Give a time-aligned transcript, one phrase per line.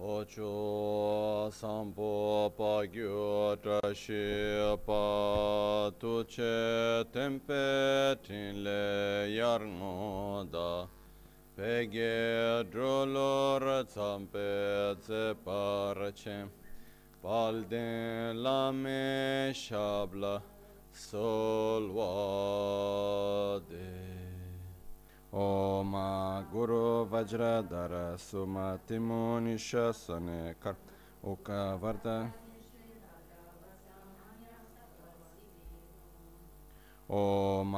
[0.00, 10.86] Ocho sampo pagyo trashi pa tu che tempe tinle yarno da
[11.56, 16.48] pege drolor tsampe tse parche
[17.20, 20.40] palden lame shabla
[20.92, 21.28] solvade.
[25.38, 25.92] ओम
[26.52, 30.76] गुरु वज्रधर सुमतिमो निशने कर
[31.24, 32.06] उकवर्त
[37.10, 37.74] ओम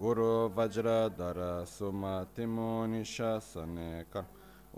[0.00, 4.26] गुरु वज्रधर सुमतिमो निशने कर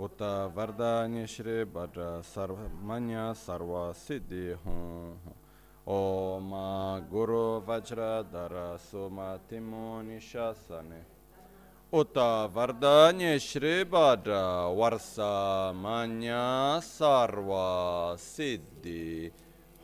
[0.04, 0.22] उत
[0.56, 5.34] वरदान्य श्री भद्र सर्वमन्य सर्व सिद्धि हूँ
[5.94, 6.50] ओम
[7.12, 11.04] गुरु वज्रधर सुमतिमो निशने
[11.94, 12.18] उत
[12.54, 14.38] वरदान्य श्रीभद्र
[14.78, 16.32] वर्षमान्य
[16.82, 17.50] सर्व
[18.20, 19.30] सिद्धि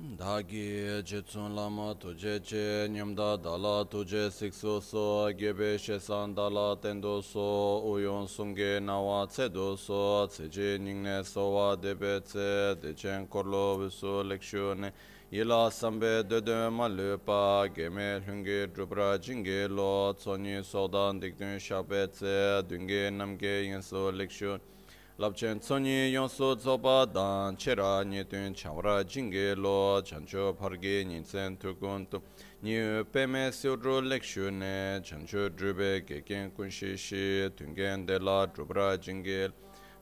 [0.00, 7.84] Dāgī jitsun lāma tujé ché, nyamdā dālā tujé sikso so, gyebe shesan dālā tendo so,
[7.84, 14.24] uyon sungé nāwā tsé do so, tsé ché nyingne sōwā debe tsé, dechen korlo viso
[14.24, 14.90] lekshu ne,
[15.30, 22.64] yilā sambé dede ma lupa, geme hungé drupra jingé lo, tsonyi sōdan dikdun shāpe tsé,
[22.64, 24.79] dungé namgé yinso lekshu ne,
[25.20, 32.22] labchen tsonyi yonso tsoba dan chera nyetun chamra jingi lo chancho pargi nyinsen tukuntu
[32.62, 39.52] nyu peme siudru lekshu ne chancho drube geken kunshi shi tungen de la drubra jingi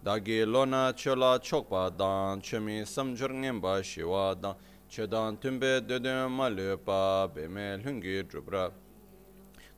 [0.05, 4.55] dagi lo na chola chokpa dan chemi samjur ngenpa shiwa dan.
[4.88, 8.70] Chedan tumbe dödön malupa beme lungi drubra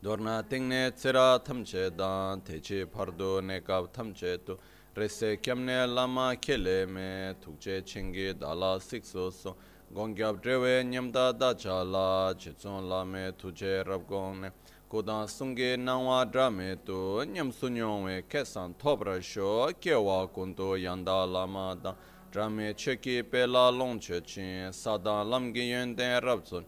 [0.02, 4.56] dorna tingne tsira tamche dan techi pardo nekab tamche tu.
[4.94, 9.56] rese kyamne lama kele me tukche chingi dala sikso so
[9.94, 14.50] gongyab drewe nyamda dacha la chitson lame tuje rabgong ne.
[14.90, 21.94] Kodan sungi nangwa drame tu nyam sunyongwe kesan topra sho kewa kundu yanda lama dan
[22.32, 26.64] drame cheki pela long che chin Sada lamgi yenden rabzon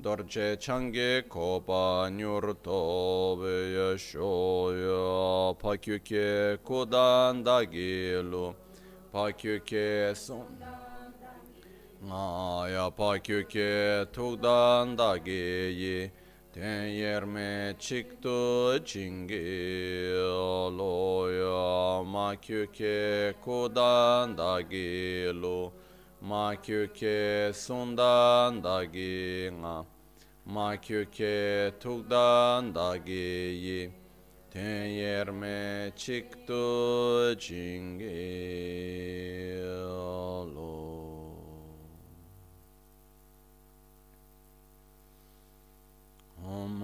[0.00, 3.96] dorje change kopa nyur tobe ya.
[3.96, 8.54] Shoya pakyuke kodan dagilu
[9.12, 10.46] pakyuke son.
[12.04, 16.10] Nga ya pakyuke tukdan dagiyi
[16.52, 20.12] ten yerme çıktı çingi.
[20.76, 25.72] Loya makyuke kodan dagilu
[26.28, 29.84] ma kyu ke sundan da gi nga.
[30.46, 33.28] Ma kyu ke tukdan da gi
[33.64, 33.92] yi.
[34.50, 38.00] Ten yer me chik tu ching
[40.54, 40.76] lo.
[46.42, 46.80] Om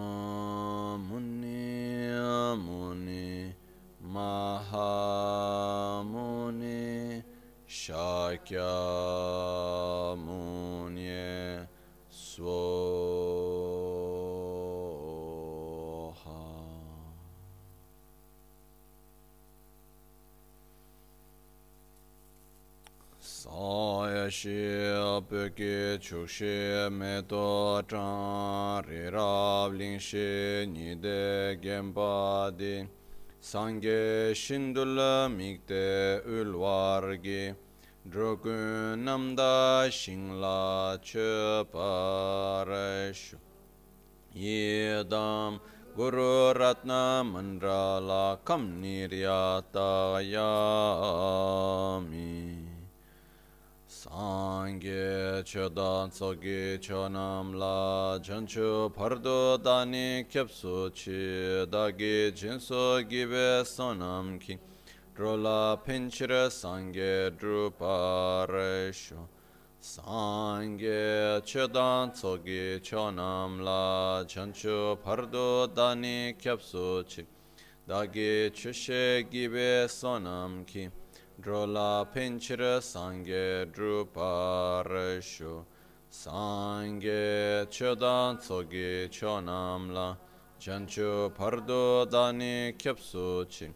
[1.09, 2.11] Muni
[2.67, 3.55] Muni
[4.03, 6.00] Maha
[7.71, 8.59] Şakyamunye
[12.11, 12.81] Svoha
[23.21, 33.00] Sayashi apöki çukşi meto çan riravlingşi nide gembadin
[33.43, 37.55] Sange shindula mikte ulvargi
[38.07, 41.77] Drogun namda shingla chöpareshu
[44.37, 45.59] Yedam
[45.97, 48.83] Guru Ratna Mandrala Kam
[54.11, 64.59] sāṅgī chodā tsōgī chonam lā chanchū pārdu dāni kyabsū chī dāgī jinsū gībē sōnam kī
[65.15, 69.23] rōlā pinchirā sāṅgī drupā rēshū
[69.79, 77.27] sāṅgī chodā tsōgī chonam lā chanchū pārdu dāni kyabsū chī
[77.87, 80.91] dāgī chūshē gībē sōnam kī
[81.41, 85.65] Drola pinchira sangye drupareshu
[86.11, 90.19] Sangye chodan tsogi chonamla.
[90.61, 93.73] Chanchu pardo dani kyapsu chi.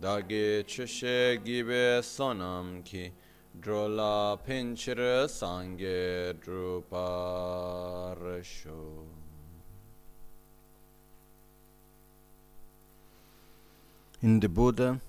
[0.00, 3.12] Dagi chushe gibe sonam ki.
[3.58, 7.20] Drola pinchira sangye drupareshu
[14.22, 15.00] In the Buddha,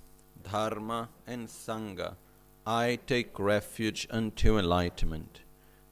[0.43, 2.15] Dharma, and Sangha,
[2.65, 5.41] I take refuge until enlightenment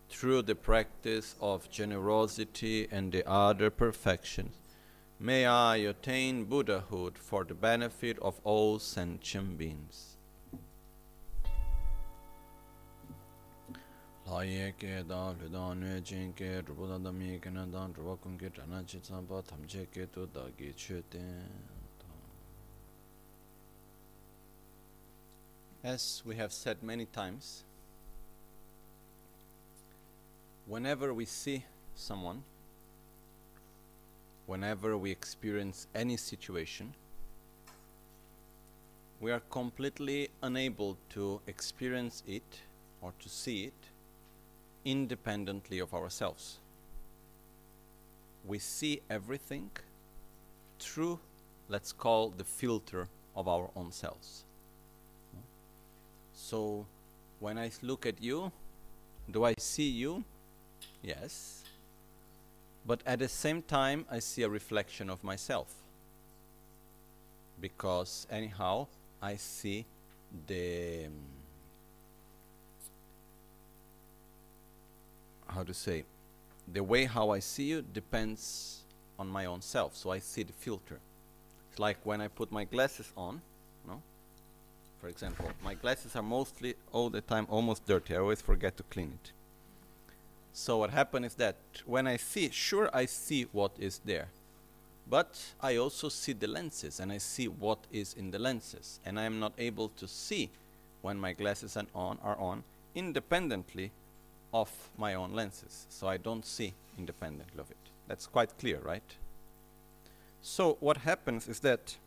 [0.09, 4.55] through the practice of generosity and the other perfections.
[5.19, 10.17] May I attain Buddhahood for the benefit of all sentient beings.
[14.25, 17.87] Laye ke da le da ne jin ke rupa da da mi ke na da
[17.87, 21.78] rupa kum ke dana chi tsamba tam che ke tu da ge che ten.
[25.83, 27.63] As we have said many times,
[30.67, 31.63] whenever we see
[31.95, 32.43] someone,
[34.45, 36.93] whenever we experience any situation,
[39.21, 42.59] we are completely unable to experience it
[43.01, 43.89] or to see it
[44.83, 46.59] independently of ourselves.
[48.45, 49.71] We see everything
[50.77, 51.19] through,
[51.69, 54.43] let's call, the filter of our own selves.
[56.49, 56.87] So,
[57.39, 58.51] when I look at you,
[59.29, 60.23] do I see you?
[61.03, 61.63] Yes.
[62.87, 65.71] But at the same time, I see a reflection of myself.
[67.61, 68.87] Because, anyhow,
[69.21, 69.85] I see
[70.47, 71.05] the.
[71.05, 71.13] um,
[75.49, 76.03] how to say
[76.71, 78.81] the way how I see you depends
[79.19, 79.95] on my own self.
[79.95, 80.99] So I see the filter.
[81.69, 83.41] It's like when I put my glasses on?
[84.99, 88.15] For example, my glasses are mostly all the time almost dirty.
[88.15, 89.31] I always forget to clean it.
[90.51, 91.55] So what happens is that
[91.85, 94.27] when I see, sure I see what is there.
[95.09, 98.99] But I also see the lenses and I see what is in the lenses.
[99.05, 100.49] And I am not able to see
[101.01, 102.63] when my glasses are on are on
[102.93, 103.91] independently
[104.53, 105.85] of my own lenses.
[105.89, 107.77] So I don't see independently of it.
[108.07, 109.15] That's quite clear, right?
[110.41, 111.97] So what happens is that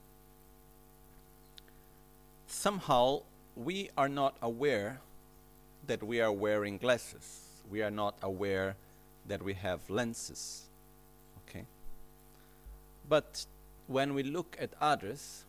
[2.52, 3.22] somehow
[3.56, 5.00] we are not aware
[5.86, 7.40] that we are wearing glasses.
[7.70, 8.76] We are not aware
[9.26, 10.62] that we have lenses.
[11.48, 11.64] Okay?
[13.08, 13.46] But
[13.86, 15.44] when we look at others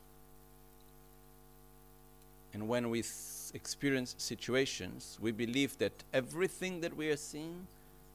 [2.54, 3.04] and when we
[3.54, 7.68] experience situations, we believe that everything that we are seeing,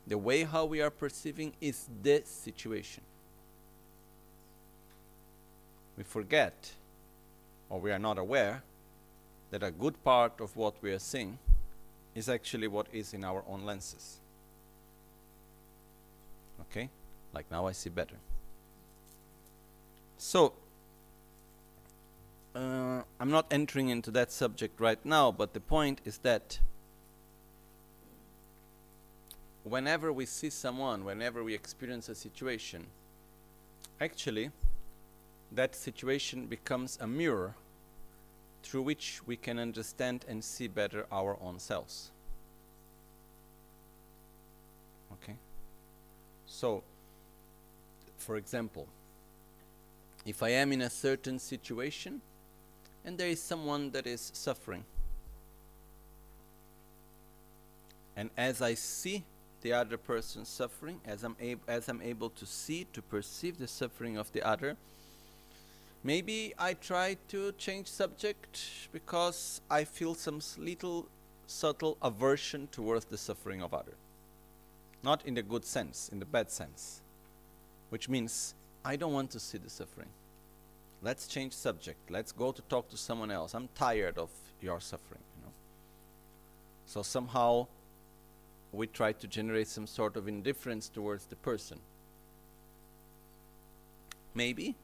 [0.07, 3.03] the way how we are perceiving, is the situation.
[5.97, 6.73] We forget,
[7.69, 8.63] or we are not aware,
[9.51, 11.39] that a good part of what we are seeing
[12.15, 14.19] is actually what is in our own lenses.
[16.63, 16.89] Okay?
[17.33, 18.17] Like now I see better.
[20.19, 20.53] So,
[22.55, 26.59] uh, I'm not entering into that subject right now, but the point is that
[29.63, 32.87] whenever we see someone, whenever we experience a situation,
[34.01, 34.51] actually,
[35.53, 37.55] that situation becomes a mirror
[38.63, 42.11] through which we can understand and see better our own selves.
[45.13, 45.37] Okay?
[46.47, 46.83] So,
[48.17, 48.87] for example,
[50.27, 52.21] if I am in a certain situation
[53.05, 54.85] and there is someone that is suffering,
[58.17, 59.25] and as I see
[59.63, 63.69] the other person suffering, as I'm, ab- as I'm able to see, to perceive the
[63.69, 64.77] suffering of the other,
[66.03, 71.07] maybe I try to change subject because I feel some little
[71.47, 73.95] subtle aversion towards the suffering of other.
[75.03, 77.01] Not in the good sense, in the bad sense.
[77.91, 80.09] Which means I don't want to see the suffering.
[81.03, 82.11] Let's change subject.
[82.11, 83.55] Let's go to talk to someone else.
[83.55, 85.53] I'm tired of your suffering, you know.
[86.87, 87.69] So somehow
[88.73, 91.79] we try to generate some sort of indifference towards the person.
[94.35, 94.75] Maybe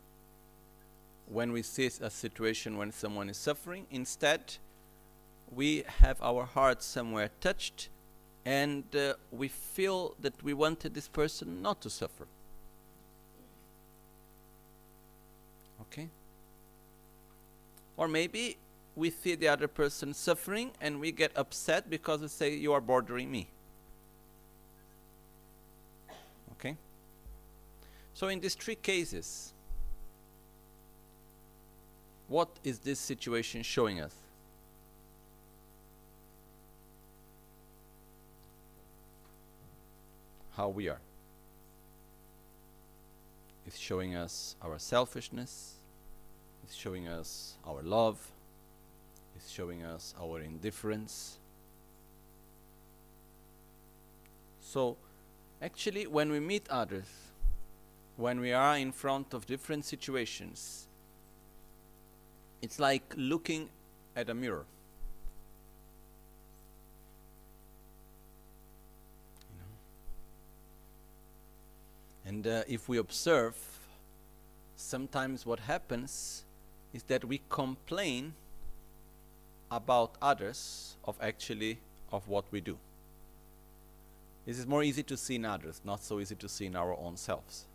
[1.29, 4.57] when we see a situation when someone is suffering, instead
[5.51, 7.89] we have our hearts somewhere touched
[8.45, 12.27] and uh, we feel that we wanted this person not to suffer.
[15.81, 16.09] Okay?
[17.97, 18.59] Or maybe
[18.97, 22.81] we see the other person suffering and we get upset because we say, You are
[22.81, 23.49] bothering me.
[26.53, 26.77] Okay?
[28.13, 29.54] So, in these three cases,
[32.29, 34.15] what is this situation showing us?
[40.57, 41.01] How we are.
[43.67, 45.75] It's showing us our selfishness,
[46.63, 48.31] it's showing us our love,
[49.35, 51.39] it's showing us our indifference.
[54.61, 54.97] So,
[55.63, 57.07] actually, when we meet others,
[58.17, 60.89] when we are in front of different situations,
[62.65, 63.69] It's like looking
[64.17, 64.65] at a mirror.
[72.25, 73.55] And uh, if we observe,
[74.77, 76.45] sometimes what happens
[76.95, 78.33] is that we complain
[79.71, 81.81] about others of actually
[82.11, 82.79] of what we do.
[84.47, 86.97] This is more easy to see in others, not so easy to see in our
[86.99, 87.67] own selves.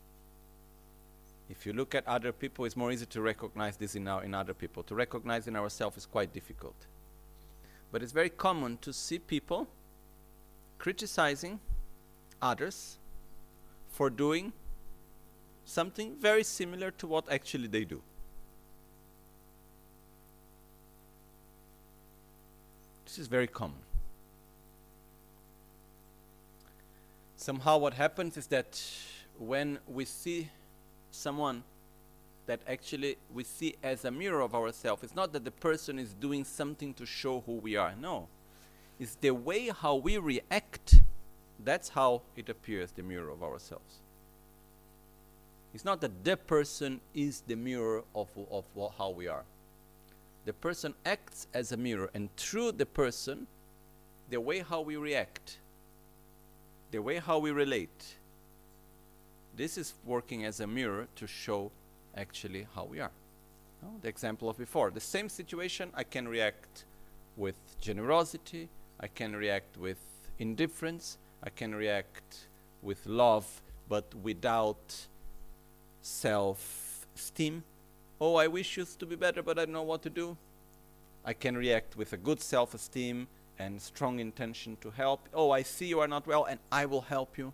[1.49, 4.35] If you look at other people, it's more easy to recognize this in, our, in
[4.35, 4.83] other people.
[4.83, 6.75] To recognize in ourselves is quite difficult.
[7.91, 9.67] But it's very common to see people
[10.77, 11.59] criticizing
[12.41, 12.99] others
[13.89, 14.53] for doing
[15.65, 18.01] something very similar to what actually they do.
[23.05, 23.79] This is very common.
[27.35, 28.79] Somehow, what happens is that
[29.39, 30.49] when we see
[31.11, 31.63] someone
[32.45, 36.13] that actually we see as a mirror of ourselves, it's not that the person is
[36.13, 37.93] doing something to show who we are.
[37.99, 38.27] No.
[38.99, 41.01] It's the way how we react.
[41.63, 43.95] That's how it appears, the mirror of ourselves.
[45.73, 49.43] It's not that the person is the mirror of, of, of how we are
[50.49, 53.45] the person acts as a mirror, and through the person,
[54.31, 55.59] the way how we react,
[56.89, 58.15] the way how we relate,
[59.59, 61.69] this is working as a mirror to show
[62.15, 63.11] actually how we are.
[63.83, 63.89] No?
[64.01, 66.85] The example of before, the same situation, I can react
[67.35, 68.69] with generosity,
[69.01, 69.99] I can react with
[70.39, 72.47] indifference, I can react
[72.81, 75.07] with love, but without
[76.01, 77.63] self esteem
[78.21, 80.37] oh, I wish you to be better, but I don't know what to do.
[81.25, 85.27] I can react with a good self esteem and strong intention to help.
[85.33, 87.53] Oh, I see you are not well, and I will help you.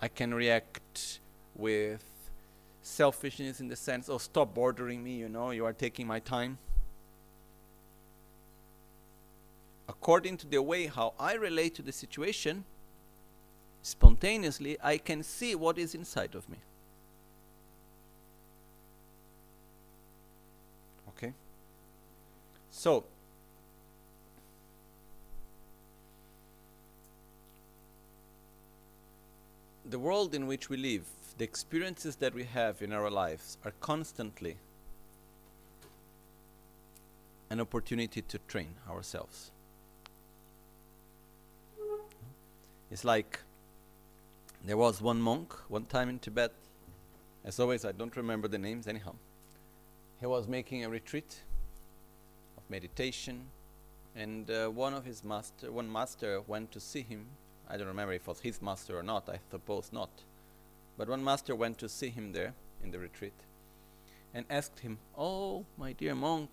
[0.00, 1.20] I can react
[1.54, 2.04] with
[2.82, 6.58] selfishness in the sense, oh, stop bothering me, you know, you are taking my time.
[9.88, 12.64] According to the way how I relate to the situation,
[13.82, 16.58] spontaneously, I can see what is inside of me.
[21.10, 21.32] Okay?
[22.70, 23.04] So,
[29.88, 31.04] the world in which we live,
[31.38, 34.56] the experiences that we have in our lives are constantly
[37.50, 39.50] an opportunity to train ourselves.
[42.90, 43.40] It's like
[44.64, 46.52] there was one monk one time in Tibet.
[47.44, 49.14] As always, I don't remember the names anyhow.
[50.18, 51.42] He was making a retreat
[52.56, 53.42] of meditation,
[54.16, 57.26] and uh, one of his master, one master went to see him.
[57.68, 59.28] I don't remember if it was his master or not.
[59.28, 60.10] I suppose not.
[60.96, 63.34] But one master went to see him there in the retreat,
[64.34, 66.50] and asked him, "Oh, my dear monk,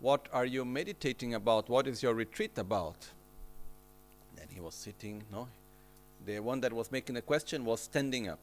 [0.00, 1.68] what are you meditating about?
[1.68, 3.08] What is your retreat about?"
[4.36, 5.24] Then he was sitting.
[5.30, 5.48] No,
[6.24, 8.40] the one that was making the question was standing up,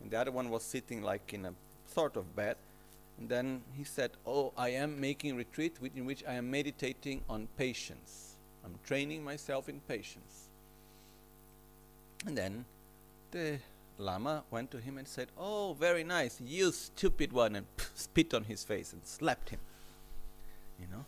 [0.00, 1.54] and the other one was sitting like in a
[1.86, 2.56] sort of bed
[3.20, 7.48] and then he said, Oh, I am making retreat in which I am meditating on
[7.58, 8.36] patience.
[8.64, 10.48] I'm training myself in patience.
[12.26, 12.64] And then
[13.30, 13.58] the
[13.98, 18.44] Lama went to him and said, Oh, very nice, you stupid one, and spit on
[18.44, 19.60] his face and slapped him.
[20.80, 21.04] You know?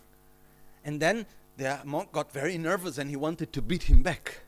[0.85, 1.26] And then
[1.57, 4.40] the monk got very nervous and he wanted to beat him back.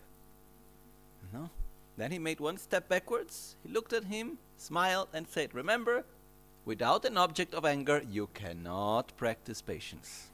[1.22, 1.50] You know?
[1.96, 6.04] Then he made one step backwards, he looked at him, smiled, and said, Remember,
[6.64, 10.30] Without an object of anger, you cannot practice patience.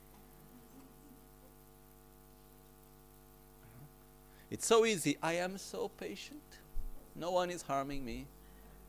[4.50, 5.16] It's so easy.
[5.22, 6.42] I am so patient.
[7.14, 8.26] No one is harming me.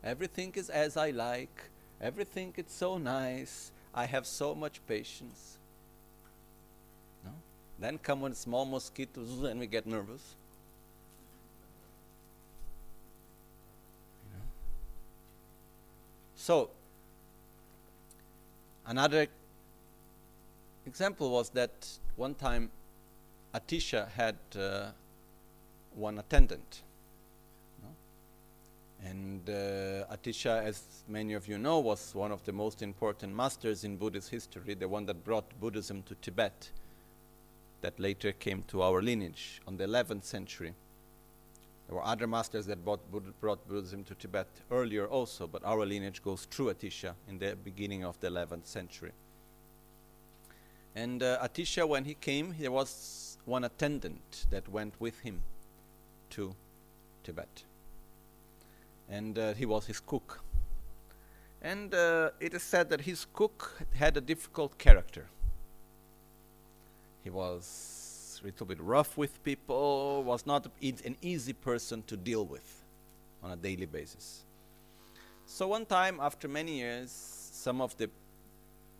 [0.02, 1.70] Everything is as I like.
[2.00, 3.70] Everything is so nice.
[3.94, 5.58] I have so much patience.
[7.24, 7.30] No?
[7.78, 10.34] Then come one small mosquitoes and we get nervous.
[16.34, 16.70] So
[18.84, 19.26] Another
[20.86, 22.70] example was that one time
[23.54, 24.90] Atisha had uh,
[25.96, 26.82] one attendant.
[29.04, 33.82] And uh, Atisha, as many of you know, was one of the most important masters
[33.84, 36.70] in Buddhist history, the one that brought Buddhism to Tibet,
[37.80, 40.72] that later came to our lineage on the 11th century.
[41.88, 43.00] There were other masters that brought,
[43.40, 48.04] brought Buddhism to Tibet earlier also, but our lineage goes through Atisha in the beginning
[48.04, 49.10] of the 11th century.
[50.94, 55.42] And uh, Atisha, when he came, there was one attendant that went with him
[56.32, 56.54] to
[57.24, 57.64] Tibet.
[59.08, 60.42] And uh, he was his cook.
[61.60, 65.26] And uh, it is said that his cook had a difficult character.
[67.22, 72.44] He was a little bit rough with people, was not an easy person to deal
[72.44, 72.82] with
[73.42, 74.44] on a daily basis.
[75.46, 77.10] So one time, after many years,
[77.52, 78.08] some of the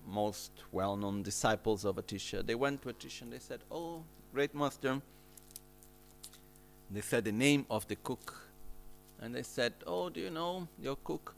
[0.06, 5.00] most well-known disciples of Atisha, they went to Atisha and they said, "Oh, great master."
[6.92, 8.50] They said the name of the cook,
[9.18, 11.34] and they said, "Oh, do you know your cook?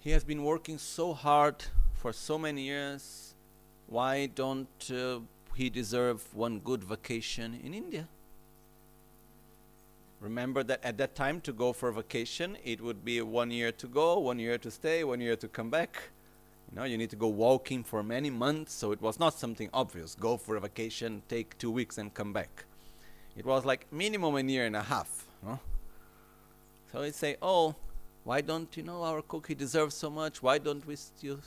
[0.00, 1.56] He has been working so hard
[1.94, 3.34] for so many years.
[3.88, 5.20] Why don't uh,
[5.54, 8.08] he deserve one good vacation in India?"
[10.18, 13.70] Remember that at that time to go for a vacation, it would be one year
[13.72, 16.10] to go, one year to stay, one year to come back.
[16.70, 19.68] You know, you need to go walking for many months, so it was not something
[19.74, 20.14] obvious.
[20.14, 22.64] Go for a vacation, take two weeks and come back.
[23.36, 25.26] It was like minimum a year and a half.
[25.42, 25.58] No?
[26.92, 27.74] So they say, oh,
[28.24, 29.46] why don't you know our cook?
[29.48, 30.42] He deserves so much.
[30.42, 31.38] Why don't we still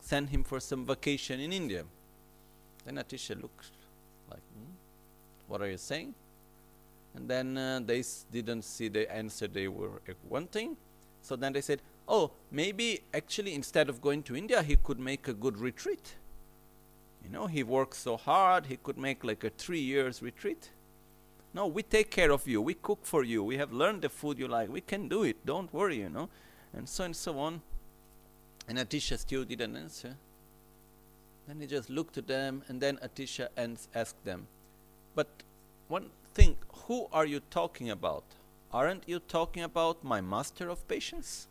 [0.00, 1.84] send him for some vacation in India?
[2.84, 3.70] Then Atisha looked
[4.30, 4.72] like, hmm,
[5.48, 6.14] what are you saying?
[7.14, 10.76] And then uh, they didn't see the answer they were wanting.
[11.22, 15.26] So then they said, oh, maybe actually instead of going to India, he could make
[15.26, 16.14] a good retreat.
[17.24, 20.70] You know, he works so hard, he could make like a three years retreat.
[21.54, 24.38] No, we take care of you, we cook for you, we have learned the food
[24.38, 26.28] you like, we can do it, don't worry, you know.
[26.74, 27.62] And so and so on.
[28.68, 30.16] And Atisha still didn't answer.
[31.46, 33.48] Then he just looked at them, and then Atisha
[33.94, 34.46] asked them,
[35.14, 35.28] But
[35.88, 38.24] one thing, who are you talking about?
[38.70, 41.48] Aren't you talking about my master of patience?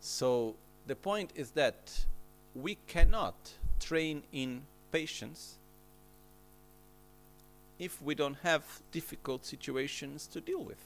[0.00, 2.06] So the point is that
[2.54, 5.56] we cannot train in patience
[7.78, 10.84] if we don't have difficult situations to deal with.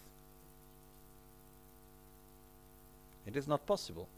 [3.27, 4.09] It is not possible.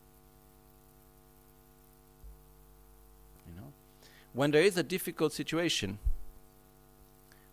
[3.47, 3.73] You know,
[4.33, 5.99] when there is a difficult situation,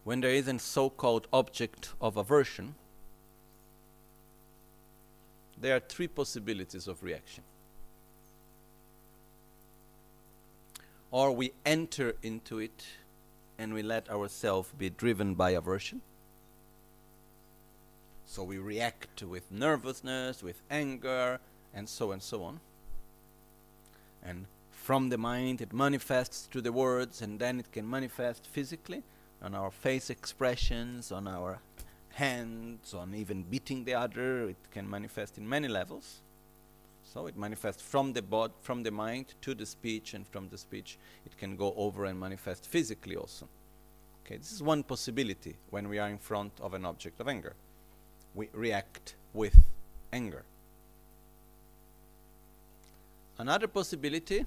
[0.03, 2.75] when there is a so-called object of aversion,
[5.59, 7.43] there are three possibilities of reaction.
[11.11, 12.85] Or we enter into it
[13.57, 16.01] and we let ourselves be driven by aversion.
[18.25, 21.39] So we react with nervousness, with anger,
[21.73, 22.61] and so and so on.
[24.23, 29.03] And from the mind it manifests to the words, and then it can manifest physically
[29.41, 31.59] on our face expressions, on our
[32.13, 34.49] hands, on even beating the other.
[34.49, 36.21] It can manifest in many levels.
[37.13, 40.57] So it manifests from the bod, from the mind to the speech, and from the
[40.57, 43.49] speech it can go over and manifest physically also.
[44.25, 47.53] Okay, this is one possibility when we are in front of an object of anger.
[48.33, 49.57] We react with
[50.13, 50.45] anger.
[53.37, 54.45] Another possibility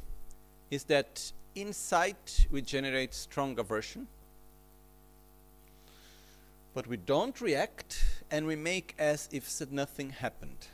[0.71, 2.17] is that inside
[2.51, 4.07] we generate strong aversion
[6.73, 10.67] but we don't react and we make as if nothing happened.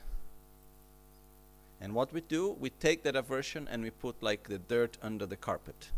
[1.80, 5.24] And what we do, we take that aversion and we put like the dirt under
[5.24, 5.90] the carpet.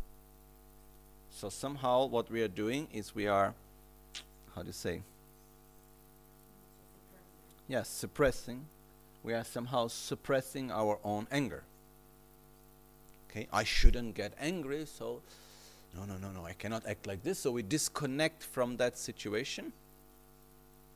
[1.31, 3.55] So somehow what we are doing is we are,
[4.55, 5.03] how do you say?
[7.67, 8.67] Yes, suppressing.
[9.25, 11.63] We are somehow suppressing our own anger.
[13.31, 15.23] Okay, I shouldn't get angry, so
[15.97, 17.39] no, no, no, no, I cannot act like this.
[17.39, 19.73] So we disconnect from that situation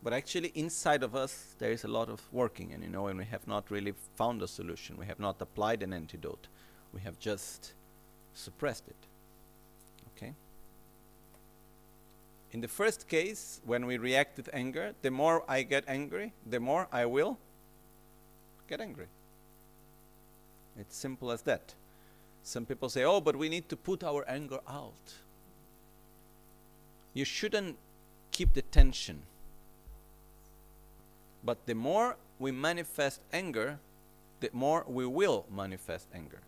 [0.07, 3.19] but actually, inside of us, there is a lot of working, and you know, and
[3.19, 4.97] we have not really found a solution.
[4.97, 6.47] We have not applied an antidote.
[6.93, 7.73] We have just
[8.33, 8.95] suppressed it.
[10.11, 10.33] Okay?
[12.53, 16.61] In the first case, when we react with anger, the more I get angry, the
[16.61, 17.37] more I will
[18.69, 19.09] get angry.
[20.79, 21.75] It's simple as that.
[22.45, 25.15] Some people say, oh, but we need to put our anger out.
[27.13, 27.77] You shouldn't
[28.31, 29.23] keep the tension
[31.45, 33.79] but the more we manifest anger,
[34.41, 36.41] the more we will manifest anger.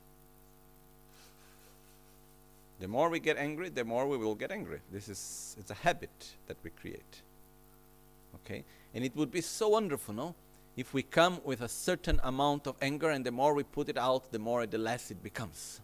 [2.80, 4.80] The more we get angry, the more we will get angry.
[4.92, 7.22] This is it's a habit that we create.
[8.36, 8.64] Okay?
[8.94, 10.34] And it would be so wonderful, no?
[10.76, 13.98] If we come with a certain amount of anger and the more we put it
[13.98, 15.80] out, the more the less it becomes.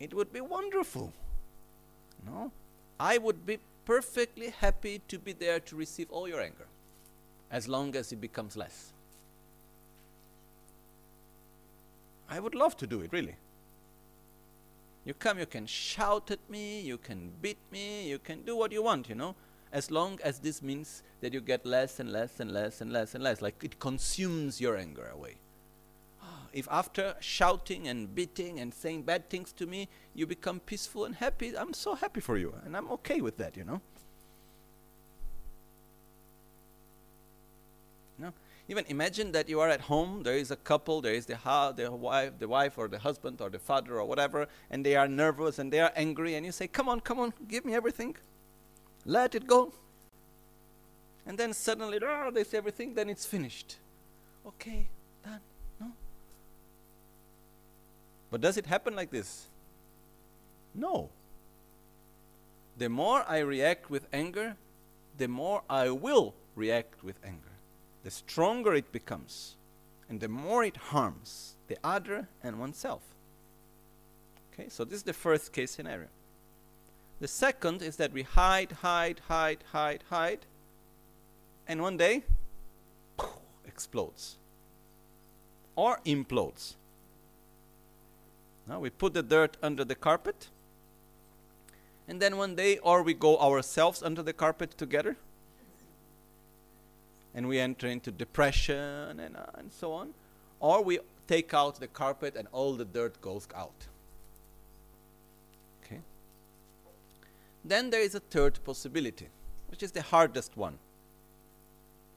[0.00, 1.12] It would be wonderful.
[2.26, 2.50] No?
[2.98, 6.66] I would be perfectly happy to be there to receive all your anger
[7.54, 8.92] as long as it becomes less.
[12.28, 13.36] I would love to do it, really.
[15.04, 18.72] You come, you can shout at me, you can beat me, you can do what
[18.72, 19.34] you want, you know.
[19.74, 23.14] as long as this means that you get less and less and less and less
[23.14, 23.42] and less.
[23.42, 25.34] Like it consumes your anger away.
[26.22, 31.04] Ah, if after shouting and beating and saying bad things to me, you become peaceful
[31.04, 32.54] and happy, I'm so happy for you.
[32.64, 33.80] And I'm okay with that, you know.
[38.16, 38.32] No?
[38.66, 41.36] Even imagine that you are at home, there is a couple, there is the,
[41.76, 45.06] the wife, the wife or the husband or the father or whatever, and they are
[45.06, 48.16] nervous and they are angry, and you say, Come on, come on, give me everything.
[49.04, 49.74] Let it go.
[51.26, 53.76] And then suddenly, ah, oh, they say everything, then it's finished.
[54.46, 54.86] Okay,
[55.22, 55.40] done.
[55.78, 55.92] No.
[58.30, 59.46] But does it happen like this?
[60.74, 61.10] No.
[62.78, 64.56] The more I react with anger,
[65.18, 67.53] the more I will react with anger
[68.04, 69.56] the stronger it becomes,
[70.08, 73.02] and the more it harms the other and oneself.
[74.52, 76.08] Okay, so this is the first case scenario.
[77.20, 80.40] The second is that we hide, hide, hide, hide, hide,
[81.66, 82.24] and one day
[83.66, 84.36] explodes
[85.74, 86.74] or implodes.
[88.68, 90.48] Now we put the dirt under the carpet,
[92.06, 95.16] and then one day, or we go ourselves under the carpet together
[97.34, 100.14] and we enter into depression and, uh, and so on,
[100.60, 103.86] or we take out the carpet and all the dirt goes out.
[105.84, 106.00] Okay.
[107.64, 109.28] Then there is a third possibility,
[109.68, 110.78] which is the hardest one,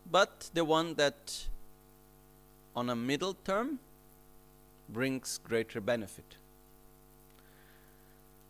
[0.10, 1.48] but the one that,
[2.76, 3.80] on a middle term,
[4.90, 6.38] brings greater benefit,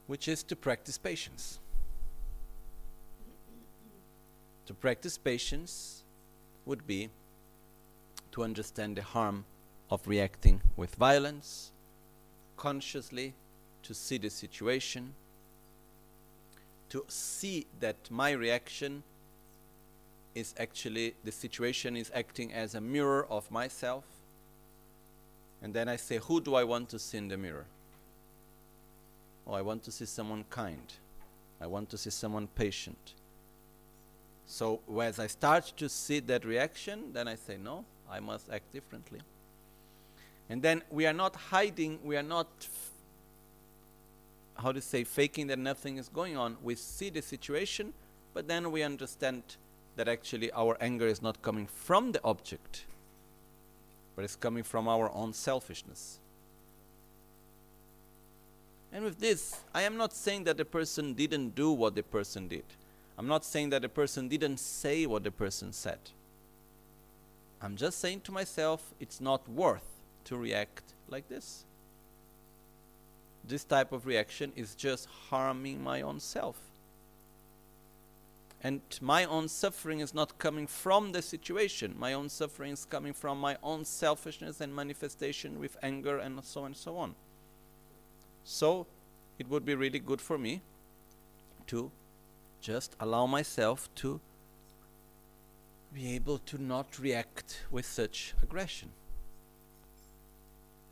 [0.06, 1.60] which is to practice patience.
[4.66, 6.04] To practice patience
[6.68, 7.10] would be
[8.32, 9.46] to understand the harm
[9.90, 11.72] of reacting with violence,
[12.58, 13.34] consciously
[13.84, 15.14] to see the situation,
[16.90, 19.04] to see that my reaction
[20.36, 24.04] is actually the situation is acting as a mirror of myself.
[25.62, 27.66] And then I say, Who do I want to see in the mirror?
[29.48, 30.94] Oh, I want to see someone kind.
[31.60, 33.14] I want to see someone patient.
[34.48, 38.72] So as I start to see that reaction, then I say, no, I must act
[38.74, 39.20] differently.
[40.50, 42.48] And then we are not hiding, we are not,
[44.56, 46.56] how to say, faking that nothing is going on.
[46.64, 47.94] We see the situation,
[48.34, 49.44] but then we understand
[49.98, 52.86] that actually our anger is not coming from the object,
[54.16, 56.20] but it's coming from our own selfishness.
[58.94, 62.48] And with this, I am not saying that the person didn't do what the person
[62.48, 62.64] did.
[63.18, 66.00] I'm not saying that the person didn't say what the person said.
[67.62, 71.66] I'm just saying to myself, it's not worth to react like this.
[73.44, 76.58] This type of reaction is just harming my own self.
[78.62, 81.96] And my own suffering is not coming from the situation.
[81.98, 86.62] My own suffering is coming from my own selfishness and manifestation with anger and so
[86.62, 87.16] on and so on.
[88.44, 88.88] So,
[89.40, 90.62] it would be really good for me
[91.68, 91.92] to
[92.62, 94.20] just allow myself to
[95.94, 98.90] be able to not react with such aggression.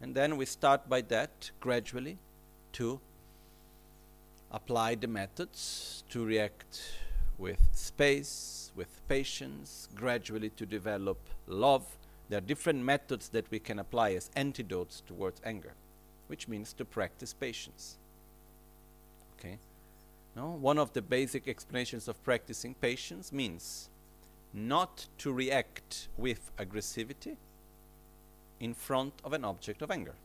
[0.02, 2.18] And then we start by that gradually
[2.74, 3.00] to
[4.52, 6.82] apply the methods to react
[7.38, 11.86] with space, with patience, gradually to develop love.
[12.30, 15.74] There are different methods that we can apply as antidotes towards anger,
[16.28, 17.98] which means to practice patience.
[20.36, 20.50] No?
[20.50, 23.90] One of the basic explanations of practicing patience means
[24.54, 27.38] not to react with aggressivity
[28.60, 30.16] in front of an object of anger.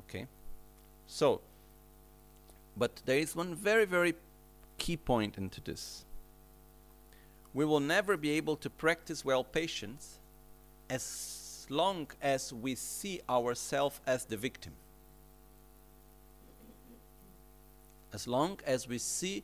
[0.00, 0.26] Okay?
[1.06, 1.40] So,
[2.76, 4.14] but there is one very, very
[4.78, 6.04] key point into this.
[7.54, 10.18] We will never be able to practice well patience
[10.90, 14.72] as long as we see ourselves as the victim.
[18.12, 19.42] As long as we see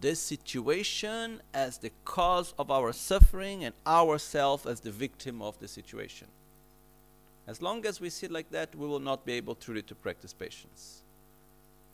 [0.00, 5.68] this situation as the cause of our suffering and ourselves as the victim of the
[5.68, 6.28] situation.
[7.46, 9.94] As long as we see it like that, we will not be able truly to
[9.94, 11.02] practice patience.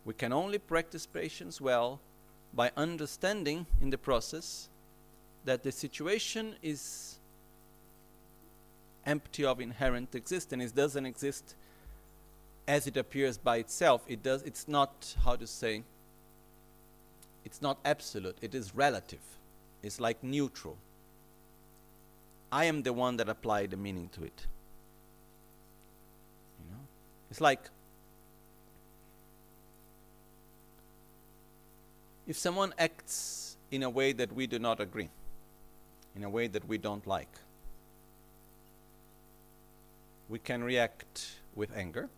[0.05, 2.01] We can only practice patience well
[2.55, 4.69] by understanding in the process
[5.45, 7.19] that the situation is
[9.05, 10.73] empty of inherent existence.
[10.73, 11.55] It doesn't exist
[12.69, 14.03] as it appears by itself.
[14.07, 14.43] It does.
[14.43, 15.83] It's not how to say
[17.45, 19.21] it's not absolute, it is relative.
[19.83, 20.77] It's like neutral.
[22.53, 24.47] I am the one that applied the meaning to it.
[26.59, 26.81] You know?
[27.31, 27.71] It's like
[32.27, 35.09] if someone acts in a way that we do not agree,
[36.17, 37.33] in a way that we don't like.
[40.29, 42.09] We can react with anger,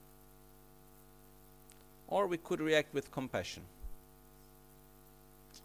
[2.09, 3.63] or we could react with compassion.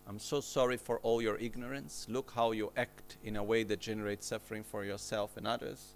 [0.08, 2.08] I'm so sorry for all your ignorance.
[2.10, 5.93] Look how you act in a way that generates suffering for yourself and others.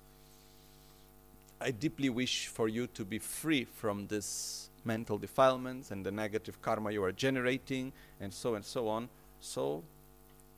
[1.61, 6.61] I deeply wish for you to be free from this mental defilements and the negative
[6.61, 9.07] karma you are generating, and so and so on.
[9.39, 9.83] So,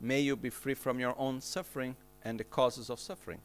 [0.02, 3.40] may you be free from your own suffering and the causes of suffering.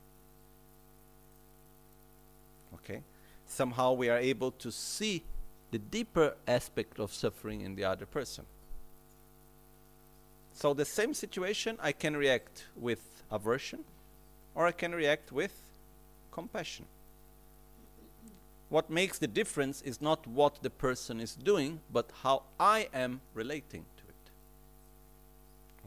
[2.75, 3.03] Okay?
[3.47, 5.23] Somehow we are able to see
[5.71, 8.47] the deeper aspect of suffering in the other person.
[10.59, 13.85] So the same situation, I can react with aversion
[14.57, 15.55] or I can react with
[16.33, 16.85] compassion.
[18.69, 23.21] What makes the difference is not what the person is doing, but how I am
[23.35, 24.31] relating to it.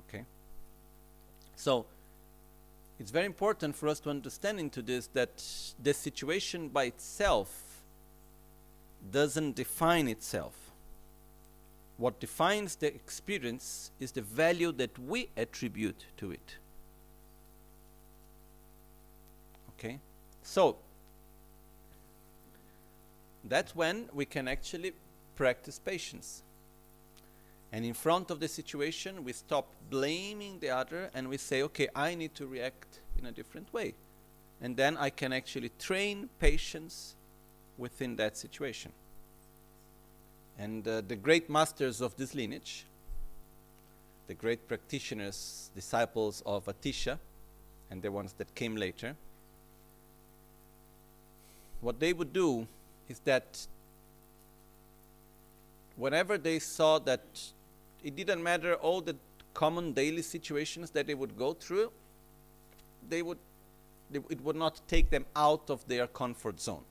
[0.07, 0.25] Okay?
[1.57, 1.85] So,
[2.97, 5.43] it's very important for us to understand into this that
[5.83, 7.81] the situation by itself
[9.11, 10.60] doesn't define itself
[12.01, 16.57] what defines the experience is the value that we attribute to it.
[19.69, 19.99] Okay?
[20.41, 20.77] So,
[23.43, 24.93] that's when we can actually
[25.35, 26.41] practice patience.
[27.71, 31.87] And in front of the situation, we stop blaming the other and we say, okay,
[31.95, 33.93] I need to react in a different way.
[34.59, 37.15] And then I can actually train patience
[37.77, 38.91] within that situation.
[40.57, 42.85] And uh, the great masters of this lineage,
[44.27, 47.19] the great practitioners, disciples of Atisha,
[47.89, 49.15] and the ones that came later,
[51.81, 52.67] what they would do
[53.09, 53.67] is that
[55.95, 57.23] whenever they saw that
[58.03, 59.15] it didn't matter all the
[59.53, 61.91] common daily situations that they would go through,
[63.09, 63.37] they would,
[64.09, 66.83] they, it would not take them out of their comfort zone.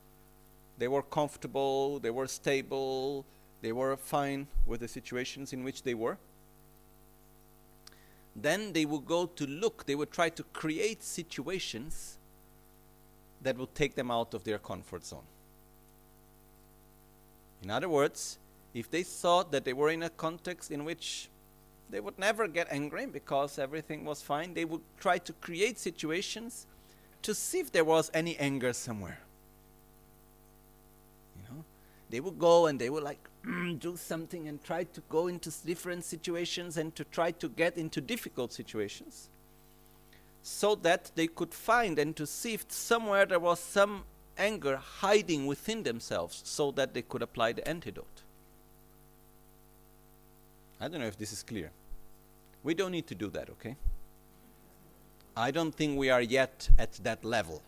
[0.79, 3.25] They were comfortable, they were stable,
[3.63, 6.19] they were fine with the situations in which they were.
[8.35, 12.17] Then they would go to look, they would try to create situations
[13.43, 15.27] that would take them out of their comfort zone.
[17.63, 18.39] In other words,
[18.73, 21.29] if they thought that they were in a context in which
[21.91, 26.67] they would never get angry because everything was fine, they would try to create situations
[27.23, 29.19] to see if there was any anger somewhere.
[32.11, 33.29] They would go and they would like
[33.79, 38.01] do something and try to go into different situations and to try to get into
[38.01, 39.29] difficult situations
[40.43, 44.03] so that they could find and to see if somewhere there was some
[44.37, 48.23] anger hiding within themselves so that they could apply the antidote.
[50.81, 51.71] I don't know if this is clear.
[52.63, 53.77] We don't need to do that, okay?
[55.37, 57.63] I don't think we are yet at that level.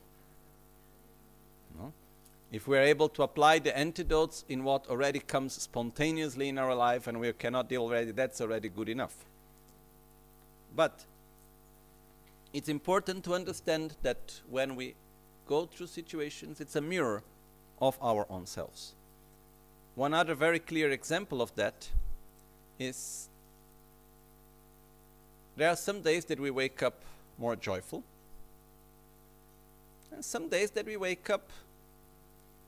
[2.53, 6.75] If we are able to apply the antidotes in what already comes spontaneously in our
[6.75, 9.15] life and we cannot deal with already, that's already good enough.
[10.77, 11.07] But
[12.53, 14.95] it's important to understand that when we
[15.47, 17.23] go through situations, it's a mirror
[17.81, 18.93] of our own selves.
[19.95, 21.89] One other very clear example of that
[22.79, 23.31] is
[25.57, 27.03] there are some days that we wake up
[27.39, 28.03] more joyful,
[30.11, 31.51] and some days that we wake up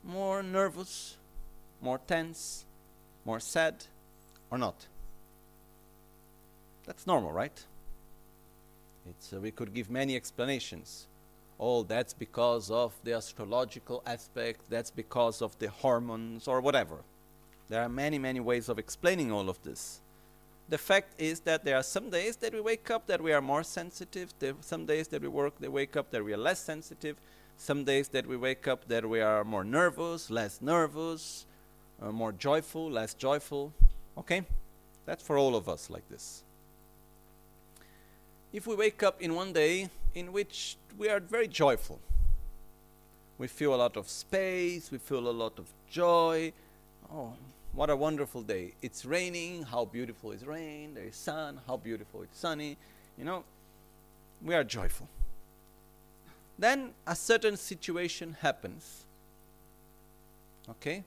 [0.05, 1.17] more nervous,
[1.81, 2.65] more tense,
[3.25, 3.87] more sad,
[4.51, 4.87] or not?
[6.87, 7.65] That's normal, right?
[9.07, 11.07] Uh, we could give many explanations.
[11.59, 16.99] Oh, that's because of the astrological aspect, that's because of the hormones, or whatever.
[17.69, 20.01] There are many, many ways of explaining all of this.
[20.69, 23.43] The fact is that there are some days that we wake up that we are
[23.43, 26.39] more sensitive, there are some days that we work, they wake up that we are
[26.39, 27.17] less sensitive,
[27.57, 31.47] some days that we wake up that we are more nervous, less nervous,
[32.03, 33.73] uh, more joyful, less joyful.
[34.19, 34.43] Okay?
[35.07, 36.43] That's for all of us like this.
[38.53, 41.99] If we wake up in one day in which we are very joyful,
[43.39, 46.53] we feel a lot of space, we feel a lot of joy.
[47.13, 47.33] Oh,
[47.73, 48.75] what a wonderful day.
[48.81, 52.77] It's raining, how beautiful is rain, there is sun, how beautiful it's sunny.
[53.19, 53.45] You know,
[54.41, 55.09] we are joyful.
[56.59, 59.05] Then a certain situation happens.
[60.69, 61.03] Okay?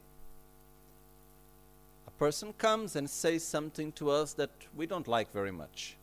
[2.07, 5.95] A person comes and says something to us that we don't like very much.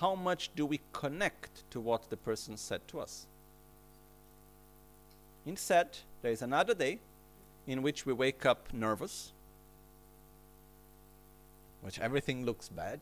[0.00, 3.26] How much do we connect to what the person said to us?
[5.44, 6.98] Instead, there is another day
[7.66, 9.32] in which we wake up nervous,
[11.82, 13.00] which everything looks bad.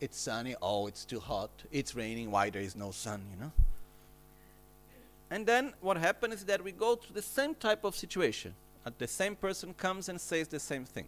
[0.00, 3.52] it's sunny, oh, it's too hot, it's raining, why there is no sun, you know?
[5.30, 8.54] And then what happens is that we go through the same type of situation.
[8.84, 11.06] Uh, the same person comes and says the same thing.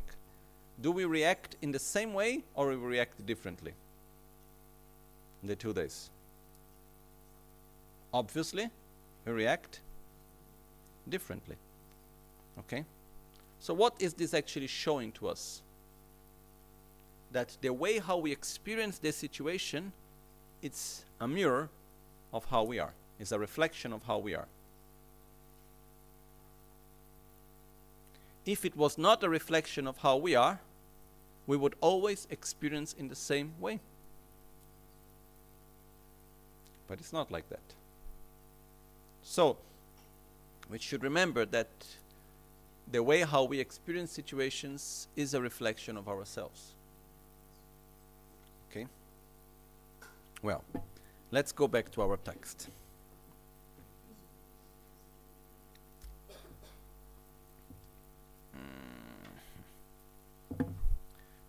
[0.80, 3.72] Do we react in the same way or we react differently?
[5.42, 6.10] In the two days.
[8.14, 8.70] Obviously,
[9.24, 9.80] we react
[11.08, 11.56] differently.
[12.60, 12.84] Okay?
[13.58, 15.62] So, what is this actually showing to us?
[17.32, 19.92] That the way how we experience the situation,
[20.60, 21.70] it's a mirror
[22.32, 22.92] of how we are.
[23.22, 24.48] It's a reflection of how we are.
[28.44, 30.58] If it was not a reflection of how we are,
[31.46, 33.78] we would always experience in the same way.
[36.88, 37.62] But it's not like that.
[39.22, 39.56] So,
[40.68, 41.68] we should remember that
[42.90, 46.72] the way how we experience situations is a reflection of ourselves.
[48.68, 48.88] Okay?
[50.42, 50.64] Well,
[51.30, 52.68] let's go back to our text.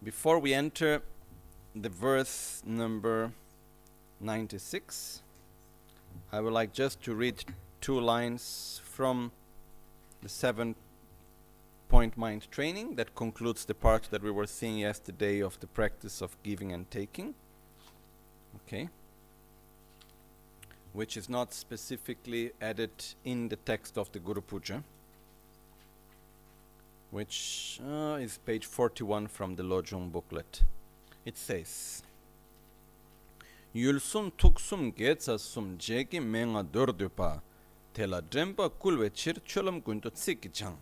[0.04, 1.02] Before we enter
[1.74, 3.32] the verse number
[4.20, 5.22] 96,
[6.30, 7.46] I would like just to read
[7.80, 9.32] two lines from
[10.22, 10.76] the seven
[11.88, 16.22] point mind training that concludes the part that we were seeing yesterday of the practice
[16.22, 17.34] of giving and taking.
[18.66, 18.90] Okay.
[20.92, 22.92] Which is not specifically added
[23.24, 24.84] in the text of the Guru Puja
[27.14, 30.64] which uh, is page 41 from the Lojong booklet.
[31.24, 32.02] It says,
[33.76, 37.42] Yulsum tuksum getsasum jegi menga dordupa,
[37.94, 40.78] tela drempa kulwe chir cholam gunto tsikichang.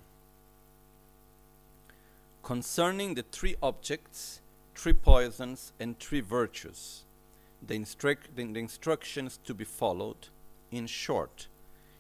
[2.41, 4.39] Concerning the three objects,
[4.73, 7.03] three poisons, and three virtues,
[7.61, 10.29] the, instruc- the instructions to be followed,
[10.71, 11.49] in short,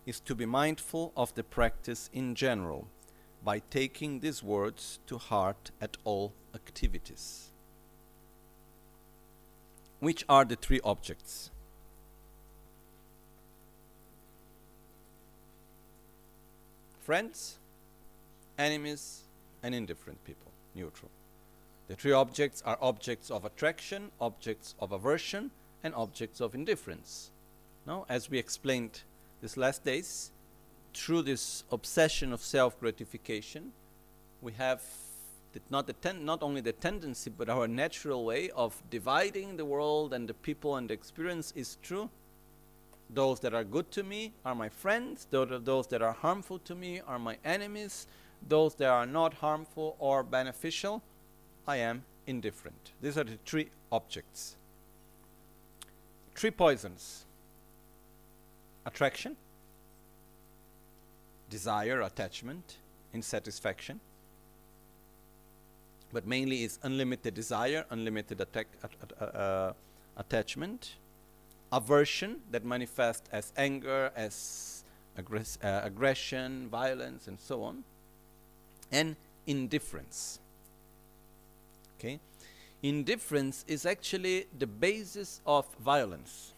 [0.05, 2.87] is to be mindful of the practice in general
[3.43, 7.49] by taking these words to heart at all activities.
[9.99, 11.51] Which are the three objects?
[17.01, 17.57] Friends,
[18.57, 19.21] enemies,
[19.63, 21.11] and indifferent people, neutral.
[21.87, 25.51] The three objects are objects of attraction, objects of aversion,
[25.83, 27.31] and objects of indifference.
[27.85, 29.01] Now, as we explained
[29.41, 30.31] these last days,
[30.93, 33.71] through this obsession of self gratification,
[34.41, 34.81] we have
[35.69, 35.89] not,
[36.21, 40.75] not only the tendency, but our natural way of dividing the world and the people
[40.75, 42.09] and the experience is true.
[43.09, 47.01] Those that are good to me are my friends, those that are harmful to me
[47.05, 48.07] are my enemies,
[48.47, 51.03] those that are not harmful or beneficial,
[51.67, 52.91] I am indifferent.
[53.01, 54.55] These are the three objects.
[56.35, 57.25] Three poisons
[58.85, 59.35] attraction,
[61.51, 62.77] desire, attachment,
[63.13, 63.99] insatisfaction.
[66.11, 69.73] But mainly is unlimited desire, unlimited uh, uh,
[70.17, 70.95] attachment,
[71.71, 74.83] aversion that manifests as anger, as
[75.17, 77.83] aggress uh, aggression, violence, and so on,
[78.91, 80.39] and indifference.
[81.97, 82.19] Okay,
[82.81, 86.53] indifference is actually the basis of violence.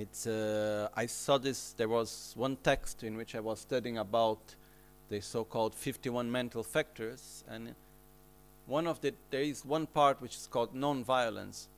[0.00, 1.74] It's uh, I saw this.
[1.76, 4.38] There was one text in which I was studying about
[5.10, 7.74] the so-called 51 mental factors, and
[8.66, 11.68] one of the there is one part which is called non-violence,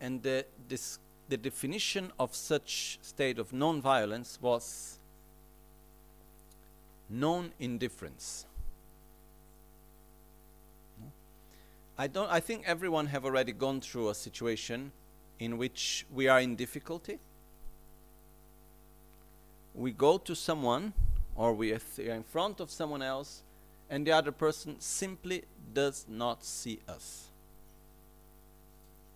[0.00, 4.98] and the this the definition of such state of non-violence was
[7.08, 8.46] non-indifference.
[11.96, 12.30] I don't.
[12.32, 14.90] I think everyone have already gone through a situation
[15.38, 17.20] in which we are in difficulty
[19.74, 20.92] we go to someone
[21.34, 23.42] or we are in front of someone else
[23.90, 27.28] and the other person simply does not see us.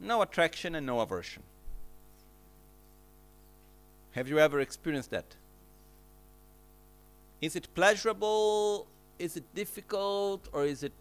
[0.00, 1.42] No attraction and no aversion.
[4.12, 5.36] Have you ever experienced that?
[7.40, 8.86] Is it pleasurable?
[9.18, 10.48] Is it difficult?
[10.52, 10.92] Or is it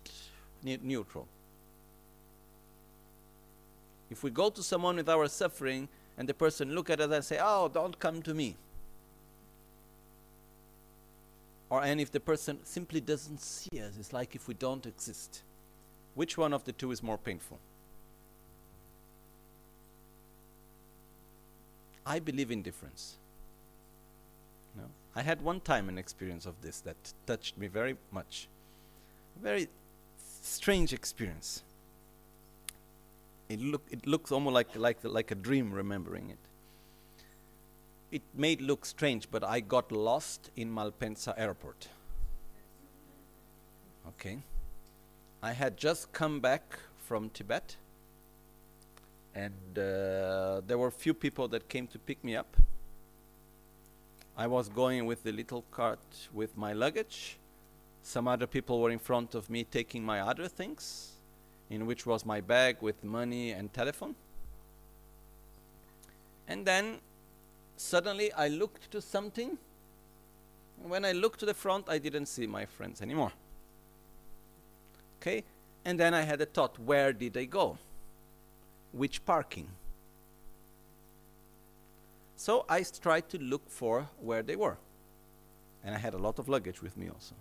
[0.63, 1.27] ne neutral?
[4.09, 5.87] If we go to someone with our suffering
[6.17, 8.55] and the person look at us and say, Oh, don't come to me
[11.69, 15.43] or and if the person simply doesn't see us it's like if we don't exist.
[16.15, 17.59] Which one of the two is more painful?
[22.07, 23.17] I believe in difference.
[24.75, 24.85] No?
[25.15, 26.95] I had one time an experience of this that
[27.25, 28.47] touched me very much.
[29.41, 29.67] Very
[30.41, 31.63] strange experience.
[33.49, 36.37] It, look, it looks almost like, like, like a dream remembering it.
[38.11, 41.89] It may look strange, but I got lost in Malpensa airport.
[44.07, 44.43] Okay.
[45.43, 47.75] I had just come back from Tibet,
[49.35, 52.57] and uh, there were few people that came to pick me up.
[54.37, 57.37] I was going with the little cart with my luggage.
[58.03, 61.11] Some other people were in front of me taking my other things,
[61.69, 64.15] in which was my bag with money and telephone.
[66.47, 66.99] And then
[67.77, 69.57] suddenly I looked to something.
[70.83, 73.31] When I looked to the front, I didn't see my friends anymore.
[75.21, 75.43] Okay?
[75.85, 77.77] And then I had a thought where did they go?
[78.91, 79.67] Which parking?
[82.35, 84.77] So I tried to look for where they were.
[85.83, 87.35] And I had a lot of luggage with me also.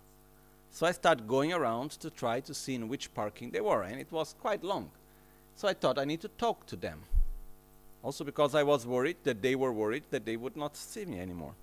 [0.71, 3.99] So I started going around to try to see in which parking they were, and
[3.99, 4.91] it was quite long.
[5.55, 7.01] So I thought I need to talk to them.
[8.07, 11.19] Also because I was worried that they were worried that they would not see me
[11.19, 11.53] anymore.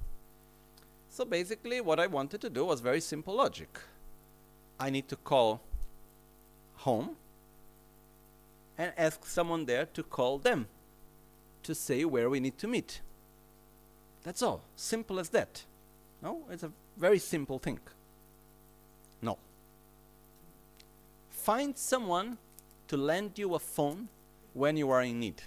[1.09, 3.71] So basically what I wanted to do was very simple logic.
[4.79, 5.63] I need to call
[6.75, 7.17] home
[8.77, 10.67] and ask someone there to call them
[11.63, 13.01] to say where we need to meet.
[14.23, 14.61] That's all.
[14.77, 15.65] Simple as that.
[16.23, 16.43] No?
[16.51, 17.81] It's a very simple thing.
[19.23, 19.39] No.
[21.31, 22.37] Find someone
[22.89, 24.09] to lend you a phone
[24.53, 25.41] when you are in need.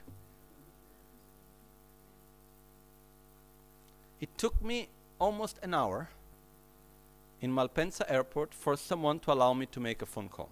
[4.20, 4.89] It took me
[5.20, 6.09] almost an hour
[7.41, 10.49] in Malpensa airport for someone to allow me to make a phone call.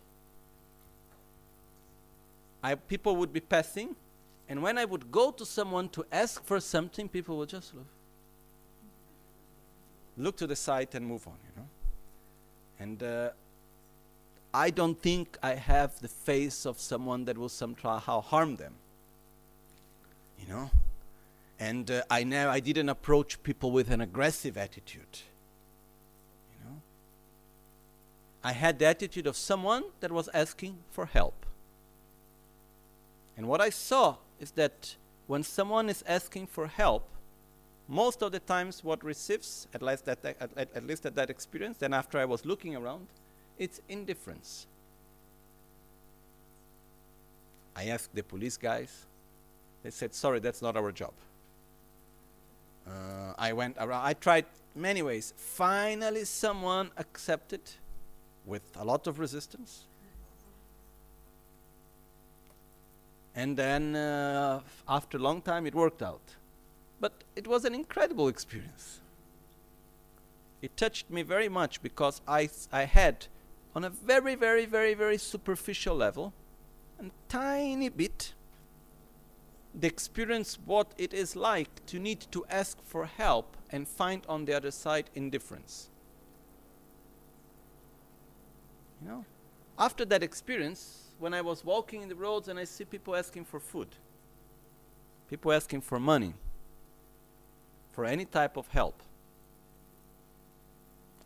[2.64, 3.96] I, people would be passing,
[4.50, 7.88] and when I would go to someone to ask for something, people would just look,
[10.18, 11.68] look to the side and move on, you know.
[12.80, 13.30] And uh,
[14.54, 18.74] I don't think I have the face of someone that will somehow harm them,
[20.40, 20.70] you know.
[21.60, 25.20] And uh, I know I didn't approach people with an aggressive attitude.
[26.52, 26.82] You know?
[28.44, 31.46] I had the attitude of someone that was asking for help.
[33.38, 34.96] And what I saw is that
[35.28, 37.08] when someone is asking for help,
[37.88, 41.78] most of the times what receives, at least at, at, at least at that experience,
[41.78, 43.08] then after I was looking around,
[43.58, 44.68] it's indifference.
[47.76, 49.06] I asked the police guys,
[49.84, 51.14] they said, sorry, that's not our job.
[52.88, 55.34] Uh, I went around, I tried many ways.
[55.38, 57.62] Finally, someone accepted
[58.46, 59.86] with a lot of resistance.
[63.36, 66.36] And then, uh, after a long time, it worked out.
[67.00, 69.02] But it was an incredible experience.
[70.62, 73.28] It touched me very much because I, I had,
[73.76, 76.34] on a very, very, very, very superficial level,
[77.00, 78.35] a tiny bit
[79.78, 84.46] the experience what it is like to need to ask for help and find on
[84.46, 85.90] the other side indifference.
[89.02, 89.26] You know,
[89.78, 93.46] after that experience, when I was walking in the roads and I see people asking
[93.46, 93.90] for food,
[95.30, 96.34] people asking for money,
[97.92, 99.02] for any type of help,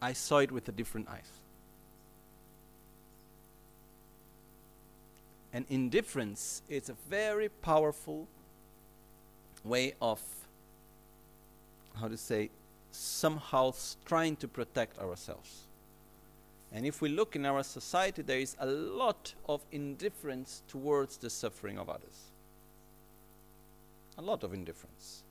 [0.02, 1.32] I saw it with a different eyes.
[5.52, 8.28] And indifference is a very powerful
[9.64, 10.22] way of
[12.00, 12.50] how to say
[12.92, 13.74] somehow
[14.06, 15.68] trying to protect ourselves.
[16.72, 21.30] And if we look in our society, there is a lot of indifference towards the
[21.30, 22.32] suffering of others.
[24.18, 25.24] A lot of indifference.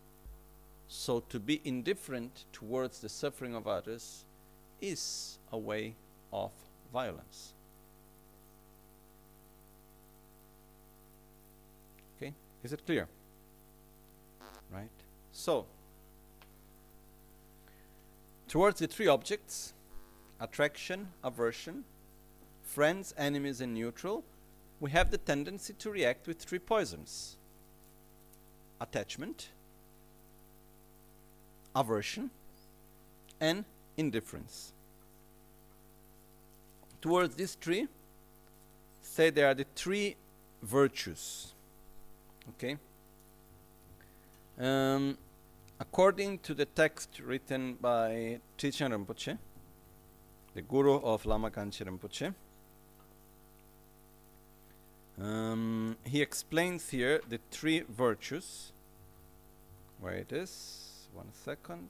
[0.88, 4.24] So to be indifferent towards the suffering of others
[4.80, 5.94] is a way
[6.32, 6.50] of
[6.92, 7.52] violence.
[12.16, 12.32] Okay?
[12.64, 13.06] Is it clear?
[14.72, 14.88] Right?
[15.32, 15.66] So,
[18.48, 19.72] towards the three objects,
[20.40, 21.84] attraction, aversion,
[22.62, 24.24] friends, enemies, and neutral,
[24.80, 27.36] we have the tendency to react with three poisons.
[28.80, 29.48] Attachment,
[31.74, 32.30] aversion,
[33.40, 33.64] and
[33.96, 34.72] indifference.
[37.00, 37.86] Towards these three,
[39.02, 40.16] say there are the three
[40.62, 41.54] virtues.
[42.50, 42.76] Okay?
[44.58, 45.16] Um,
[45.78, 49.38] according to the text written by Trichen Rinpoche,
[50.54, 52.34] the guru of Lama Gangchen Rinpoche,
[55.20, 58.72] um, he explains here the three virtues.
[60.00, 61.08] Where it is?
[61.14, 61.88] One second.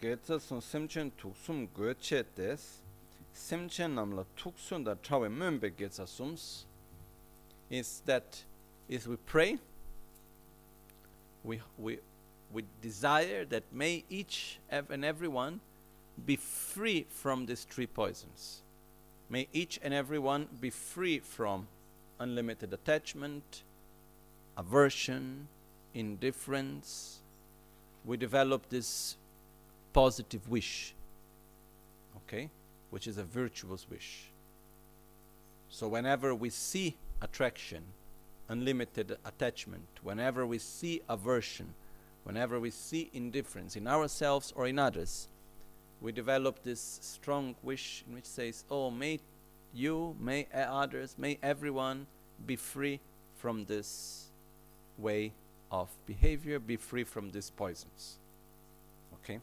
[0.00, 2.26] Getsas on Simchen took some good chat.
[3.34, 6.66] Simchen namla tuksun da trawe membe getsa sums.
[7.70, 8.44] Is that
[8.88, 9.58] is we pray
[11.44, 11.98] we we
[12.52, 15.60] we desire that may each and everyone
[16.26, 18.62] be free from these three poisons.
[19.30, 21.68] May each and everyone be free from
[22.20, 23.62] unlimited attachment
[24.56, 25.48] aversion
[25.94, 27.20] indifference.
[28.04, 29.16] We develop this
[29.92, 30.94] positive wish,
[32.16, 32.50] okay,
[32.92, 34.24] which is a virtuous wish.
[35.70, 37.82] So, whenever we see attraction,
[38.50, 41.72] unlimited attachment, whenever we see aversion,
[42.24, 45.28] whenever we see indifference in ourselves or in others,
[46.02, 49.20] we develop this strong wish in which says, Oh, may
[49.72, 52.06] you, may others, may everyone
[52.46, 53.00] be free
[53.38, 54.26] from this
[54.98, 55.32] way
[55.70, 58.18] of behavior, be free from these poisons.
[59.14, 59.40] Okay?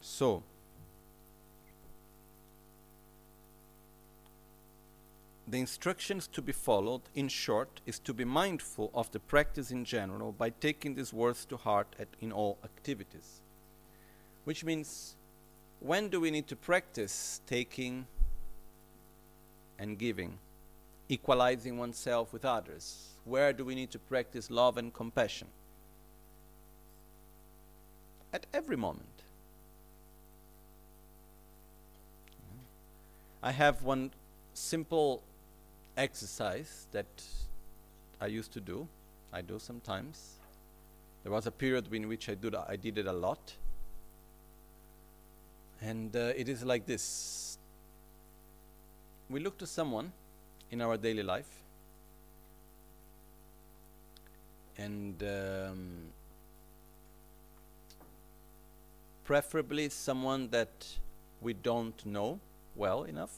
[0.00, 0.42] so
[5.50, 9.86] The instructions to be followed, in short, is to be mindful of the practice in
[9.86, 13.40] general by taking these words to heart at, in all activities.
[14.44, 15.16] Which means,
[15.80, 18.06] when do we need to practice taking
[19.78, 20.38] and giving,
[21.08, 23.08] equalizing oneself with others?
[23.24, 25.48] Where do we need to practice love and compassion?
[28.32, 29.06] At every moment.
[33.42, 34.10] I have one
[34.52, 35.22] simple
[35.96, 37.06] exercise that
[38.20, 38.88] I used to do.
[39.32, 40.38] I do sometimes.
[41.22, 42.36] There was a period in which I,
[42.68, 43.54] I did it a lot.
[45.80, 47.47] And uh, it is like this
[49.30, 50.12] we look to someone
[50.70, 51.48] in our daily life
[54.76, 55.88] and um,
[59.24, 60.86] preferably someone that
[61.40, 62.38] we don't know
[62.76, 63.34] well enough.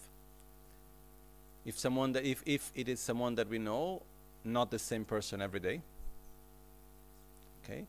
[1.65, 4.03] If someone that if, if it is someone that we know
[4.45, 5.83] not the same person every day
[7.71, 7.85] okay?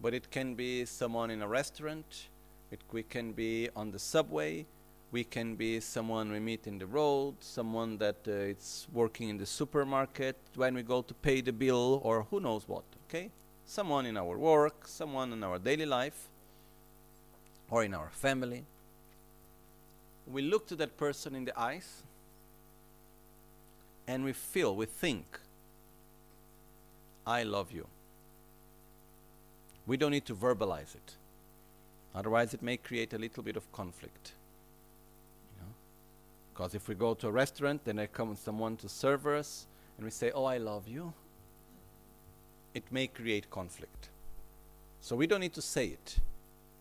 [0.00, 2.28] But it can be someone in a restaurant
[2.70, 4.66] it can be on the subway
[5.12, 9.38] we can be someone we meet in the road, someone that uh, it's working in
[9.38, 13.30] the supermarket when we go to pay the bill, or who knows what, okay?
[13.64, 16.28] Someone in our work, someone in our daily life,
[17.70, 18.64] or in our family.
[20.26, 22.02] We look to that person in the eyes
[24.08, 25.40] and we feel, we think,
[27.26, 27.86] I love you.
[29.86, 31.14] We don't need to verbalize it.
[32.14, 34.32] Otherwise, it may create a little bit of conflict.
[36.56, 39.66] Because if we go to a restaurant, then there comes someone to serve us,
[39.98, 41.12] and we say, Oh, I love you,
[42.72, 44.08] it may create conflict.
[45.02, 46.18] So we don't need to say it,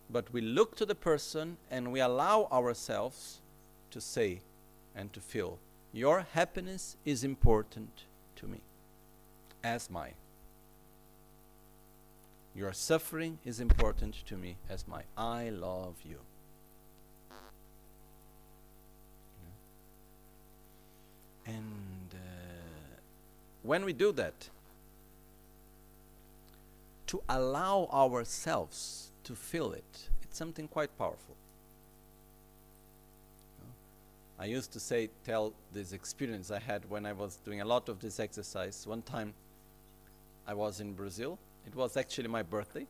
[0.09, 3.41] but we look to the person and we allow ourselves
[3.91, 4.39] to say
[4.95, 5.59] and to feel,
[5.91, 8.05] Your happiness is important
[8.37, 8.61] to me,
[9.61, 10.11] as my.
[12.55, 15.03] Your suffering is important to me as my.
[15.17, 16.19] I love you.
[21.45, 22.17] And uh,
[23.63, 24.49] when we do that,
[27.07, 31.35] to allow ourselves to feel it, it's something quite powerful.
[34.37, 37.87] I used to say, tell this experience I had when I was doing a lot
[37.87, 38.85] of this exercise.
[38.85, 39.33] One time
[40.45, 41.39] I was in Brazil.
[41.65, 42.85] It was actually my birthday.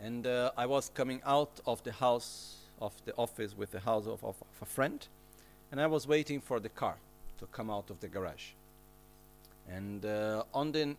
[0.00, 4.06] And uh, I was coming out of the house, of the office with the house
[4.06, 5.06] of, of, of a friend
[5.74, 6.94] and I was waiting for the car
[7.40, 8.52] to come out of the garage.
[9.68, 10.94] And uh, on the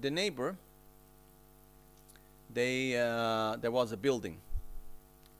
[0.00, 0.54] the neighbor,
[2.54, 4.36] they uh, there was a building.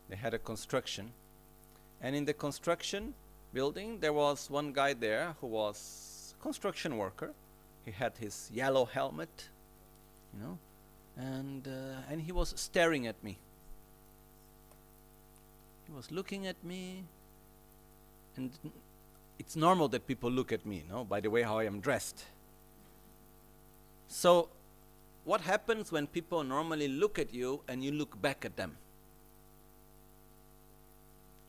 [0.08, 1.12] They had a construction,
[2.02, 3.14] and in the construction
[3.54, 7.30] building there was one guy there who was construction worker.
[7.84, 9.50] He had his yellow helmet,
[10.34, 10.58] you know,
[11.16, 13.38] and uh, and he was staring at me.
[15.86, 17.04] He was looking at me
[18.36, 18.50] and
[19.38, 22.24] it's normal that people look at me, no, by the way how I am dressed.
[24.08, 24.48] So,
[25.24, 28.76] what happens when people normally look at you and you look back at them?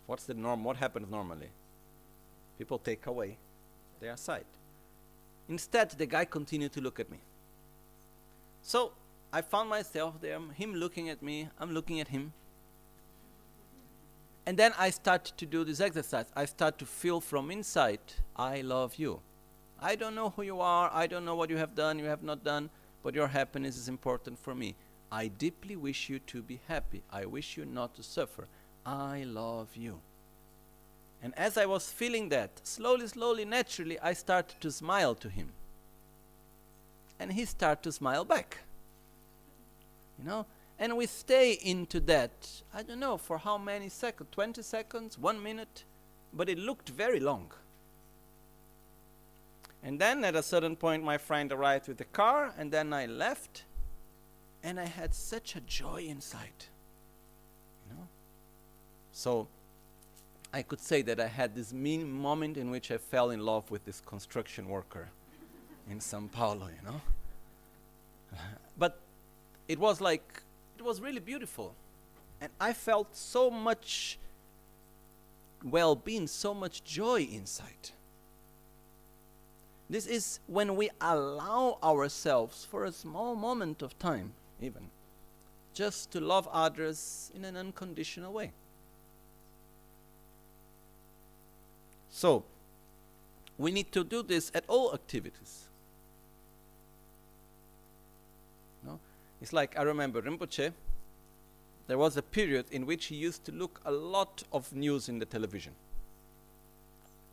[0.06, 0.64] What's the norm?
[0.64, 1.50] What happens normally?
[2.58, 3.38] People take away
[4.00, 4.46] their sight.
[5.50, 7.18] Instead, the guy continued to look at me.
[8.62, 8.92] So
[9.34, 12.34] I found myself there, him looking at me, I'm looking at him.
[14.46, 16.26] And then I start to do this exercise.
[16.36, 18.00] I start to feel from inside,
[18.36, 19.22] I love you.
[19.80, 20.92] I don't know who you are.
[20.94, 22.70] I don't know what you have done, you have not done,
[23.04, 24.76] but your happiness is important for me.
[25.12, 27.04] I deeply wish you to be happy.
[27.12, 28.48] I wish you not to suffer.
[28.86, 30.00] I love you.
[31.24, 35.50] And as I was feeling that, slowly, slowly, naturally, I started to smile to him.
[37.20, 38.60] And he started to smile back.
[40.18, 40.46] You know?
[40.82, 45.42] And we stay into that, I don't know for how many seconds, 20 seconds, one
[45.42, 45.84] minute,
[46.34, 47.52] but it looked very long.
[49.84, 53.06] And then at a certain point, my friend arrived with the car, and then I
[53.06, 53.64] left,
[54.64, 56.66] and I had such a joy inside.
[57.88, 58.08] You know?
[59.12, 59.48] So
[60.52, 63.70] I could say that I had this mean moment in which I fell in love
[63.70, 65.10] with this construction worker
[65.88, 67.02] in Sao Paulo, you know?
[68.80, 69.00] but
[69.68, 70.42] it was like
[70.82, 71.76] it was really beautiful.
[72.42, 74.18] And I felt so much
[75.64, 77.92] well being, so much joy inside.
[79.88, 84.90] This is when we allow ourselves for a small moment of time, even,
[85.76, 88.52] just to love others in an unconditional way.
[92.10, 92.44] So,
[93.56, 95.68] we need to do this at all activities.
[99.42, 100.72] It's like I remember Rinpoche,
[101.88, 105.20] there was a period in which he used to look a lot of news in
[105.20, 105.74] the television.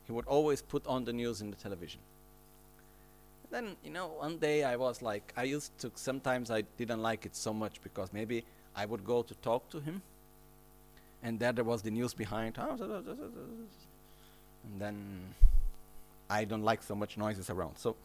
[0.07, 2.01] He would always put on the news in the television.
[3.51, 7.25] then, you know, one day I was like, I used to, sometimes I didn't like
[7.27, 8.45] it so much because maybe
[8.77, 10.03] I would go to talk to him,
[11.23, 12.59] and there there was the news behind.
[12.59, 13.69] And
[14.79, 15.35] then
[16.29, 17.79] I don't like so much noises around.
[17.79, 17.97] So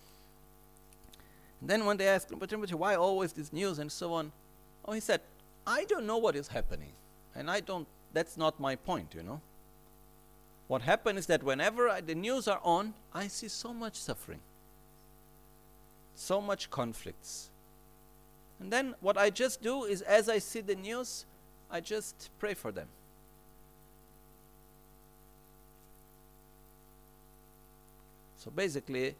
[1.69, 4.31] then when they asked Rinpoche, why always this news and so on?
[4.85, 5.21] Oh, he said,
[5.65, 6.91] I don't know what is happening.
[7.35, 9.41] And I don't, that's not my point, you know.
[10.67, 14.39] What happens is that whenever I, the news are on, I see so much suffering,
[16.15, 17.49] so much conflicts.
[18.59, 21.25] And then what I just do is, as I see the news,
[21.69, 22.87] I just pray for them.
[28.37, 29.15] So basically,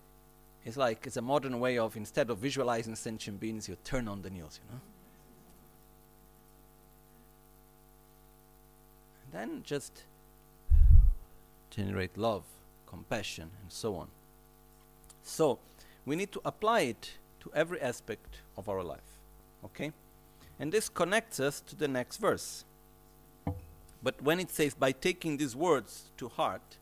[0.66, 4.22] it's like it's a modern way of instead of visualizing sentient beings, you turn on
[4.22, 4.82] the news, you know.
[9.26, 10.03] And then just
[11.70, 12.43] generate love,
[12.88, 14.07] compassion, and so on.
[15.24, 15.59] So
[16.05, 17.11] we need to apply it
[17.41, 18.99] to every aspect of our life.
[19.66, 19.91] Okay?
[20.59, 22.64] And this connects us to the next verse.
[24.01, 26.78] But when it says by taking these words to heart,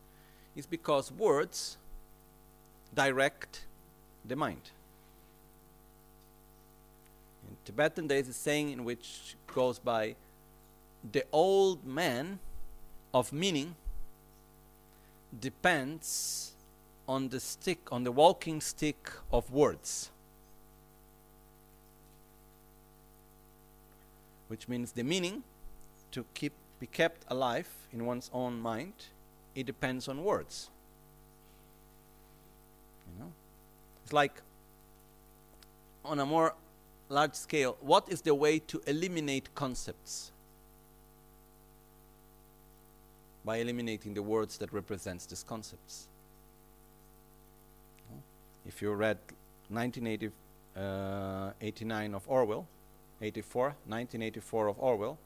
[0.54, 1.78] it's because words
[2.94, 3.64] direct
[4.24, 4.70] the mind.
[7.48, 10.14] In Tibetan, there is a saying in which goes by
[11.10, 12.38] the old man
[13.12, 13.74] of meaning
[15.40, 16.52] depends
[17.08, 20.10] on the stick, on the walking stick of words.
[24.48, 25.42] Which means the meaning
[26.12, 26.52] to keep
[26.82, 28.92] be kept alive in one's own mind,
[29.54, 30.68] it depends on words.
[33.06, 33.32] You know?
[34.12, 34.42] Like
[36.04, 36.54] on a more
[37.08, 40.32] large scale, what is the way to eliminate concepts?
[43.44, 46.08] By eliminating the words that represents these concepts.
[48.64, 49.18] If you read
[49.68, 52.68] 1989 uh, of Orwell,
[53.20, 55.18] 84, 1984 of Orwell,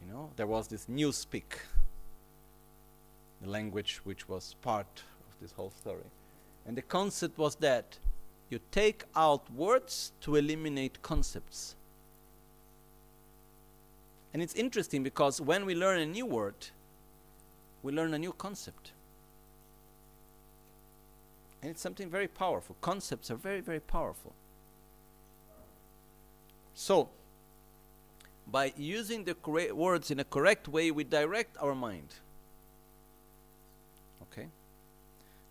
[0.00, 1.58] you know, there was this newspeak,
[3.42, 6.04] the language which was part of this whole story.
[6.66, 7.98] And the concept was that
[8.50, 11.74] you take out words to eliminate concepts.
[14.32, 16.54] And it's interesting because when we learn a new word,
[17.82, 18.92] we learn a new concept.
[21.62, 22.76] And it's something very powerful.
[22.80, 24.34] Concepts are very, very powerful.
[26.74, 27.08] So,
[28.46, 29.36] by using the
[29.72, 32.14] words in a correct way, we direct our mind.
[34.22, 34.48] Okay?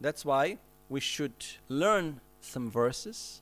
[0.01, 0.57] That's why
[0.93, 1.33] we should
[1.69, 3.41] learn some verses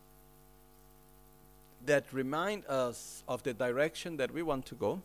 [1.85, 5.01] that remind us of the direction that we want to go.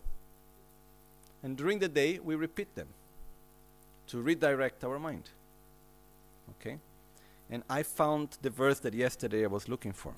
[1.42, 2.86] And during the day, we repeat them
[4.06, 5.30] to redirect our mind.
[6.52, 6.78] Okay?
[7.50, 10.14] And I found the verse that yesterday I was looking for,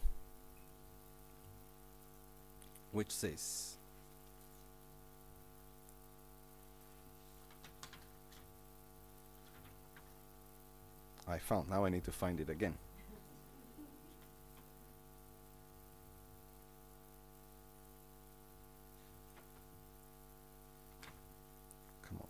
[2.93, 3.78] which says,
[11.29, 11.69] I found.
[11.69, 12.75] Now I need to find it again.
[22.09, 22.29] Come on.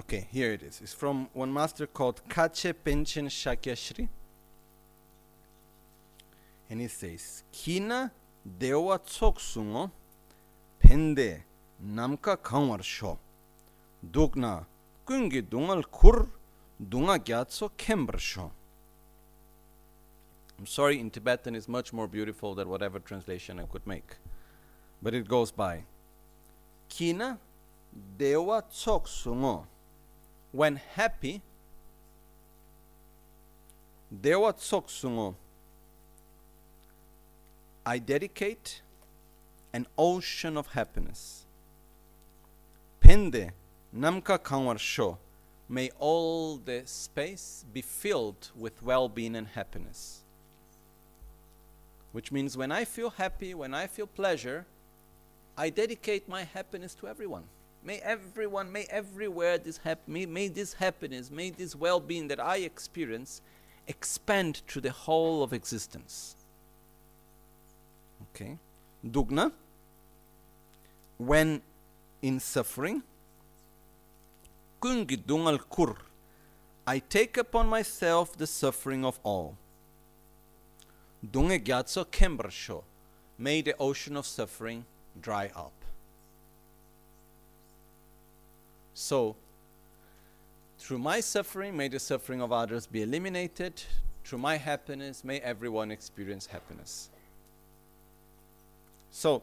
[0.00, 0.80] Okay, here it is.
[0.82, 4.08] It's from one master called Kache Penchen Shakyashri.
[6.68, 8.12] And it says, Kina
[8.58, 9.90] dewa tsoksungo
[10.84, 11.42] pende
[11.82, 13.18] namka kanwar sho.
[14.04, 14.66] Dugna
[15.06, 16.28] kungi dungal kur
[16.80, 18.50] dunga gyatso kembar sho.
[20.58, 24.16] I'm sorry, in Tibetan is much more beautiful than whatever translation I could make.
[25.02, 25.84] But it goes by.
[26.88, 27.38] Kina
[28.18, 29.66] dewa tsoksungo
[30.52, 31.42] when happy,
[34.10, 35.34] Dewa Tsoksungo,
[37.86, 38.82] I dedicate
[39.72, 41.46] an ocean of happiness.
[43.00, 43.52] Pende
[43.96, 45.18] Namka Kangwar Sho,
[45.68, 50.22] may all the space be filled with well being and happiness.
[52.12, 54.66] Which means when I feel happy, when I feel pleasure,
[55.56, 57.44] I dedicate my happiness to everyone.
[57.84, 62.58] May everyone, may everywhere this hap- may, may this happiness, may this well-being that I
[62.58, 63.40] experience
[63.86, 66.36] expand to the whole of existence.
[68.34, 68.58] Okay.
[69.04, 69.52] Dugna.
[71.18, 71.62] When
[72.22, 73.02] in suffering,
[74.80, 75.96] kungi dungal kur,
[76.86, 79.56] I take upon myself the suffering of all.
[81.22, 82.82] Dunge gyatso kembersho,
[83.38, 84.84] may the ocean of suffering
[85.20, 85.72] dry up.
[88.94, 89.36] So,
[90.78, 93.82] through my suffering, may the suffering of others be eliminated.
[94.24, 97.10] Through my happiness, may everyone experience happiness.
[99.10, 99.42] So,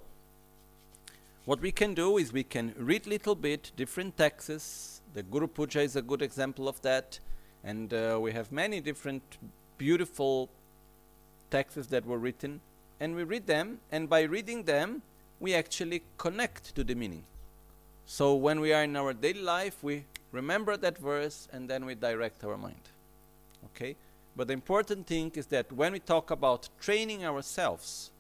[1.46, 4.97] what we can do is we can read little bit different texts.
[5.14, 7.20] The Guru Puja is a good example of that,
[7.64, 9.24] and uh, we have many different
[9.78, 10.50] beautiful
[11.50, 12.62] texts that were written,
[13.00, 15.02] and we read them, and by reading them,
[15.40, 17.24] we actually connect to the meaning.
[18.06, 21.96] So when we are in our daily life, we remember that verse and then we
[21.96, 22.90] direct our mind.
[23.66, 23.96] Okay?
[24.36, 28.12] But the important thing is that when we talk about training ourselves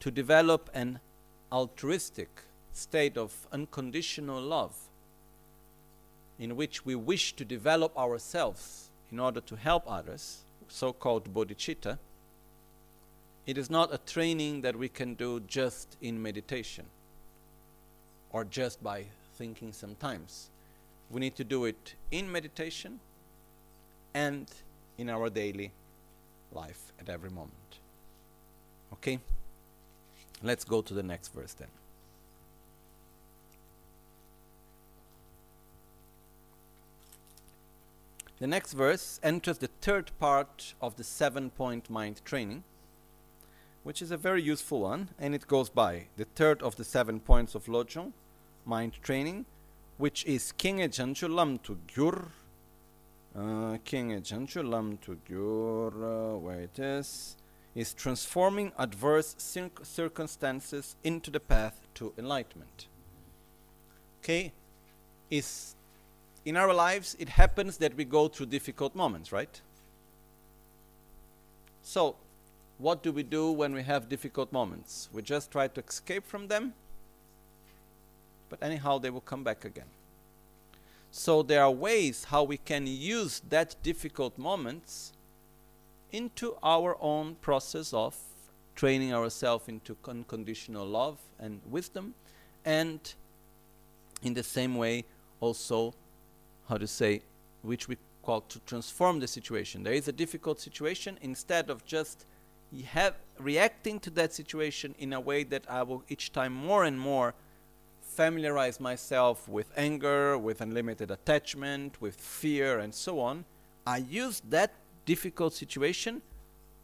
[0.00, 1.00] to develop an
[1.50, 2.28] altruistic
[2.72, 4.76] state of unconditional love,
[6.38, 11.98] in which we wish to develop ourselves in order to help others, so called bodhicitta,
[13.46, 16.86] it is not a training that we can do just in meditation
[18.30, 19.04] or just by
[19.36, 20.48] thinking sometimes.
[21.10, 23.00] We need to do it in meditation
[24.14, 24.46] and
[24.96, 25.72] in our daily
[26.52, 27.52] life at every moment.
[28.94, 29.18] Okay?
[30.42, 31.68] Let's go to the next verse then.
[38.44, 42.62] The next verse enters the third part of the seven point mind training,
[43.84, 47.20] which is a very useful one, and it goes by the third of the seven
[47.20, 48.12] points of Lojong
[48.66, 49.46] mind training,
[49.96, 52.32] which is King Janchu Lam to Gyur.
[53.34, 57.38] Uh, King Janchu Lam to Gyur, uh, where it is,
[57.74, 62.88] is transforming adverse circ- circumstances into the path to enlightenment.
[64.20, 64.52] Okay,
[65.30, 65.76] is
[66.44, 69.60] in our lives it happens that we go through difficult moments, right?
[71.82, 72.16] So,
[72.78, 75.08] what do we do when we have difficult moments?
[75.12, 76.74] We just try to escape from them
[78.48, 79.88] but anyhow, they will come back again.
[81.10, 85.12] So there are ways how we can use that difficult moments
[86.12, 88.16] into our own process of
[88.76, 92.14] training ourselves into unconditional love and wisdom,
[92.64, 93.00] and
[94.22, 95.04] in the same way
[95.40, 95.94] also,
[96.68, 97.22] how to say,
[97.62, 99.82] which we call to transform the situation.
[99.82, 101.18] There is a difficult situation.
[101.20, 102.26] Instead of just
[102.82, 106.98] have reacting to that situation in a way that I will each time more and
[106.98, 107.34] more
[108.00, 113.44] familiarize myself with anger, with unlimited attachment, with fear, and so on,
[113.86, 114.72] I use that
[115.04, 116.22] difficult situation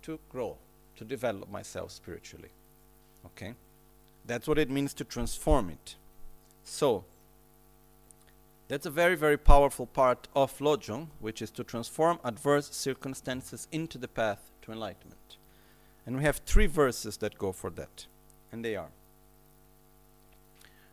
[0.02, 0.56] to grow,
[0.96, 2.50] to develop myself spiritually.
[3.26, 3.54] Okay?
[4.26, 5.96] That's what it means to transform it.
[6.62, 7.04] So,
[8.70, 13.98] that's a very, very powerful part of Lojong, which is to transform adverse circumstances into
[13.98, 15.38] the path to enlightenment.
[16.06, 18.06] And we have three verses that go for that.
[18.52, 18.90] And they are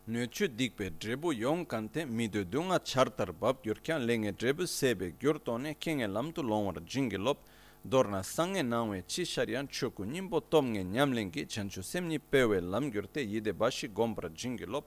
[0.10, 6.08] nöchu dikpe drebu yong kante midu dunga chartar bab gyurkyan lenge drebu sebe gyurtone kenge
[6.08, 7.38] lamtu longwar jingi lop
[7.84, 13.52] dorna sange nangwe chi shariyan choku nimbo tomnge nyamlengi chanchu semni pewe lam gyurte yide
[13.54, 14.86] bashi gombra jingi lop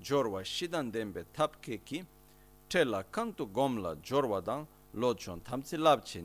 [0.00, 2.04] jorwa shidan dembe tapke ki
[3.46, 4.66] gomla jorwa dang
[5.44, 6.22] tamtsi labchi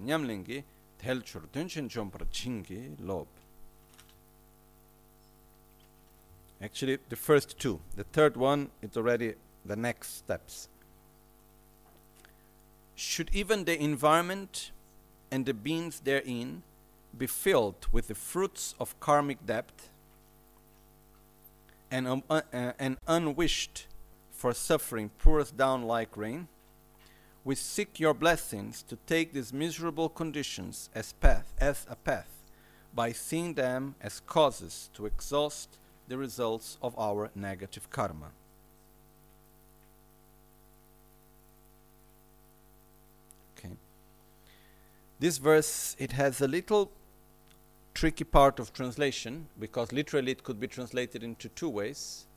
[1.53, 3.27] dunchen jompra jingi lop
[6.59, 7.79] Actually, the first two.
[7.95, 10.69] The third one, it's already the next steps.
[12.97, 14.71] should even the environment
[15.31, 16.63] and the beings therein
[17.15, 19.89] be filled with the fruits of karmic debt
[21.91, 23.86] and, um, uh, uh, and unwished
[24.37, 26.47] for suffering pours down like rain,
[27.43, 32.43] we seek your blessings to take these miserable conditions as path as a path
[32.93, 38.27] by seeing them as causes to exhaust the results of our negative karma.
[43.57, 43.73] Okay.
[45.19, 46.91] This verse it has a little
[47.95, 52.27] tricky part of translation because literally it could be translated into two ways,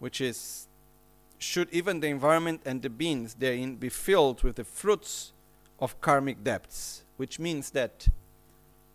[0.00, 0.66] which is
[1.42, 5.32] should even the environment and the beings therein be filled with the fruits
[5.80, 8.08] of karmic debts, which means that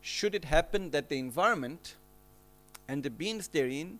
[0.01, 1.95] should it happen that the environment
[2.87, 3.99] and the beings therein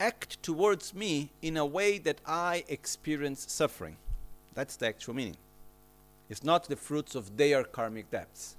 [0.00, 3.96] act towards me in a way that I experience suffering.
[4.54, 5.36] That's the actual meaning.
[6.28, 8.56] It's not the fruits of their karmic debts.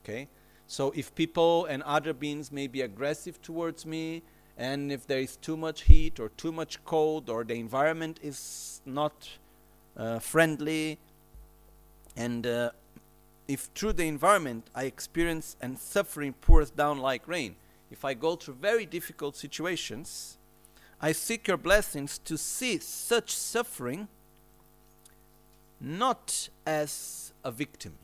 [0.00, 0.28] Okay?
[0.66, 4.22] So if people and other beings may be aggressive towards me,
[4.56, 8.80] and if there is too much heat or too much cold, or the environment is
[8.86, 9.28] not
[9.96, 10.98] uh, friendly,
[12.16, 12.70] and uh,
[13.48, 17.56] if through the environment I experience and suffering pours down like rain,
[17.90, 20.38] if I go through very difficult situations,
[21.00, 24.08] I seek your blessings to see such suffering
[25.80, 27.94] not as a victim,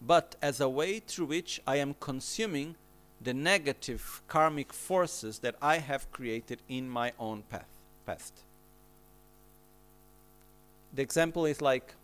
[0.00, 2.74] but as a way through which I am consuming
[3.20, 7.68] the negative karmic forces that I have created in my own path,
[8.06, 8.34] past.
[10.94, 11.94] The example is like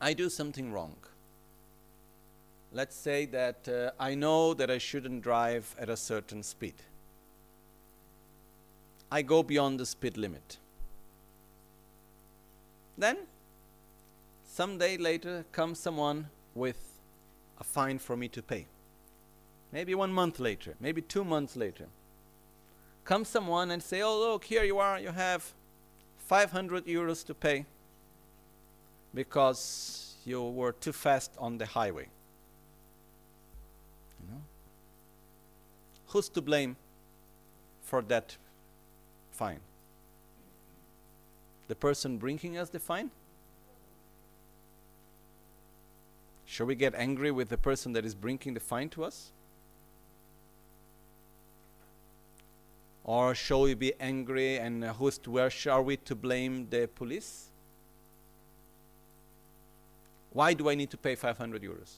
[0.00, 0.96] I do something wrong.
[2.72, 6.74] Let's say that uh, I know that I shouldn't drive at a certain speed.
[9.10, 10.58] I go beyond the speed limit.
[12.96, 13.16] Then,
[14.46, 16.78] some day later, comes someone with
[17.58, 18.66] a fine for me to pay.
[19.72, 21.86] Maybe one month later, maybe two months later.
[23.04, 24.98] Comes someone and say, "Oh, look, here you are.
[24.98, 25.54] You have
[26.18, 27.66] 500 euros to pay
[29.14, 32.08] because you were too fast on the highway."
[34.20, 34.42] You know?
[36.08, 36.76] Who's to blame
[37.82, 38.36] for that
[39.30, 39.60] fine?
[41.68, 43.10] The person bringing us the fine?
[46.44, 49.32] Shall we get angry with the person that is bringing the fine to us?
[53.10, 57.50] Or shall we be angry and who's to, where shall we to blame the police?
[60.32, 61.94] Why do I need to pay 500 euros?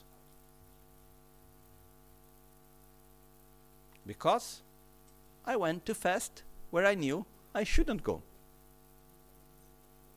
[4.07, 4.63] Because
[5.45, 6.41] I went too fast
[6.71, 8.23] where I knew I shouldn't go.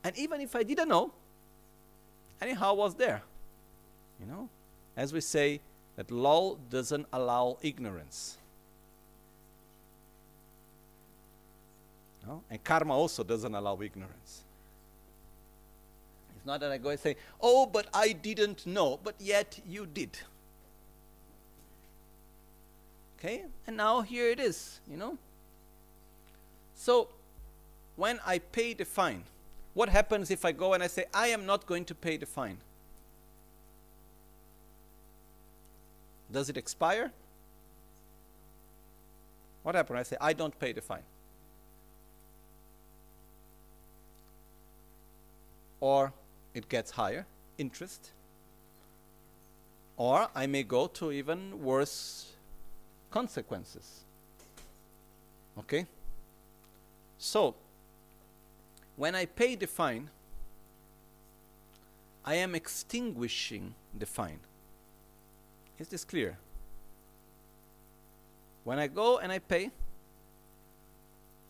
[0.03, 1.13] And even if I didn't know,
[2.41, 3.21] anyhow was there.
[4.19, 4.49] You know?
[4.97, 5.61] As we say,
[5.97, 8.39] that law doesn't allow ignorance.
[12.27, 12.43] No?
[12.51, 14.43] And karma also doesn't allow ignorance.
[16.37, 19.87] It's not that I go and say, oh, but I didn't know, but yet you
[19.87, 20.19] did.
[23.19, 23.45] Okay?
[23.67, 25.17] And now here it is, you know?
[26.75, 27.09] So,
[27.95, 29.25] when I pay the fine,
[29.73, 32.27] what happens if I go and I say, I am not going to pay the
[32.27, 32.59] fine?
[36.31, 37.13] Does it expire?
[39.63, 39.99] What happens?
[39.99, 41.03] I say, I don't pay the fine.
[45.87, 46.13] Or
[46.53, 47.27] it gets higher
[47.59, 48.11] interest.
[49.97, 52.33] Or I may go to even worse
[53.13, 54.01] consequences.
[55.61, 55.87] Okay?
[57.19, 57.55] So,
[58.97, 60.11] when I pay the fine,
[62.25, 64.41] I am extinguishing the fine.
[65.79, 66.37] Is this clear?
[68.65, 69.71] When I go and I pay,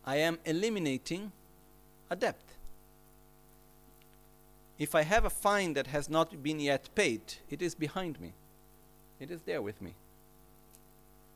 [0.05, 1.33] I am eliminating
[2.11, 2.46] a debt.
[4.79, 8.35] If I have a fine that has not been yet paid, it is behind me.
[9.19, 9.95] It is there with me.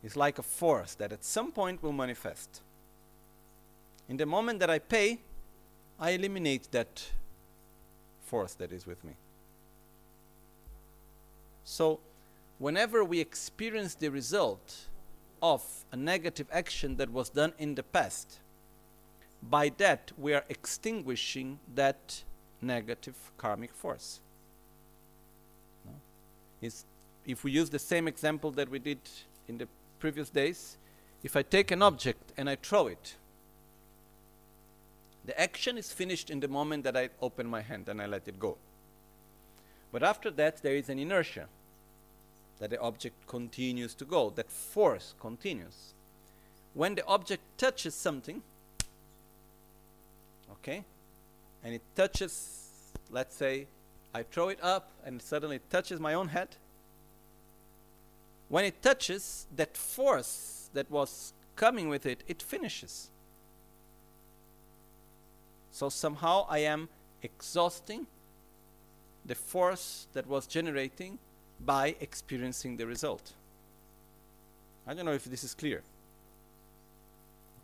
[0.02, 2.60] It's like a force that at some point will manifest.
[4.08, 5.20] In the moment that I pay,
[5.98, 7.10] I eliminate that
[8.24, 9.12] force that is with me.
[11.64, 12.00] So,
[12.58, 14.88] whenever we experience the result
[15.42, 15.62] of
[15.92, 18.40] a negative action that was done in the past,
[19.42, 22.24] by that we are extinguishing that
[22.62, 24.20] negative karmic force.
[25.84, 26.68] No?
[27.26, 29.00] if we use the same example that we did
[29.48, 30.76] in the previous days,
[31.22, 33.16] if I take an object and I throw it,
[35.24, 38.26] The action is finished in the moment that I open my hand and I let
[38.26, 38.56] it go.
[39.92, 41.46] But after that, there is an inertia
[42.58, 45.94] that the object continues to go, that force continues.
[46.74, 48.42] When the object touches something,
[50.52, 50.84] okay,
[51.62, 52.68] and it touches,
[53.10, 53.66] let's say,
[54.14, 56.56] I throw it up and suddenly it touches my own head.
[58.48, 63.10] When it touches, that force that was coming with it, it finishes.
[65.70, 66.88] So somehow I am
[67.22, 68.06] exhausting
[69.24, 71.18] the force that was generating
[71.64, 73.34] by experiencing the result.
[74.86, 75.82] I don't know if this is clear.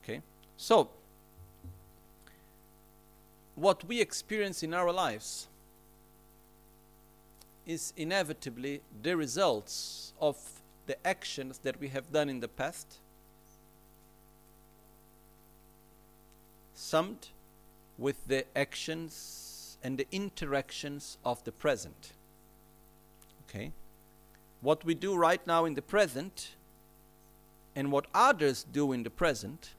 [0.03, 0.20] Okay?
[0.57, 0.90] So,
[3.57, 5.49] what we experience in our lives
[7.67, 10.37] is inevitably the results of
[10.87, 12.99] the actions that we have done in the past,
[16.75, 17.29] summed
[17.99, 22.13] with the actions and the interactions of the present.
[23.49, 23.73] Okay?
[24.61, 26.55] What we do right now in the present
[27.75, 29.71] and what others do in the present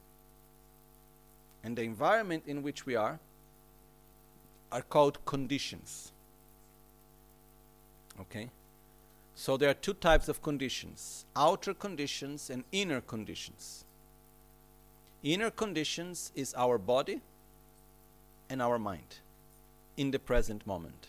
[1.63, 3.19] and the environment in which we are
[4.71, 6.11] are called conditions.
[8.19, 8.49] Okay?
[9.35, 13.85] So there are two types of conditions outer conditions and inner conditions.
[15.23, 17.21] Inner conditions is our body
[18.49, 19.19] and our mind
[19.95, 21.07] in the present moment,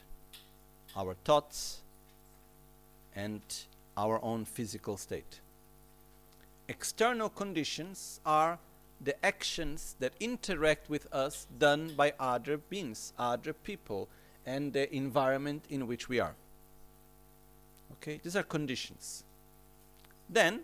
[0.96, 1.80] our thoughts
[3.14, 3.40] and
[3.96, 5.40] our own physical state.
[6.68, 8.58] External conditions are
[9.00, 14.08] the actions that interact with us done by other beings, other people,
[14.44, 16.34] and the environment in which we are.
[17.92, 19.24] Okay, these are conditions.
[20.28, 20.60] Then,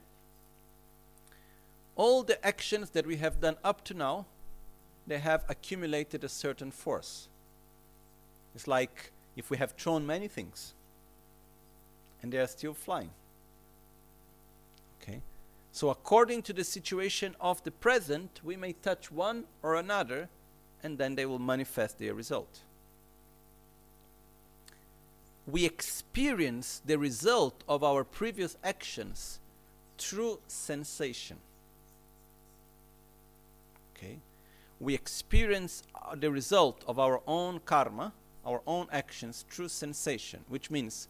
[1.97, 4.27] all the actions that we have done up to now,
[5.07, 7.29] they have accumulated a certain force.
[8.55, 10.75] It's like if we have thrown many things
[12.23, 13.11] and they are still flying.
[15.75, 20.29] So, according to the situation of the present, we may touch one or another,
[20.85, 22.61] and then they will manifest their result.
[25.49, 29.41] We experience the result of our previous actions
[29.99, 31.39] through sensation.
[33.97, 34.19] Okay?
[34.79, 38.13] We experience uh, the result of our own karma,
[38.47, 41.09] our own actions, through sensation, which means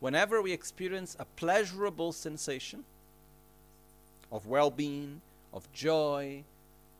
[0.00, 2.82] whenever we experience a pleasurable sensation,
[4.30, 5.20] of well being,
[5.52, 6.44] of joy,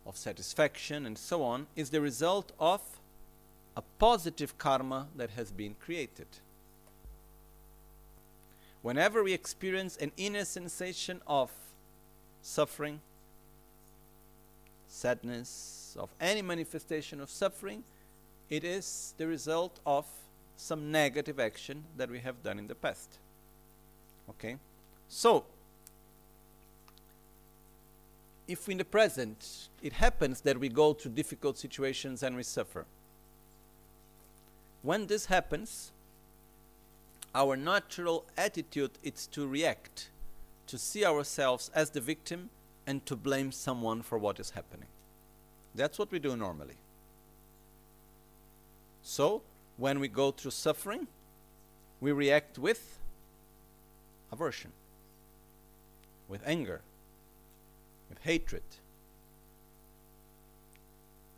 [0.06, 2.80] of satisfaction, and so on, is the result of
[3.76, 6.26] a positive karma that has been created.
[8.82, 11.50] Whenever we experience an inner sensation of
[12.42, 13.00] suffering,
[14.88, 17.84] sadness, of any manifestation of suffering,
[18.48, 20.06] it is the result of
[20.56, 23.18] some negative action that we have done in the past.
[24.28, 24.56] Okay?
[25.08, 25.44] So,
[28.50, 32.84] if in the present it happens that we go through difficult situations and we suffer,
[34.82, 35.92] when this happens,
[37.32, 40.10] our natural attitude is to react,
[40.66, 42.50] to see ourselves as the victim,
[42.88, 44.88] and to blame someone for what is happening.
[45.76, 46.78] That's what we do normally.
[49.02, 49.42] So,
[49.76, 51.06] when we go through suffering,
[52.00, 52.98] we react with
[54.32, 54.72] aversion,
[56.28, 56.80] with anger,
[58.10, 58.62] with hatred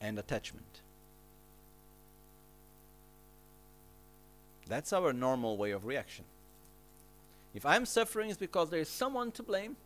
[0.01, 0.81] and attachment.
[4.69, 6.25] That's our normal way of reaction.
[7.55, 9.77] If I'm suffering, it's because there is someone to blame.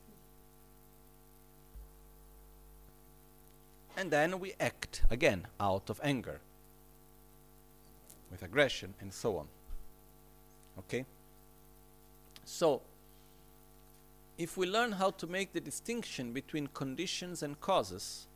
[3.96, 6.40] And then we act again out of anger,
[8.30, 9.48] with aggression, and so on.
[10.78, 11.04] Okay?
[12.44, 12.82] So,
[14.38, 18.26] if we learn how to make the distinction between conditions and causes,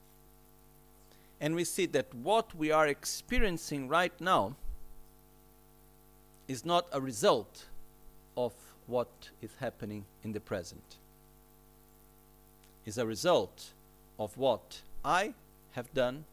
[1.41, 4.57] and we see that what we are experiencing right now
[6.49, 7.67] is not a result
[8.37, 8.53] of
[8.87, 10.97] what is happening in the present,
[12.85, 13.71] is a result
[14.19, 15.35] of what I
[15.73, 16.25] have done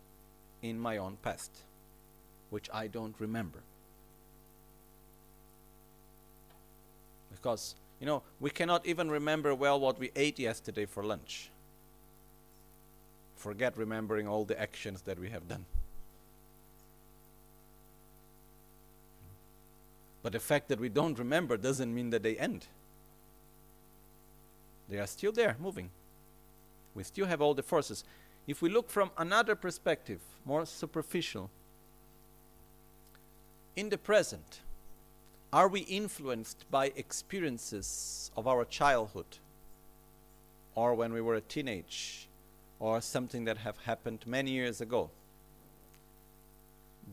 [0.61, 1.51] in my own past,
[2.49, 3.59] which I don't remember.
[7.31, 11.49] Because you know, we cannot even remember well what we ate yesterday for lunch.
[13.35, 15.65] Forget remembering all the actions that we have done.
[20.21, 22.65] But the fact that we don't remember doesn't mean that they end.
[24.89, 25.89] They are still there, moving.
[26.95, 28.03] We still have all the forces.
[28.47, 31.49] if we look from another perspective, more superficial,
[33.75, 34.61] in the present,
[35.53, 39.37] are we influenced by experiences of our childhood
[40.75, 42.27] or when we were a teenage
[42.79, 45.09] or something that have happened many years ago?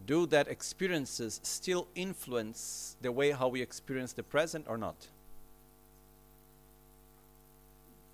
[0.07, 5.07] Do that experiences still influence the way how we experience the present or not?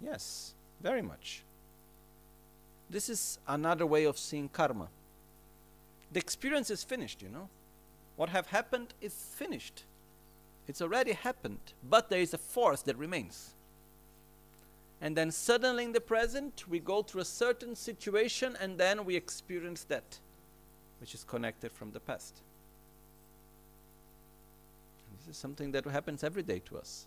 [0.01, 1.43] Yes, very much.
[2.89, 4.89] This is another way of seeing karma.
[6.13, 7.49] The experience is finished, you know.
[8.17, 9.85] What have happened is finished.
[10.71, 13.55] It's already happened, but there is a force that remains.
[15.01, 19.17] And then suddenly in the present, we go through a certain situation and then we
[19.17, 20.21] experience that,
[21.01, 22.37] which is connected from the past.
[25.19, 27.07] This is something that happens every day to us.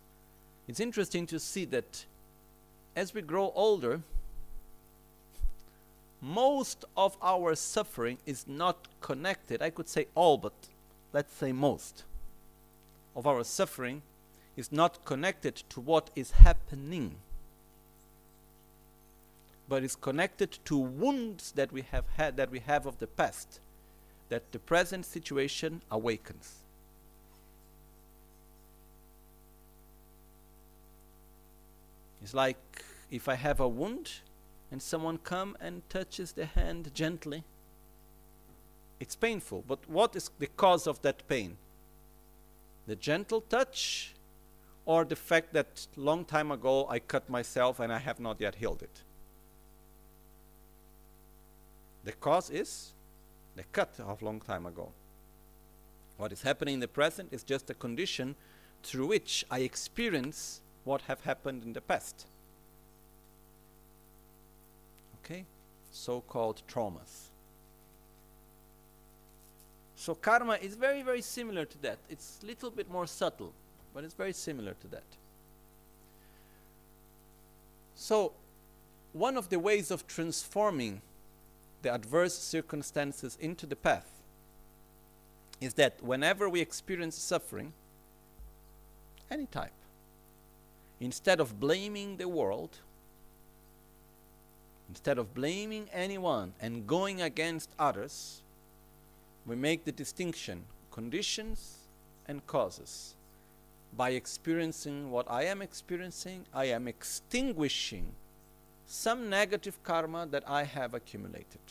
[0.68, 2.04] It's interesting to see that
[2.98, 4.02] as we grow older,
[6.20, 9.62] most of our suffering is not connected.
[9.62, 10.52] I could say all, but
[11.14, 12.04] let's say most
[13.16, 14.02] of our suffering
[14.56, 17.16] is not connected to what is happening,
[19.68, 23.60] but is connected to wounds that we have had, that we have of the past,
[24.30, 26.64] that the present situation awakens.
[32.22, 34.12] It's like if I have a wound
[34.72, 37.44] and someone come and touches the hand gently.
[39.00, 41.58] It's painful, but what is the cause of that pain?
[42.88, 44.14] The gentle touch
[44.86, 48.56] or the fact that long time ago I cut myself and I have not yet
[48.56, 49.02] healed it?
[52.04, 52.92] The cause is
[53.56, 54.92] the cut of long time ago.
[56.18, 58.36] What is happening in the present is just a condition
[58.84, 62.26] through which I experience what have happened in the past
[65.24, 65.46] okay?
[65.92, 67.30] So-called traumas.
[70.04, 71.98] So karma is very, very similar to that.
[72.10, 73.54] It's a little bit more subtle,
[73.94, 75.06] but it's very similar to that.
[77.96, 78.34] So
[79.14, 81.02] one of the ways of transforming
[81.84, 84.10] the adverse circumstances into the path
[85.62, 87.72] is that whenever we experience suffering,
[89.32, 89.72] any type,
[91.00, 92.80] instead of blaming the world,
[94.90, 98.44] Instead of blaming anyone and going against others,
[99.46, 101.78] we make the distinction conditions
[102.28, 103.16] and causes.
[103.96, 108.14] By experiencing what I am experiencing, I am extinguishing
[108.86, 111.62] some negative karma that I have accumulated.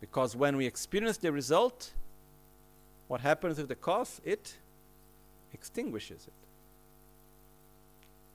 [0.00, 1.92] Because when we experience the result,
[3.08, 4.20] what happens with the cause?
[4.24, 4.56] It
[5.52, 6.32] extinguishes it.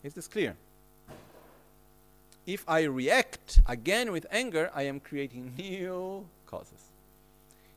[0.07, 0.55] Is this clear?
[2.45, 6.91] if I react again with anger, I am creating new causes.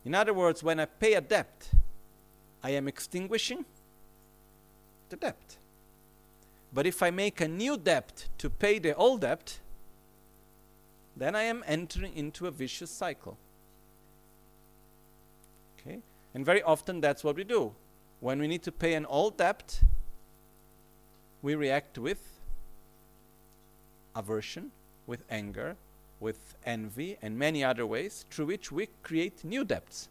[0.07, 1.69] In other words, when I pay a debt,
[2.63, 3.65] I am extinguishing
[5.09, 5.57] the debt.
[6.71, 9.59] But if I make a new debt to pay the old debt,
[11.17, 13.37] then I am entering into a vicious cycle.
[15.77, 15.99] Okay?
[16.33, 17.73] And very often that's what we do.
[18.21, 19.81] When we need to pay an old debt,
[21.41, 22.39] we react with
[24.15, 24.71] aversion,
[25.05, 25.75] with anger,
[26.19, 30.09] with envy, and many other ways through which we create new debts.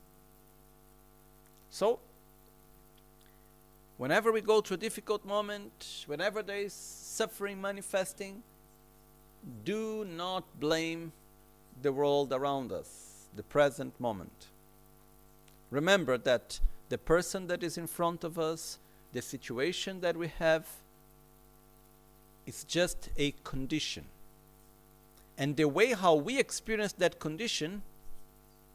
[1.71, 1.99] So,
[3.99, 8.43] whenever we go through a difficult moment, whenever there is suffering manifesting,
[9.65, 11.13] do not blame
[11.83, 14.47] the world around us, the present moment.
[15.71, 18.79] Remember that the person that is in front of us,
[19.13, 20.67] the situation that we have,
[22.47, 24.05] is just a condition.
[25.39, 27.83] And the way how we experience that condition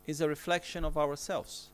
[0.05, 1.69] is a reflection of ourselves.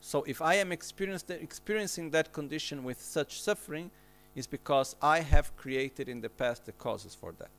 [0.00, 3.90] So if I am experiencing that condition with such suffering,
[4.36, 7.50] is because I have created in the past the causes for that.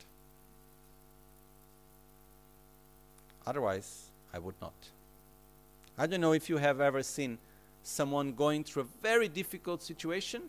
[3.45, 4.73] Otherwise, I would not.
[5.97, 7.37] I don't know if you have ever seen
[7.83, 10.43] someone going through a very difficult situation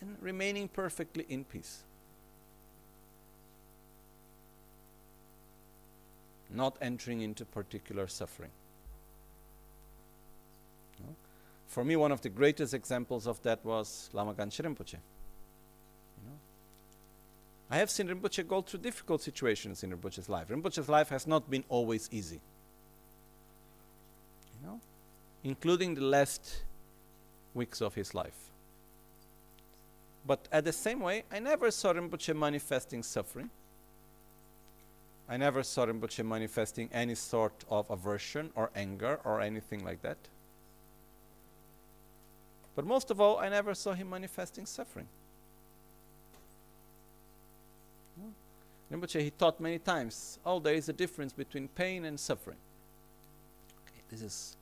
[0.00, 1.82] and remaining perfectly in peace.
[6.50, 8.50] Not entering into particular suffering.
[11.00, 11.14] No?
[11.66, 14.94] For me, one of the greatest examples of that was Lama Gangchen Rinpoche.
[14.94, 16.38] You know?
[17.70, 20.48] I have seen Rinpoche go through difficult situations in Rinpoche's life.
[20.48, 22.40] Rinpoche's life has not been always easy.
[24.60, 24.80] You know?
[25.44, 26.64] Including the last
[27.52, 28.36] weeks of his life.
[30.26, 33.50] But at the same way, I never saw Rinpoche manifesting suffering.
[35.28, 40.16] I never saw Rinpoche manifesting any sort of aversion or anger or anything like that.
[42.74, 45.08] But most of all, I never saw him manifesting suffering.
[48.90, 52.56] Rinpoche, he taught many times, oh, there is a difference between pain and suffering.
[53.86, 54.56] Okay, this is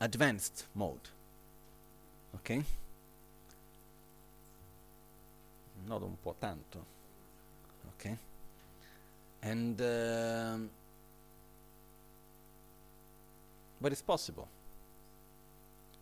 [0.00, 1.08] advanced mode.
[2.34, 2.64] Okay?
[5.88, 6.80] Not un po' tanto.
[7.94, 8.18] Okay?
[9.44, 10.70] And um,
[13.80, 14.48] but it's possible.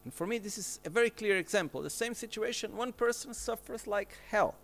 [0.05, 1.83] And for me, this is a very clear example.
[1.83, 4.55] The same situation, one person suffers like hell.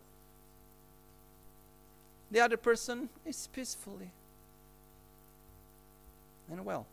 [2.30, 4.12] The other person is peacefully
[6.50, 6.86] and well.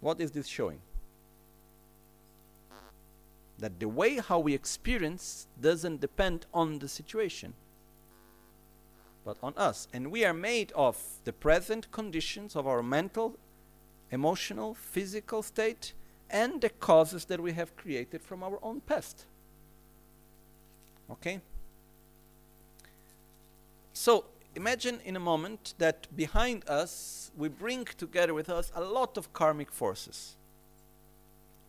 [0.00, 0.80] What is this showing?
[3.58, 7.54] That the way how we experience doesn't depend on the situation,
[9.24, 9.88] but on us.
[9.92, 13.38] And we are made of the present conditions of our mental,
[14.10, 15.92] emotional, physical state,
[16.30, 19.26] and the causes that we have created from our own past.
[21.10, 21.40] Okay?
[23.92, 24.24] So
[24.54, 29.32] imagine in a moment that behind us we bring together with us a lot of
[29.32, 30.36] karmic forces.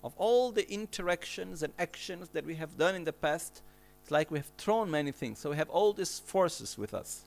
[0.03, 3.61] Of all the interactions and actions that we have done in the past,
[4.01, 5.39] it's like we have thrown many things.
[5.39, 7.23] So we have all these forces with us.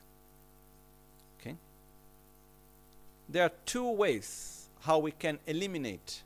[1.39, 1.55] Okay?
[3.31, 6.23] There are two ways how we can eliminate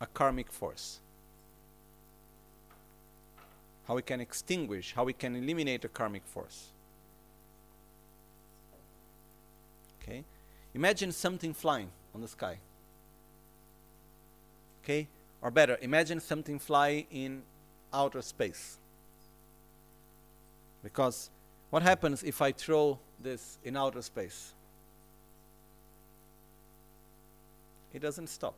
[0.00, 0.98] a karmic force.
[3.86, 6.72] How we can extinguish, how we can eliminate a karmic force.
[10.02, 10.24] Okay?
[10.74, 12.58] Imagine something flying on the sky.
[14.82, 15.06] Okay?
[15.40, 17.42] Or better, imagine something fly in
[17.92, 18.78] outer space.
[20.82, 21.30] Because
[21.70, 24.54] what happens if I throw this in outer space?
[27.92, 28.54] It doesn't stop.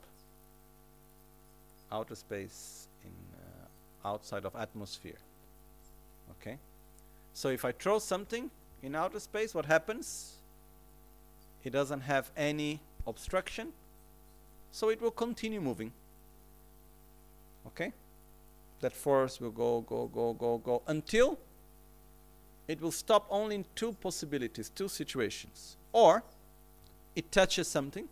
[1.90, 5.19] Outer space in uh, outside of atmosphere.
[6.32, 6.59] Okay?
[7.32, 8.51] So if I throw something
[8.82, 10.35] in outer space, what happens?
[11.65, 13.73] it doesn't have any obstruction
[14.70, 15.90] so it will continue moving
[17.66, 17.93] okay
[18.81, 21.39] that force will go go go go go until
[22.69, 26.23] it will stop only in two possibilities two situations or
[27.16, 28.09] it touches something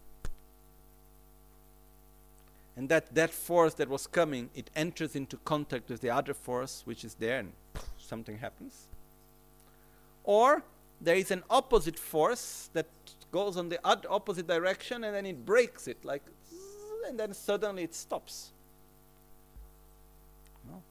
[2.77, 6.83] and that that force that was coming it enters into contact with the other force
[6.85, 7.53] which is there and
[7.99, 8.89] something happens.
[10.25, 10.63] Or
[11.01, 12.87] there is an opposite force that
[13.31, 16.23] goes on the opposite direction and then it breaks it like
[17.09, 18.53] and then suddenly it stops.
[20.69, 20.83] No?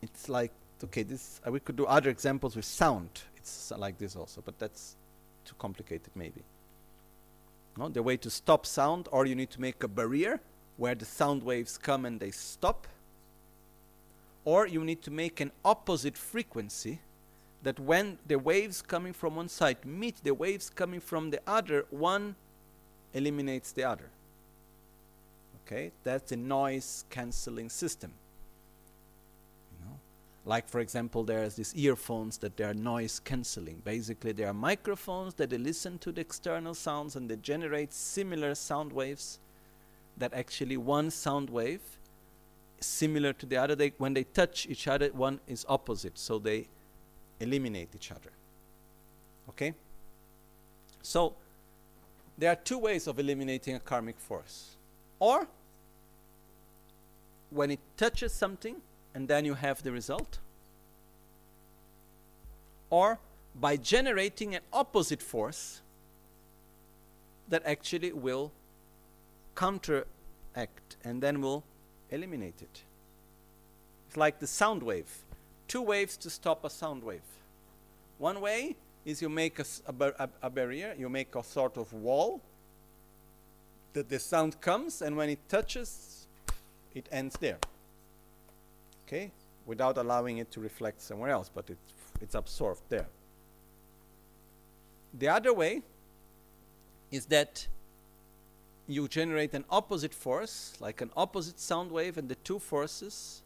[0.00, 0.52] it's like
[0.84, 3.10] okay this uh, we could do other examples with sound.
[3.36, 4.96] It's like this also but that's
[5.44, 6.42] too complicated maybe
[7.76, 10.40] no the way to stop sound or you need to make a barrier
[10.76, 12.86] where the sound waves come and they stop
[14.44, 17.00] or you need to make an opposite frequency
[17.62, 21.86] that when the waves coming from one side meet the waves coming from the other,
[21.90, 22.34] one
[23.14, 24.10] eliminates the other.
[25.64, 28.12] Okay, that's a noise cancelling system.
[30.44, 33.80] Like for example, there's these earphones that they are noise cancelling.
[33.84, 38.54] Basically, they are microphones that they listen to the external sounds and they generate similar
[38.54, 39.38] sound waves.
[40.16, 41.80] That actually one sound wave
[42.80, 43.74] similar to the other.
[43.74, 46.18] They, when they touch each other, one is opposite.
[46.18, 46.66] So they
[47.40, 48.30] eliminate each other.
[49.48, 49.74] Okay?
[51.02, 51.34] So,
[52.36, 54.76] there are two ways of eliminating a karmic force.
[55.18, 55.46] Or,
[57.50, 58.76] when it touches something
[59.14, 60.38] and then you have the result.
[62.90, 63.18] Or,
[63.60, 65.80] by generating an opposite force
[67.48, 68.52] that actually will
[69.54, 71.64] counteract and then will
[72.10, 72.82] eliminate it.
[74.08, 75.24] It's like the sound wave
[75.72, 77.22] two waves to stop a sound wave.
[78.18, 78.76] One way
[79.06, 82.42] is you make a, a, a, barrier, you make a sort of wall
[83.94, 86.26] that the sound comes and when it touches,
[86.94, 87.56] it ends there.
[89.12, 89.30] Okay?
[89.66, 91.76] Without allowing it to reflect somewhere else, but it,
[92.20, 93.06] it's absorbed there.
[95.18, 95.82] The other way
[97.10, 97.66] is that
[98.88, 103.42] you generate an opposite force, like an opposite sound wave, and the two forces,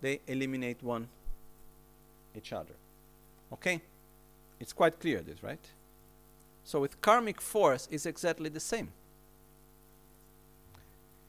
[0.00, 1.08] they eliminate one
[2.34, 2.74] each other.
[3.52, 3.82] Okay?
[4.58, 5.64] It's quite clear this, right?
[6.64, 8.88] So with karmic force is exactly the same.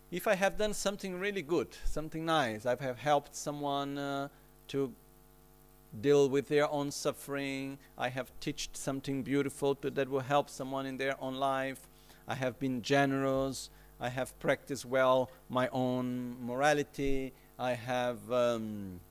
[0.10, 4.30] If I have done something really good, something nice, I have helped someone uh,
[4.70, 4.94] to
[6.00, 7.78] deal with their own suffering.
[7.98, 11.88] I have taught something beautiful to, that will help someone in their own life.
[12.26, 13.70] I have been generous.
[14.00, 17.34] I have practiced well my own morality.
[17.60, 19.02] I have um,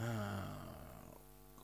[0.00, 0.04] uh,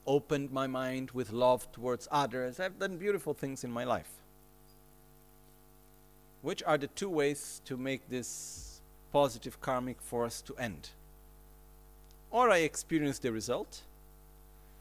[0.07, 2.59] opened my mind with love towards others.
[2.59, 4.21] I've done beautiful things in my life.
[6.45, 8.79] Which are the two ways to make this
[9.11, 10.91] positive karmic force to end?
[12.29, 13.81] Or I experience the result,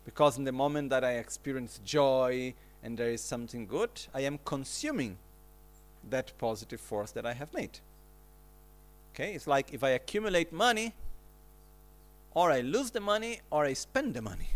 [0.04, 4.40] because in the moment that I experience joy and there is something good, I am
[4.44, 5.16] consuming
[6.10, 7.78] that positive force that I have made.
[9.14, 10.92] Okay, it's like if I accumulate money,
[12.34, 14.50] or I lose the money, or I spend the money.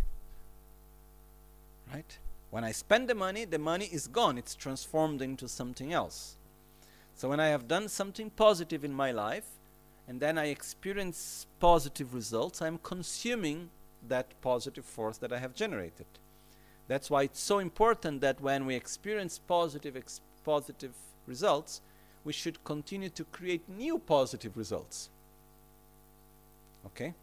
[1.91, 2.19] Right?
[2.51, 6.35] When I spend the money, the money is gone, it's transformed into something else.
[7.19, 9.47] So when I have done something positive in my life,
[10.07, 13.71] and then I experience positive results, I'm consuming
[14.07, 16.07] that positive force that I have generated.
[16.87, 20.93] That's why it's so important that when we experience positive, ex positive
[21.27, 21.81] results,
[22.25, 25.11] we should continue to create new positive results.
[26.87, 27.15] Okay?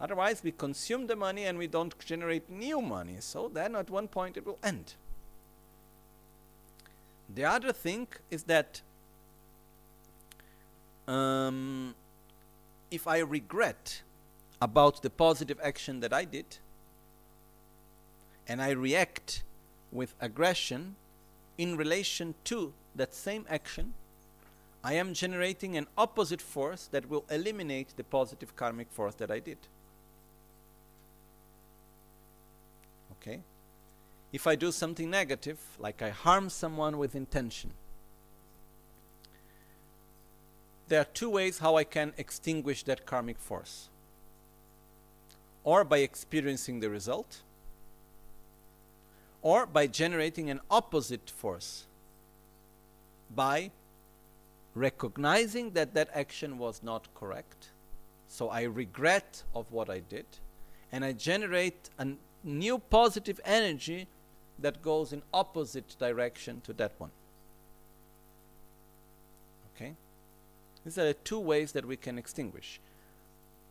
[0.00, 3.16] Otherwise, we consume the money and we don't generate new money.
[3.18, 4.94] So then at one point it will end.
[7.34, 8.82] The other thing is that
[11.10, 11.94] um,
[12.90, 14.02] if I regret
[14.62, 16.58] about the positive action that I did
[18.46, 19.42] and I react
[19.90, 20.94] with aggression
[21.58, 23.94] in relation to that same action,
[24.84, 29.40] I am generating an opposite force that will eliminate the positive karmic force that I
[29.40, 29.58] did.
[33.20, 33.40] Okay?
[34.32, 37.72] If I do something negative, like I harm someone with intention,
[40.90, 43.88] there are two ways how I can extinguish that karmic force.
[45.62, 47.42] Or by experiencing the result,
[49.40, 51.84] or by generating an opposite force
[53.34, 53.70] by
[54.74, 57.68] recognizing that that action was not correct.
[58.26, 60.26] So I regret of what I did
[60.90, 62.08] and I generate a
[62.42, 64.08] new positive energy
[64.58, 67.10] that goes in opposite direction to that one.
[69.74, 69.94] Okay?
[70.84, 72.80] These are the two ways that we can extinguish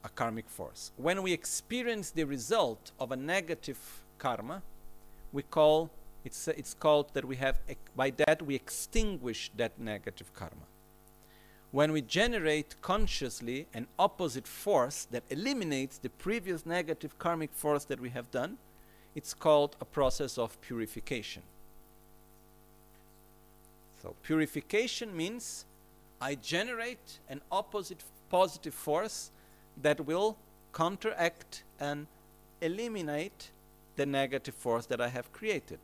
[0.04, 0.92] a karmic force.
[0.98, 3.80] When we experience the result of a negative
[4.18, 4.62] karma,
[5.34, 5.90] we call
[6.26, 7.60] it's, it's called that we have,
[7.96, 10.68] by that we extinguish that negative karma.
[11.72, 18.00] When we generate consciously an opposite force that eliminates the previous negative karmic force that
[18.00, 18.58] we have done,
[19.16, 21.44] it's called a process of purification.
[24.02, 25.66] So purification means
[26.22, 29.32] I generate an opposite positive force
[29.82, 30.38] that will
[30.74, 32.08] counteract and
[32.62, 33.52] eliminate
[33.96, 35.80] the negative force that I have created.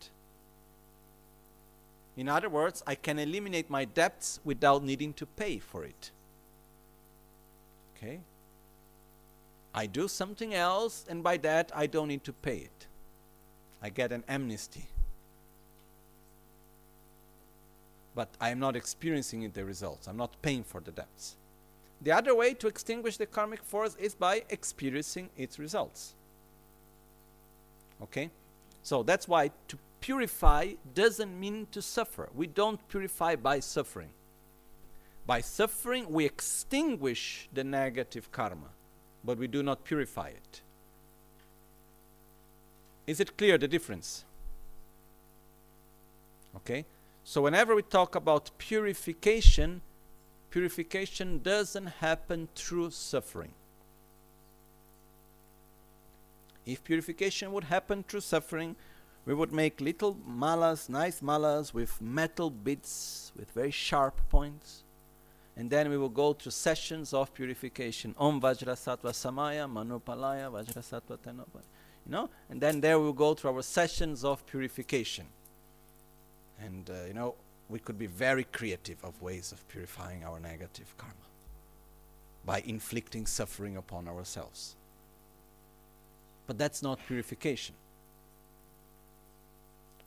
[2.17, 6.11] In other words, I can eliminate my debts without needing to pay for it.
[7.95, 8.19] Okay?
[9.73, 12.87] I do something else, and by that, I don't need to pay it.
[13.81, 14.85] I get an amnesty.
[18.15, 20.07] But I am not experiencing the results.
[20.07, 21.35] I'm not paying for the debts.
[22.01, 26.15] The other way to extinguish the karmic force is by experiencing its results.
[28.01, 28.29] Okay?
[28.83, 32.29] So that's why to purify doesn't mean to suffer.
[32.35, 34.09] We don't purify by suffering.
[35.25, 38.69] By suffering, we extinguish the negative karma,
[39.23, 40.61] but we do not purify it.
[43.07, 44.23] Is it clear the difference?
[46.57, 46.85] Okay?
[47.27, 49.81] So, whenever we talk about purification,
[50.52, 53.52] purification doesn't happen through suffering.
[56.68, 58.76] If purification would happen through suffering,
[59.26, 64.84] we would make little malas, nice malas with metal bits with very sharp points.
[65.57, 68.14] And then we will go through sessions of purification.
[68.19, 71.65] Om Vajrasattva Samaya, Manupalaya, Vajrasattva Tenopaya.
[72.06, 72.30] You know?
[72.52, 75.26] And then there we will go through our sessions of purification.
[76.60, 77.36] And, uh, you know,
[77.69, 81.15] we could be very creative of ways of purifying our negative karma
[82.45, 84.76] by inflicting suffering upon ourselves.
[86.48, 87.76] But that's not purification.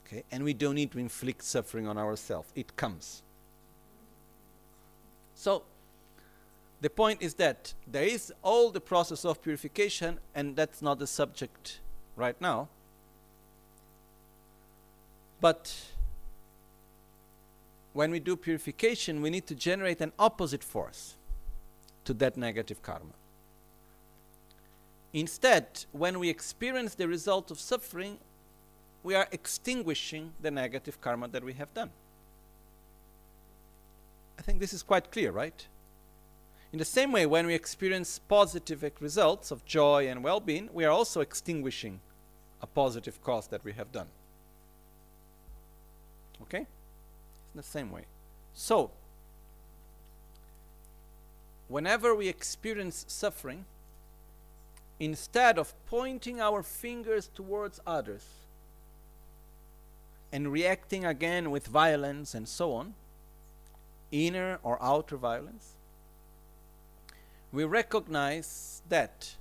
[0.05, 0.23] Okay?
[0.31, 2.51] And we don't need to inflict suffering on ourselves.
[2.55, 3.23] It comes.
[5.35, 5.63] So,
[6.81, 11.07] the point is that there is all the process of purification, and that's not the
[11.07, 11.81] subject
[12.15, 12.69] right now.
[15.41, 15.73] But
[17.99, 21.17] when we do purification, we need to generate an opposite force
[22.05, 23.11] to that negative karma.
[25.11, 28.17] Instead, when we experience the result of suffering,
[29.03, 31.89] we are extinguishing the negative karma that we have done.
[34.37, 35.67] I think this is quite clear, right?
[36.71, 40.85] In the same way, when we experience positive results of joy and well being, we
[40.85, 41.99] are also extinguishing
[42.61, 44.07] a positive cause that we have done.
[46.43, 46.65] Okay?
[47.53, 48.03] In the same way.
[48.53, 48.91] So,
[51.67, 53.65] whenever we experience suffering,
[54.99, 58.25] instead of pointing our fingers towards others
[60.31, 62.93] and reacting again with violence and so on,
[64.11, 65.73] inner or outer violence,
[67.51, 69.35] we recognize that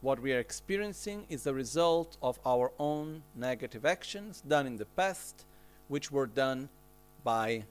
[0.00, 4.86] what we are experiencing is a result of our own negative actions done in the
[4.86, 5.44] past,
[5.88, 6.68] which were done
[7.22, 7.64] by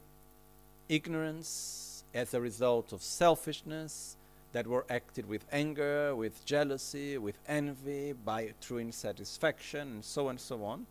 [0.87, 4.17] ignorance as a result of selfishness
[4.51, 10.31] that were acted with anger, with jealousy, with envy, by true insatisfaction, and so on
[10.31, 10.87] and so on.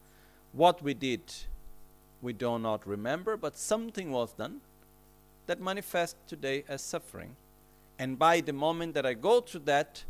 [0.53, 1.23] What we did,
[2.23, 4.61] we do not remember, but something was done
[5.47, 7.35] that manifests today as suffering.
[7.99, 10.05] And by the moment that I go through that,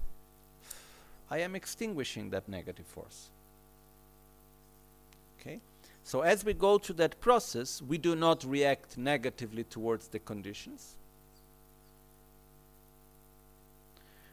[1.31, 3.31] I am extinguishing that negative force.
[5.41, 5.61] Okay?
[6.09, 10.97] So as we go through that process, we do not react negatively towards the conditions.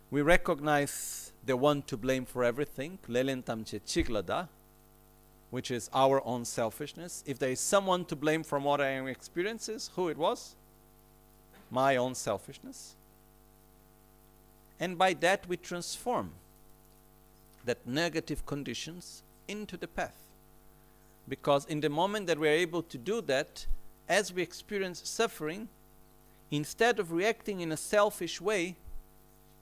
[0.10, 4.48] We recognize the one to blame for everything, lelentamche chiglada,
[5.52, 7.26] which is our own selfishness.
[7.28, 10.56] If there is someone to blame for what I am experiencing, who it was?
[11.70, 12.96] My own selfishness.
[14.80, 16.32] And by that we transform
[17.66, 20.25] that negative conditions into the path.
[21.28, 23.66] Because in the moment that we are able to do that,
[24.08, 25.68] as we experience suffering,
[26.52, 28.76] instead of reacting in a selfish way,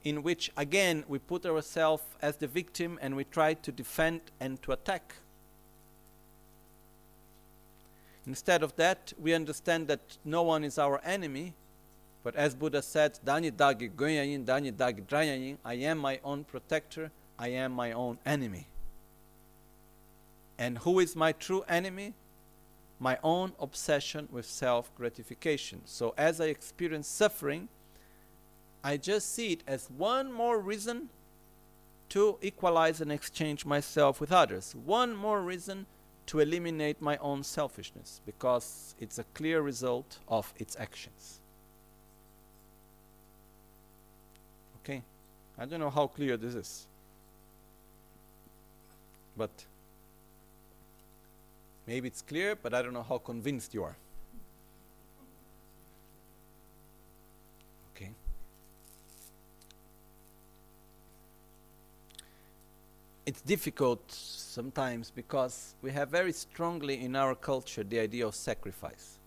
[0.04, 4.62] in which again we put ourselves as the victim and we try to defend and
[4.62, 5.14] to attack.
[8.26, 11.52] Instead of that, we understand that no one is our enemy,
[12.22, 17.48] but as Buddha said, Dani Dagi Gunyayin, Dani Dagi I am my own protector, I
[17.48, 18.66] am my own enemy.
[20.58, 22.14] And who is my true enemy?
[23.00, 25.82] My own obsession with self gratification.
[25.84, 27.68] So as I experience suffering,
[28.82, 31.08] I just see it as one more reason
[32.10, 34.74] to equalize and exchange myself with others.
[34.84, 35.86] One more reason
[36.26, 41.40] to eliminate my own selfishness because it's a clear result of its actions.
[44.82, 45.02] Okay?
[45.58, 46.86] I don't know how clear this is.
[49.36, 49.50] But
[51.86, 53.96] maybe it's clear, but I don't know how convinced you are.
[57.94, 58.10] Okay.
[63.26, 69.18] It's difficult sometimes because we have very strongly in our culture the idea of sacrifice.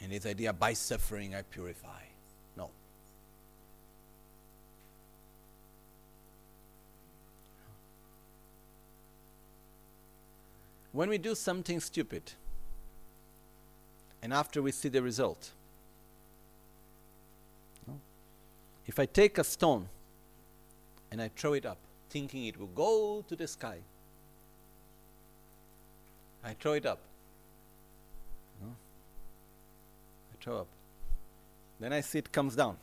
[0.00, 2.03] And this idea by suffering I purify.
[10.94, 12.22] When we do something stupid,
[14.22, 15.50] and after we see the result,
[18.86, 19.88] if I take a stone
[21.10, 21.78] and I throw it up,
[22.10, 23.78] thinking it will go to the sky,
[26.44, 27.00] I throw it up.
[28.62, 30.68] I throw up.
[31.80, 32.76] Then I see it comes down.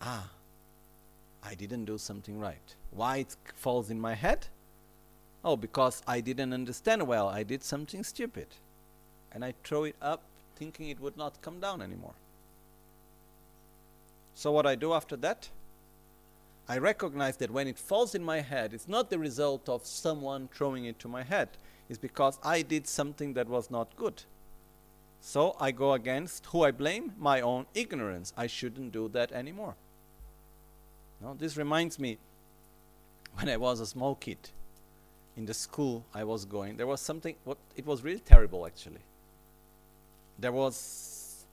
[0.00, 0.28] Ah,
[1.44, 2.74] I didn't do something right.
[2.90, 4.48] Why it falls in my head?
[5.44, 8.46] Oh, because I didn't understand well, I did something stupid.
[9.32, 10.22] And I throw it up
[10.56, 12.14] thinking it would not come down anymore.
[14.34, 15.48] So, what I do after that?
[16.68, 20.48] I recognize that when it falls in my head, it's not the result of someone
[20.54, 21.48] throwing it to my head.
[21.88, 24.22] It's because I did something that was not good.
[25.20, 27.12] So I go against who I blame?
[27.18, 28.32] My own ignorance.
[28.36, 29.74] I shouldn't do that anymore.
[31.20, 32.18] Now, this reminds me
[33.34, 34.38] when I was a small kid
[35.36, 39.00] in the school I was going, there was something, what, it was really terrible actually.
[40.38, 41.44] There was,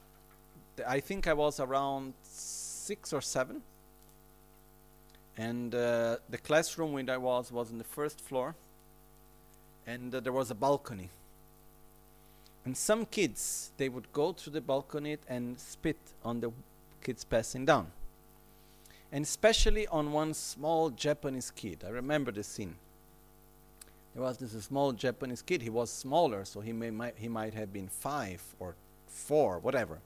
[0.87, 3.61] I think I was around six or seven,
[5.37, 8.55] and uh, the classroom where I was was in the first floor,
[9.87, 11.09] and uh, there was a balcony.
[12.65, 16.51] And some kids, they would go to the balcony and spit on the
[17.01, 17.87] kids passing down.
[19.11, 21.83] And especially on one small Japanese kid.
[21.85, 22.75] I remember the scene
[24.13, 25.61] there was this small Japanese kid.
[25.61, 28.75] He was smaller, so he may might, he might have been five or
[29.07, 29.99] four, whatever.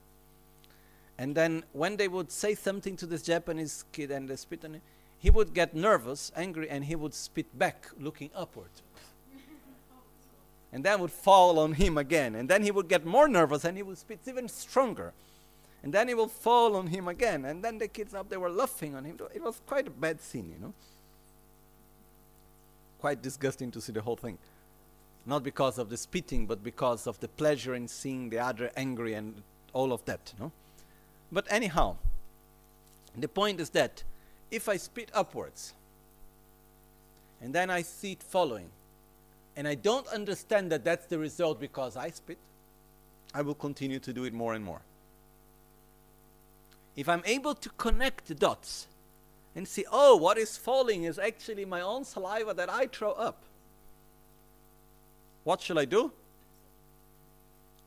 [1.18, 4.74] And then when they would say something to this Japanese kid and they spit on
[4.74, 4.82] him,
[5.18, 8.70] he would get nervous, angry, and he would spit back, looking upward.
[10.72, 12.34] and then would fall on him again.
[12.34, 15.14] And then he would get more nervous and he would spit even stronger.
[15.82, 17.44] And then he will fall on him again.
[17.44, 19.18] And then the kids up there were laughing on him.
[19.34, 20.74] It was quite a bad scene, you know.
[23.04, 24.38] Quite disgusting to see the whole thing.
[25.26, 29.12] Not because of the spitting, but because of the pleasure in seeing the other angry
[29.12, 29.42] and
[29.74, 30.52] all of that, no?
[31.30, 31.96] But anyhow,
[33.14, 34.04] the point is that
[34.50, 35.74] if I spit upwards
[37.42, 38.70] and then I see it following,
[39.54, 42.38] and I don't understand that that's the result because I spit,
[43.34, 44.80] I will continue to do it more and more.
[46.96, 48.86] If I'm able to connect the dots
[49.56, 53.42] and see, oh, what is falling is actually my own saliva that I throw up,
[55.44, 56.10] what shall I do?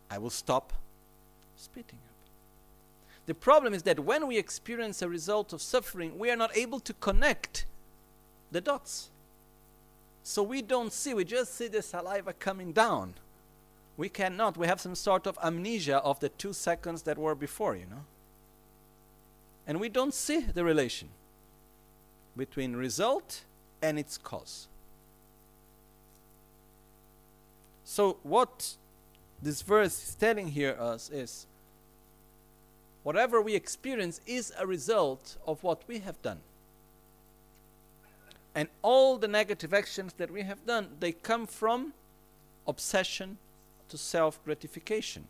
[0.10, 0.74] I will stop
[1.58, 2.16] spitting up.
[3.26, 6.80] The problem is that when we experience a result of suffering, we are not able
[6.80, 7.66] to connect
[8.52, 9.10] the dots.
[10.24, 13.16] So we don't see, we just see the saliva coming down.
[13.98, 17.76] We cannot, we have some sort of amnesia of the two seconds that were before,
[17.76, 18.06] you know.
[19.66, 21.10] And we don't see the relation
[22.38, 23.44] between result
[23.82, 24.68] and its cause.
[27.84, 28.76] So, what
[29.42, 31.48] this verse is telling here us is
[33.04, 36.40] whatever we experience is a result of what we have done.
[38.54, 41.94] And all the negative actions that we have done, they come from
[42.68, 43.38] obsession
[43.90, 45.28] to self gratification.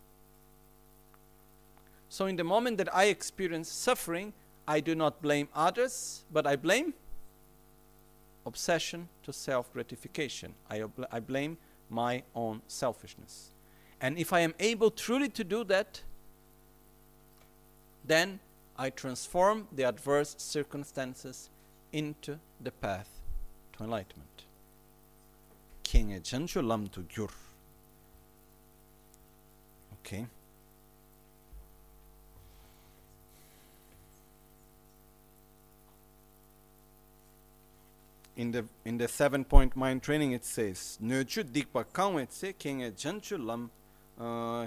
[2.08, 4.32] So, in the moment that I experience suffering,
[4.68, 6.92] I do not blame others, but I blame
[8.44, 10.52] obsession to self gratification.
[10.70, 11.56] I, I blame
[11.88, 13.50] my own selfishness.
[13.98, 16.02] And if I am able truly to do that,
[18.04, 18.40] then
[18.76, 21.48] I transform the adverse circumstances
[21.90, 23.08] into the path
[23.72, 24.44] to enlightenment.
[25.82, 26.12] King.
[30.00, 30.26] Okay.
[38.38, 41.84] In the in the seven point mind training it says dikpa
[44.20, 44.66] uh,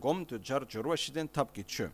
[0.00, 1.90] gom jar chu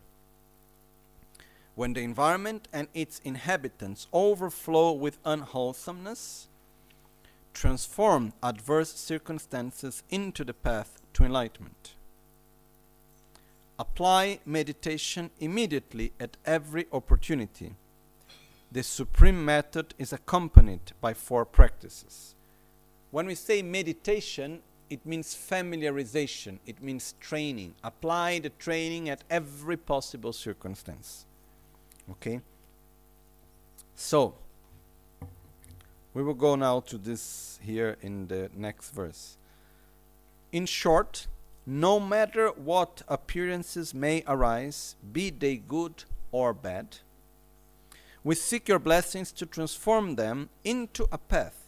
[1.75, 6.47] when the environment and its inhabitants overflow with unwholesomeness,
[7.53, 11.95] transform adverse circumstances into the path to enlightenment.
[13.77, 17.75] Apply meditation immediately at every opportunity.
[18.71, 22.35] The supreme method is accompanied by four practices.
[23.11, 27.75] When we say meditation, it means familiarization, it means training.
[27.83, 31.25] Apply the training at every possible circumstance.
[32.11, 32.41] Okay?
[33.95, 34.35] So,
[36.13, 39.37] we will go now to this here in the next verse.
[40.51, 41.27] In short,
[41.65, 46.97] no matter what appearances may arise, be they good or bad,
[48.25, 51.63] we seek your blessings to transform them into a path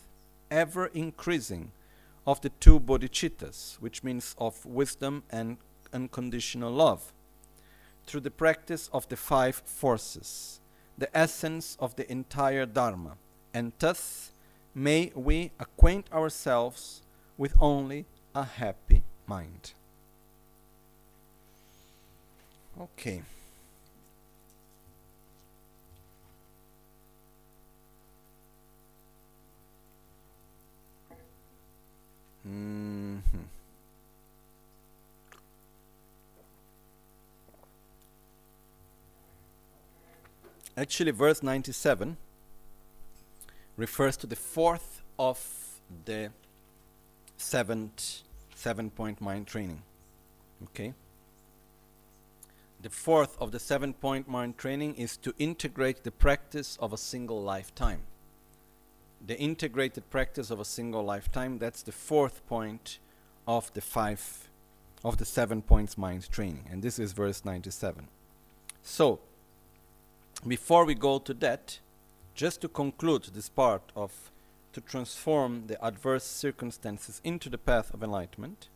[0.50, 1.72] ever increasing
[2.26, 5.58] of the two bodhicittas, which means of wisdom and
[5.94, 7.14] unconditional love
[8.08, 10.60] through the practice of the five forces,
[10.98, 13.18] the essence of the entire Dharma,
[13.54, 14.32] and thus
[14.74, 17.04] may we acquaint ourselves
[17.38, 19.74] with only a happy mind.
[22.82, 23.22] Okay.
[32.48, 33.38] Mm-hmm.
[40.78, 42.18] Actually, verse 97
[43.76, 45.40] refers to the fourth of
[46.06, 46.32] the
[47.38, 48.22] seventh
[48.56, 49.82] seven point mind training.
[50.64, 50.94] Okay?
[52.82, 56.98] The fourth of the seven point mind training is to integrate the practice of a
[56.98, 58.02] single lifetime.
[59.26, 63.00] The integrated practice of a single lifetime, that's the fourth point
[63.48, 64.50] of the five
[65.04, 66.66] of the seven points mind training.
[66.72, 68.08] And this is verse 97.
[68.82, 69.20] So,
[70.46, 71.80] before we go to that,
[72.34, 74.32] just to conclude this part of
[74.74, 78.70] to transform the adverse circumstances into the path of enlightenment,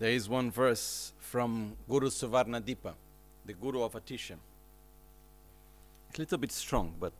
[0.00, 2.94] There is one verse from Guru Suvarnadipa,
[3.44, 4.36] the guru of Atisha.
[6.08, 7.12] It's a little bit strong, but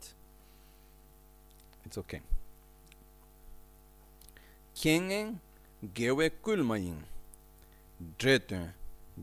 [1.85, 2.23] it's okay.
[4.75, 5.35] Kyengen
[5.95, 6.97] gewe kulmayin,
[8.19, 8.73] dretun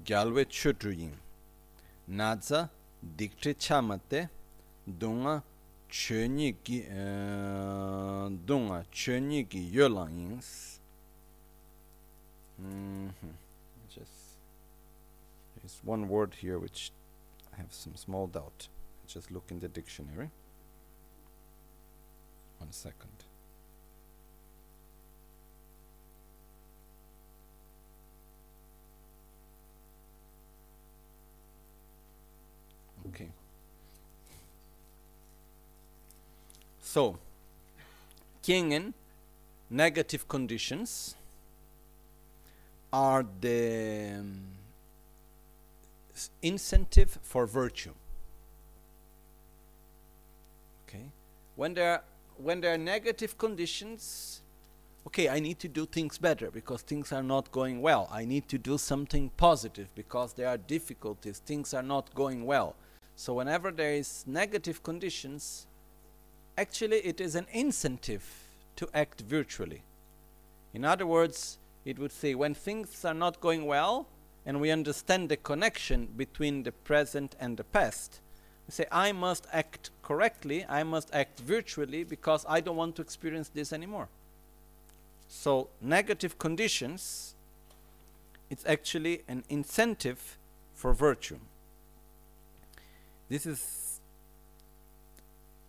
[0.05, 1.13] gyalwe chutruyin,
[2.07, 2.69] nadza
[3.17, 4.29] diktre chamate,
[4.87, 5.41] dunga
[5.89, 10.77] chönyi ki uh, dunga chönyi ki yolanyins.
[12.61, 13.46] Mm-hmm.
[15.67, 16.91] There's one word here which
[17.53, 18.69] I have some small doubt.
[19.05, 20.29] Just look in the dictionary.
[22.59, 23.25] One second.
[33.09, 33.27] Okay.
[36.79, 37.17] So,
[38.41, 38.93] Kingen,
[39.69, 41.15] negative conditions
[42.93, 44.57] are the um,
[46.41, 47.93] incentive for virtue.
[50.87, 51.11] Okay,
[51.55, 52.01] when there
[52.37, 54.41] when there are negative conditions,
[55.07, 58.07] okay, I need to do things better because things are not going well.
[58.11, 61.39] I need to do something positive because there are difficulties.
[61.39, 62.75] Things are not going well.
[63.15, 65.65] So whenever there is negative conditions,
[66.57, 68.23] actually it is an incentive
[68.75, 69.81] to act virtually.
[70.73, 74.07] In other words, it would say when things are not going well
[74.47, 78.21] and we understand the connection between the present and the past,
[78.65, 83.01] we say, I must act correctly, I must act virtually because I don't want to
[83.01, 84.07] experience this anymore.
[85.27, 87.35] So, negative conditions,
[88.49, 90.37] it's actually an incentive
[90.73, 91.39] for virtue.
[93.27, 93.99] This is,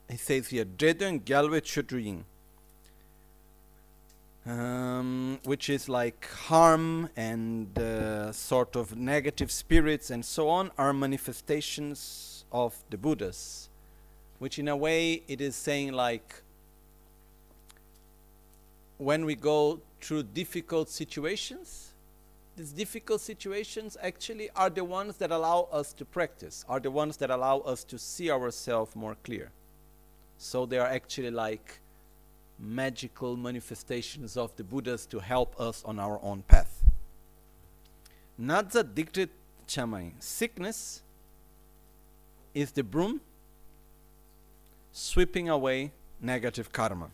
[0.08, 2.22] he says here, Dredun Gyalwe Chudruyin
[4.46, 10.92] um, which is like harm and uh, sort of negative spirits and so on, are
[10.92, 13.68] manifestations of the Buddhas,
[14.38, 16.42] which in a way it is saying like
[18.98, 21.92] when we go through difficult situations,
[22.56, 27.16] these difficult situations actually are the ones that allow us to practice, are the ones
[27.18, 29.52] that allow us to see ourselves more clear.
[30.38, 31.80] So they are actually like
[32.58, 36.82] magical manifestations of the Buddhas to help us on our own path.
[38.40, 39.30] Nadza dikrit
[39.66, 40.12] chamai.
[40.18, 41.02] Sickness
[42.54, 43.20] is the broom
[44.92, 47.10] sweeping away negative karma.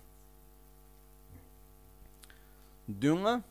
[2.91, 3.43] Dunga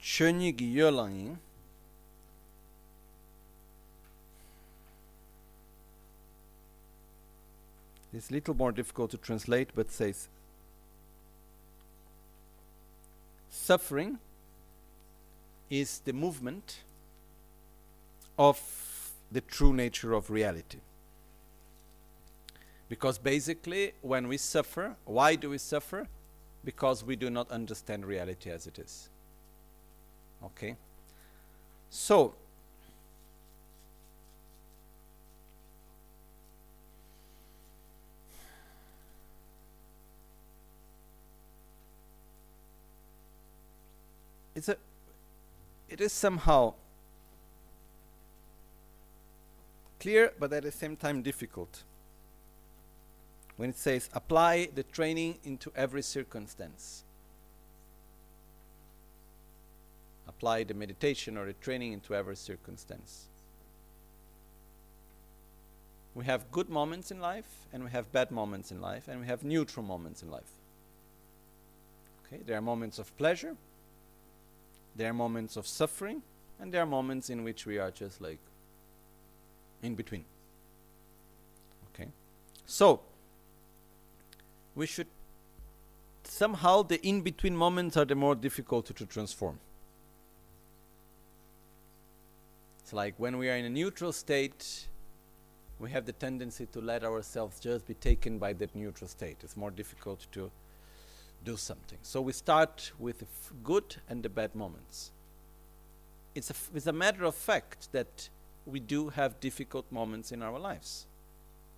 [0.00, 0.64] chönyi gi
[8.12, 10.28] It's a little more difficult to translate, but says
[13.48, 14.18] suffering
[15.68, 16.80] is the movement
[18.38, 20.78] of the true nature of reality.
[22.88, 26.08] Because basically, when we suffer, why do we suffer?
[26.64, 29.08] Because we do not understand reality as it is.
[30.44, 30.76] Okay?
[31.88, 32.34] So,
[44.60, 44.76] it's a
[45.88, 46.74] it is somehow
[49.98, 51.82] clear but at the same time difficult.
[53.56, 57.04] When it says apply the training into every circumstance.
[60.28, 63.28] Apply the meditation or the training into every circumstance.
[66.14, 69.26] We have good moments in life and we have bad moments in life and we
[69.26, 70.52] have neutral moments in life.
[72.26, 73.56] Okay there are moments of pleasure
[74.96, 76.22] there are moments of suffering,
[76.58, 78.38] and there are moments in which we are just like
[79.82, 80.24] in between.
[81.94, 82.08] Okay?
[82.66, 83.00] So,
[84.74, 85.06] we should
[86.24, 89.58] somehow the in between moments are the more difficult to, to transform.
[92.80, 94.86] It's like when we are in a neutral state,
[95.78, 99.38] we have the tendency to let ourselves just be taken by that neutral state.
[99.42, 100.50] It's more difficult to
[101.44, 101.98] do something.
[102.02, 103.26] So we start with the
[103.62, 105.10] good and the bad moments.
[106.34, 108.28] It's a, it's a matter of fact that
[108.66, 111.06] we do have difficult moments in our lives.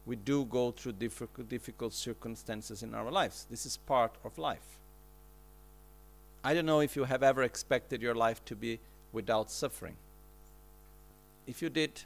[0.04, 3.46] We do go through difficult, difficult circumstances in our lives.
[3.48, 4.78] This is part of life.
[6.44, 8.80] I don't know if you have ever expected your life to be
[9.12, 9.94] without suffering.
[11.46, 12.02] If you did,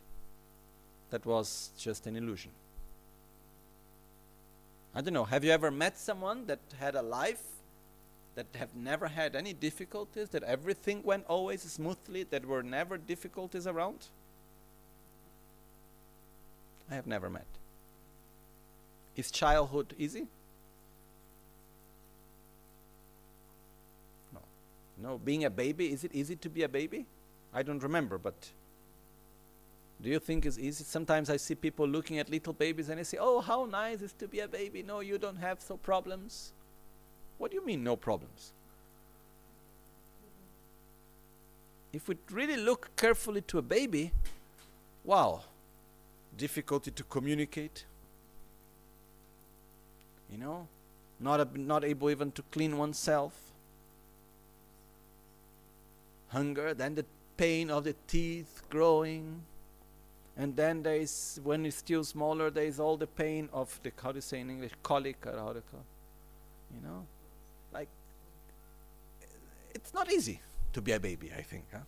[1.10, 2.52] that was just an illusion.
[4.96, 5.24] I don't know.
[5.24, 7.42] Have you ever met someone that had a life
[8.34, 13.66] that have never had any difficulties, that everything went always smoothly, that were never difficulties
[13.66, 14.06] around?
[16.90, 17.44] I have never met.
[19.16, 20.28] Is childhood easy?
[24.32, 24.40] No.
[24.96, 25.18] No.
[25.18, 27.04] Being a baby, is it easy to be a baby?
[27.52, 28.48] I don't remember, but
[30.02, 30.84] do you think it's easy?
[30.84, 34.06] Sometimes I see people looking at little babies and they say, Oh, how nice it
[34.06, 34.82] is to be a baby.
[34.82, 36.52] No, you don't have so problems.
[37.38, 38.52] What do you mean, no problems?
[41.92, 44.12] If we really look carefully to a baby,
[45.02, 45.42] wow,
[46.36, 47.86] difficulty to communicate,
[50.30, 50.68] you know,
[51.18, 53.32] not, not able even to clean oneself,
[56.28, 57.06] hunger, then the
[57.38, 59.42] pain of the teeth growing,
[60.36, 63.92] and then there is, when it's still smaller, there is all the pain of the,
[64.02, 65.84] how do you say in English, colic, or how you call
[66.74, 67.06] You know?
[67.72, 67.88] Like,
[69.74, 70.40] it's not easy
[70.74, 71.64] to be a baby, I think.
[71.72, 71.78] Huh?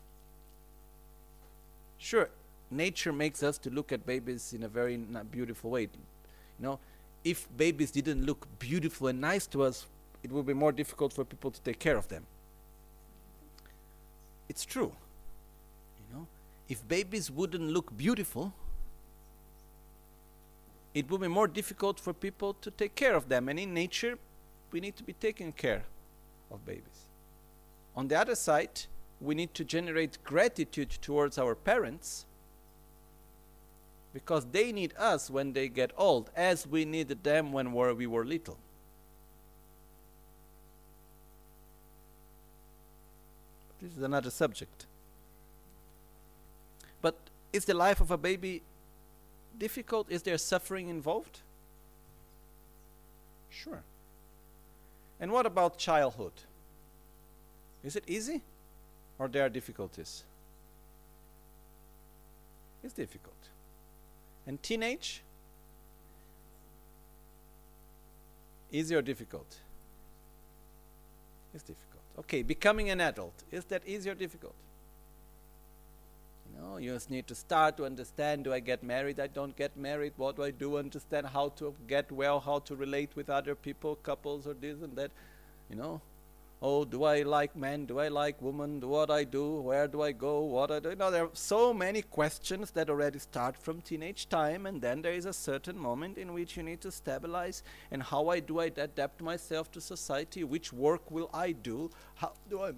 [1.98, 2.30] Sure,
[2.70, 4.96] nature makes us to look at babies in a very
[5.30, 5.82] beautiful way.
[5.82, 5.88] You
[6.58, 6.78] know,
[7.24, 9.86] if babies didn't look beautiful and nice to us,
[10.22, 12.24] it would be more difficult for people to take care of them.
[14.48, 14.92] It's true.
[16.68, 18.52] If babies wouldn't look beautiful,
[20.94, 23.48] it would be more difficult for people to take care of them.
[23.48, 24.18] And in nature,
[24.70, 25.84] we need to be taking care
[26.50, 27.06] of babies.
[27.96, 28.82] On the other side,
[29.20, 32.26] we need to generate gratitude towards our parents
[34.12, 38.24] because they need us when they get old, as we needed them when we were
[38.24, 38.58] little.
[43.80, 44.86] This is another subject.
[47.58, 48.62] Is the life of a baby
[49.58, 50.08] difficult?
[50.12, 51.40] Is there suffering involved?
[53.50, 53.82] Sure.
[55.18, 56.30] And what about childhood?
[57.82, 58.42] Is it easy?
[59.18, 60.22] Or there are difficulties?
[62.84, 63.48] It's difficult.
[64.46, 65.20] And teenage?
[68.70, 69.56] Easy or difficult?
[71.52, 72.02] It's difficult.
[72.20, 73.42] Okay, becoming an adult.
[73.50, 74.54] Is that easy or difficult?
[76.58, 79.20] You you just need to start to understand do I get married?
[79.20, 80.12] I don't get married.
[80.16, 80.76] What do I do?
[80.76, 84.96] Understand how to get well, how to relate with other people, couples, or this and
[84.96, 85.10] that.
[85.70, 86.00] You know,
[86.60, 87.84] oh, do I like men?
[87.86, 88.80] Do I like women?
[88.80, 89.60] Do what I do?
[89.60, 90.40] Where do I go?
[90.40, 90.90] What I do?
[90.90, 95.02] You know, there are so many questions that already start from teenage time, and then
[95.02, 97.62] there is a certain moment in which you need to stabilize.
[97.90, 100.42] And how I do I adapt myself to society?
[100.44, 101.90] Which work will I do?
[102.16, 102.72] How do I,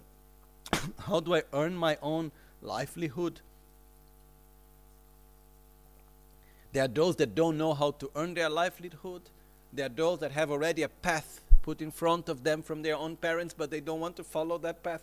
[0.98, 2.32] how do I earn my own
[2.62, 3.40] livelihood?
[6.72, 9.22] There are those that don't know how to earn their livelihood.
[9.72, 12.96] There are those that have already a path put in front of them from their
[12.96, 15.02] own parents, but they don't want to follow that path.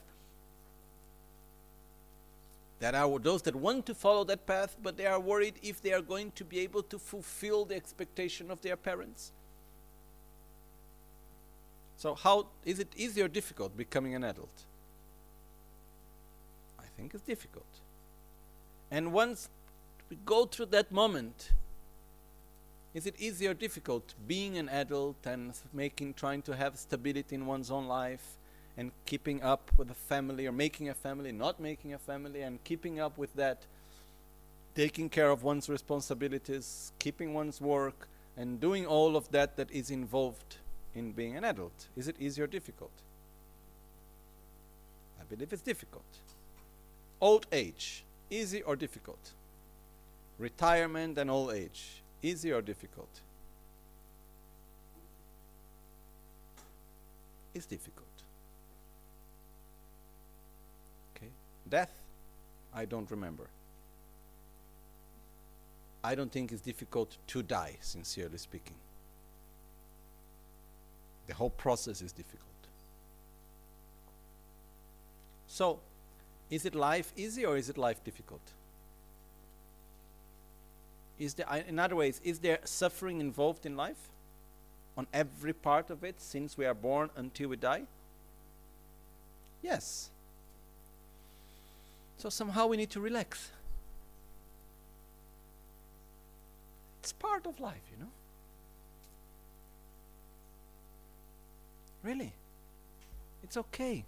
[2.79, 5.93] There are those that want to follow that path, but they are worried if they
[5.93, 9.31] are going to be able to fulfill the expectation of their parents.
[11.97, 14.63] So, how is it easy or difficult becoming an adult?
[16.79, 17.65] I think it's difficult.
[18.91, 19.49] And once
[20.09, 21.51] we go through that moment,
[22.93, 27.45] is it easy or difficult being an adult and making, trying to have stability in
[27.45, 28.37] one's own life
[28.77, 32.63] and keeping up with a family or making a family, not making a family, and
[32.63, 33.65] keeping up with that,
[34.75, 38.07] taking care of one's responsibilities, keeping one's work,
[38.37, 40.57] and doing all of that that is involved
[40.93, 41.87] in being an adult?
[41.95, 42.91] Is it easy or difficult?
[45.19, 46.05] I believe it's difficult.
[47.19, 49.33] Old age, easy or difficult?
[50.39, 53.09] Retirement and old age, easy or difficult?
[57.53, 58.05] It's difficult.
[61.15, 61.31] Okay.
[61.67, 61.91] Death,
[62.73, 63.47] I don't remember.
[66.03, 68.75] I don't think it's difficult to die, sincerely speaking.
[71.25, 72.43] The whole process is difficult.
[75.47, 75.79] So,
[76.49, 78.41] is it life easy or is it life difficult?
[81.19, 84.09] Is there, in other ways, is there suffering involved in life?
[84.95, 87.83] On every part of it, since we are born until we die?
[89.61, 90.09] Yes.
[92.17, 93.51] So somehow we need to relax.
[96.99, 98.11] It's part of life, you know.
[102.03, 102.33] Really.
[103.43, 104.03] It's okay.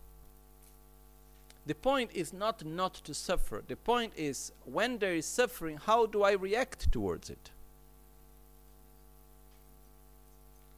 [1.70, 3.62] The point is not not to suffer.
[3.68, 7.52] The point is when there is suffering, how do I react towards it?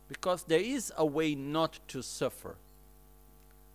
[0.09, 2.57] Because there is a way not to suffer.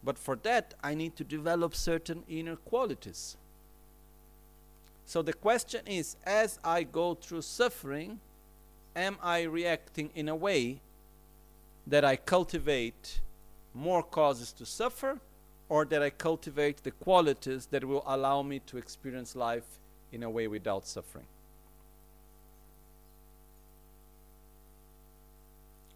[0.04, 3.38] But for that, I need to develop certain inner qualities.
[5.06, 8.20] So the question is as I go through suffering,
[8.94, 10.82] am I reacting in a way
[11.86, 13.22] that I cultivate
[13.72, 15.18] more causes to suffer,
[15.68, 19.78] or that I cultivate the qualities that will allow me to experience life
[20.12, 21.26] in a way without suffering?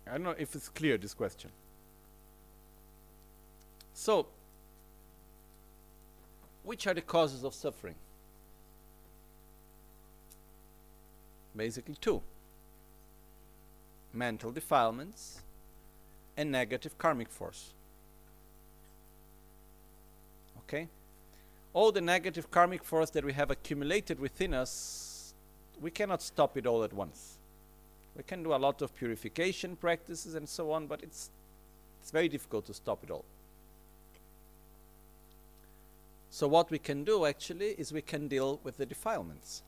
[0.07, 1.51] I don't know if it's clear this question.
[3.95, 4.27] So,
[6.65, 7.95] which are the causes of suffering?
[11.57, 12.23] Basically, two
[14.13, 15.43] mental defilements
[16.37, 17.73] and negative karmic force.
[20.71, 20.87] Okay?
[21.73, 25.35] All the negative karmic force that we have accumulated within us,
[25.81, 27.39] we cannot stop it all at once.
[28.17, 31.31] We can do a lot of purification practices and so on, but it's,
[32.01, 33.25] it's very difficult to stop it all.
[36.31, 39.63] So, what we can do actually is we can deal with the defilements.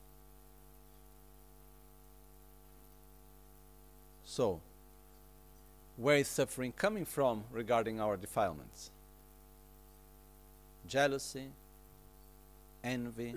[4.23, 4.61] So,
[5.97, 8.91] where is suffering coming from regarding our defilements?
[10.87, 11.47] Jealousy,
[12.83, 13.35] envy,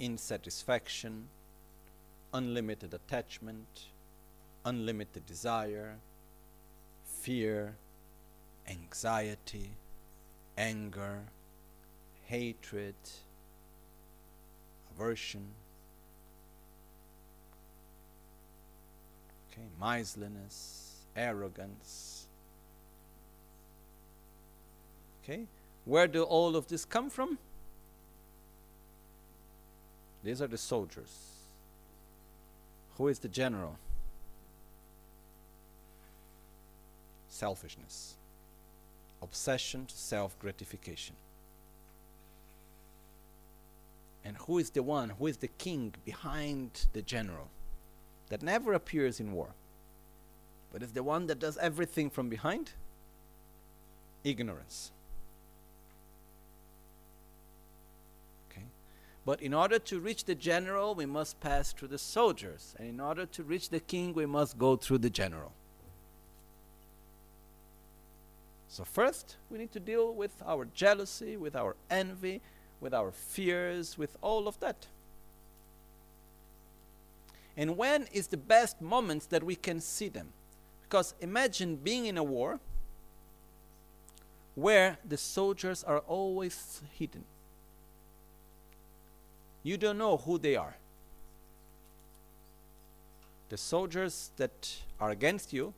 [0.00, 1.24] insatisfaction,
[2.32, 3.86] unlimited attachment,
[4.64, 5.96] unlimited desire,
[7.04, 7.76] fear,
[8.68, 9.70] anxiety,
[10.56, 11.20] anger,
[12.26, 12.94] hatred,
[14.94, 15.44] aversion,
[19.52, 22.26] okay, miserliness, arrogance.
[25.22, 25.46] Okay,
[25.84, 27.38] where do all of this come from?
[30.22, 31.34] These are the soldiers.
[32.96, 33.78] Who is the general?
[37.28, 38.14] Selfishness,
[39.20, 41.16] obsession to self gratification.
[44.24, 47.48] And who is the one, who is the king behind the general
[48.30, 49.48] that never appears in war,
[50.72, 52.72] but is the one that does everything from behind?
[54.24, 54.90] Ignorance.
[58.50, 58.64] Okay.
[59.24, 62.74] But in order to reach the general, we must pass through the soldiers.
[62.78, 65.52] And in order to reach the king, we must go through the general.
[68.68, 72.40] So, first, we need to deal with our jealousy, with our envy,
[72.80, 74.88] with our fears, with all of that.
[77.56, 80.32] And when is the best moments that we can see them?
[80.82, 82.58] Because imagine being in a war
[84.54, 87.24] where the soldiers are always hidden.
[89.64, 90.76] You don't know who they are.
[93.48, 95.72] The soldiers that are against you,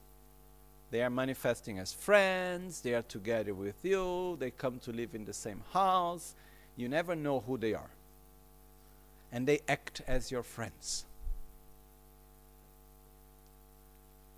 [0.90, 5.24] they are manifesting as friends, they are together with you, they come to live in
[5.24, 6.34] the same house,
[6.76, 7.90] you never know who they are.
[9.32, 11.04] And they act as your friends.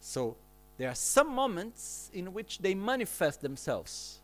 [0.00, 0.36] So
[0.78, 4.18] there are some moments in which they manifest themselves.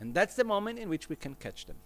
[0.00, 1.76] And that's the moment in which we can catch them.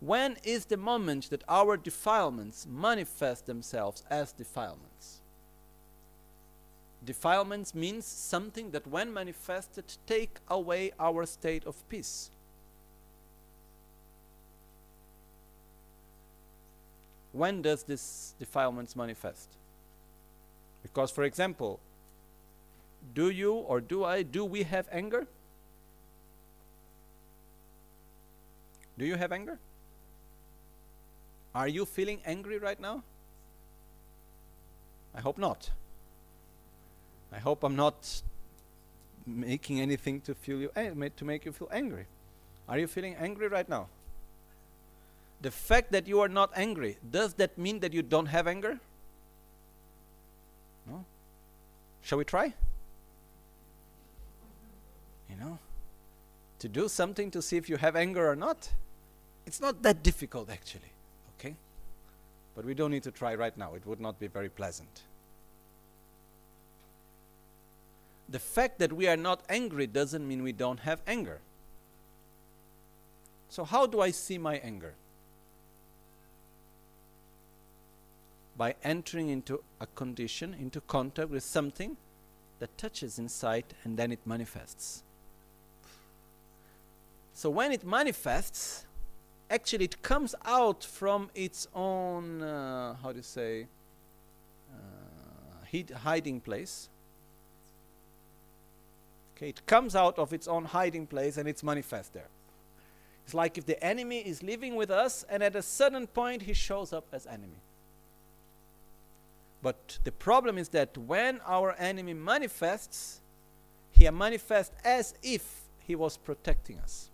[0.00, 5.20] When is the moment that our defilements manifest themselves as defilements?
[7.04, 12.30] Defilements means something that when manifested take away our state of peace.
[17.32, 19.48] When does this defilements manifest?
[20.82, 21.80] Because for example,
[23.14, 25.26] do you or do I do we have anger?
[28.96, 29.58] Do you have anger?
[31.54, 33.02] Are you feeling angry right now?
[35.14, 35.70] I hope not.
[37.32, 38.22] I hope I'm not
[39.26, 42.06] making anything to feel you eh, to make you feel angry.
[42.68, 43.88] Are you feeling angry right now?
[45.40, 48.78] The fact that you are not angry, does that mean that you don't have anger?
[50.86, 51.04] No?
[52.02, 52.54] Shall we try?
[55.30, 55.58] You know?
[56.58, 58.70] To do something to see if you have anger or not?
[59.46, 60.92] It's not that difficult actually.
[62.58, 63.74] But we don't need to try right now.
[63.74, 65.04] It would not be very pleasant.
[68.28, 71.40] the fact that we are not angry doesn't mean we don't have anger.
[73.48, 74.94] So, how do I see my anger?
[78.56, 81.96] By entering into a condition, into contact with something
[82.58, 85.02] that touches inside and then it manifests.
[87.32, 88.84] So, when it manifests,
[89.50, 93.66] actually it comes out from its own, uh, how do you say,
[94.72, 96.88] uh, hiding place
[99.38, 102.26] Okay, it comes out of its own hiding place and it's manifest there.
[103.24, 106.54] It's like if the enemy is living with us and at a certain point he
[106.54, 107.62] shows up as enemy.
[109.62, 113.20] But the problem is that when our enemy manifests,
[113.92, 117.08] he manifests as if he was protecting us.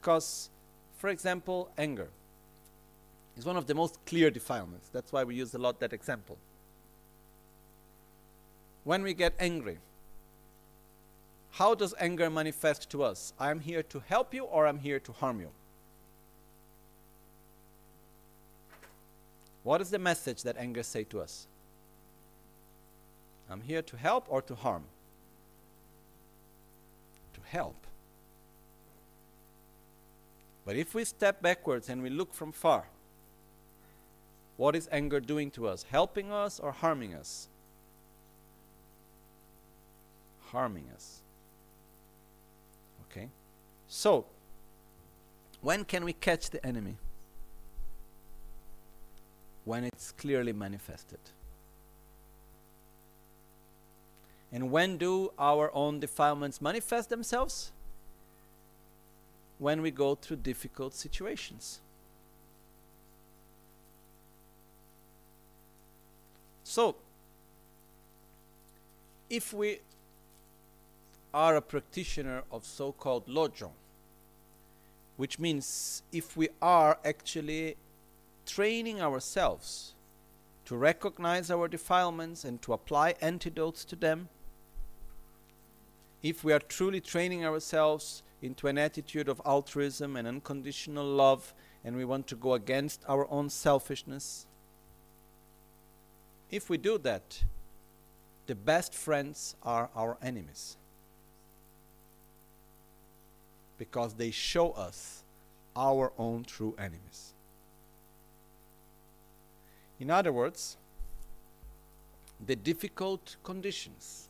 [0.00, 0.50] Because,
[0.96, 2.08] for example, anger
[3.36, 4.88] is one of the most clear defilements.
[4.88, 6.36] That's why we use a lot that example.
[8.84, 9.78] When we get angry,
[11.50, 13.32] how does anger manifest to us?
[13.38, 15.50] I'm here to help you or I'm here to harm you?
[19.64, 21.46] What is the message that anger say to us?
[23.50, 24.84] I'm here to help or to harm?
[27.34, 27.87] To help.
[30.68, 32.84] But if we step backwards and we look from far,
[34.58, 35.86] what is anger doing to us?
[35.90, 37.48] Helping us or harming us?
[40.52, 41.22] Harming us.
[43.04, 43.30] Okay?
[43.86, 44.26] So,
[45.62, 46.98] when can we catch the enemy?
[49.64, 51.20] When it's clearly manifested.
[54.52, 57.72] And when do our own defilements manifest themselves?
[59.58, 61.80] When we go through difficult situations.
[66.62, 66.96] So,
[69.30, 69.80] if we
[71.34, 73.72] are a practitioner of so called Lojong,
[75.16, 77.76] which means if we are actually
[78.46, 79.94] training ourselves
[80.64, 84.28] to recognize our defilements and to apply antidotes to them,
[86.22, 91.54] if we are truly training ourselves into an attitude of altruism and unconditional love,
[91.84, 94.46] and we want to go against our own selfishness,
[96.50, 97.42] if we do that,
[98.46, 100.76] the best friends are our enemies.
[103.76, 105.22] Because they show us
[105.76, 107.34] our own true enemies.
[110.00, 110.76] In other words,
[112.44, 114.27] the difficult conditions,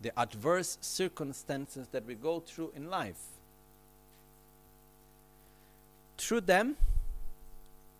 [0.00, 3.20] the adverse circumstances that we go through in life,
[6.18, 6.76] through them,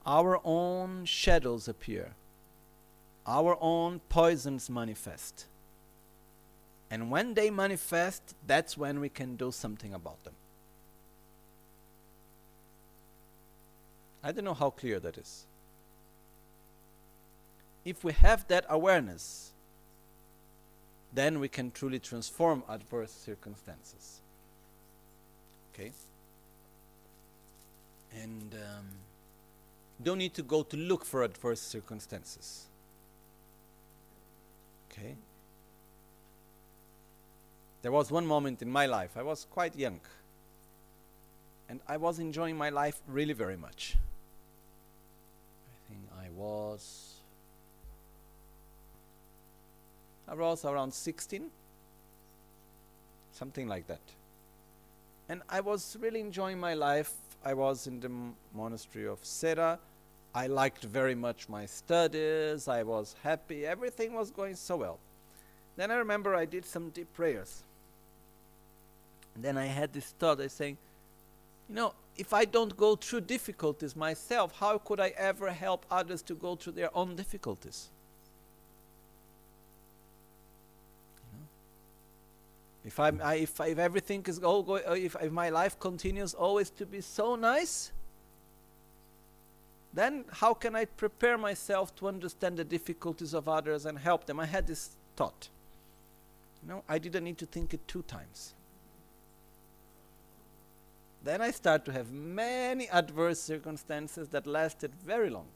[0.05, 2.14] our own shadows appear,
[3.27, 5.47] our own poisons manifest.
[6.90, 10.35] And when they manifest, that's when we can do something about them.
[14.23, 15.47] I don't know how clear that is
[17.86, 19.52] if we have that awareness,
[21.16, 24.20] then we can truly transform adverse circumstances.
[25.72, 25.90] Okay?
[28.12, 28.86] And um,
[30.02, 32.66] don't need to go to look for adverse circumstances.
[34.93, 35.16] Okay?
[37.80, 40.01] There was one moment in my life, I was quite young,
[41.68, 43.97] and I was enjoying my life really very much.
[45.66, 47.16] I think I was
[50.06, 51.50] I was around 16,
[53.32, 54.00] something like that.
[55.28, 57.12] And I was really enjoying my life.
[57.44, 58.10] I was in the
[58.54, 59.78] monastery of Sera.
[60.34, 62.68] I liked very much my studies.
[62.68, 63.66] I was happy.
[63.66, 64.98] Everything was going so well.
[65.76, 67.62] Then I remember I did some deep prayers.
[69.34, 70.78] And then I had this thought, I saying,
[71.68, 76.22] you know, if I don't go through difficulties myself, how could I ever help others
[76.22, 77.90] to go through their own difficulties?
[82.86, 86.34] If I'm, I, if, if everything is all go, uh, if, if my life continues
[86.34, 87.90] always to be so nice,
[89.92, 94.38] then how can I prepare myself to understand the difficulties of others and help them?
[94.38, 95.48] I had this thought.
[96.62, 98.54] You know, I didn't need to think it two times.
[101.24, 105.48] Then I start to have many adverse circumstances that lasted very long.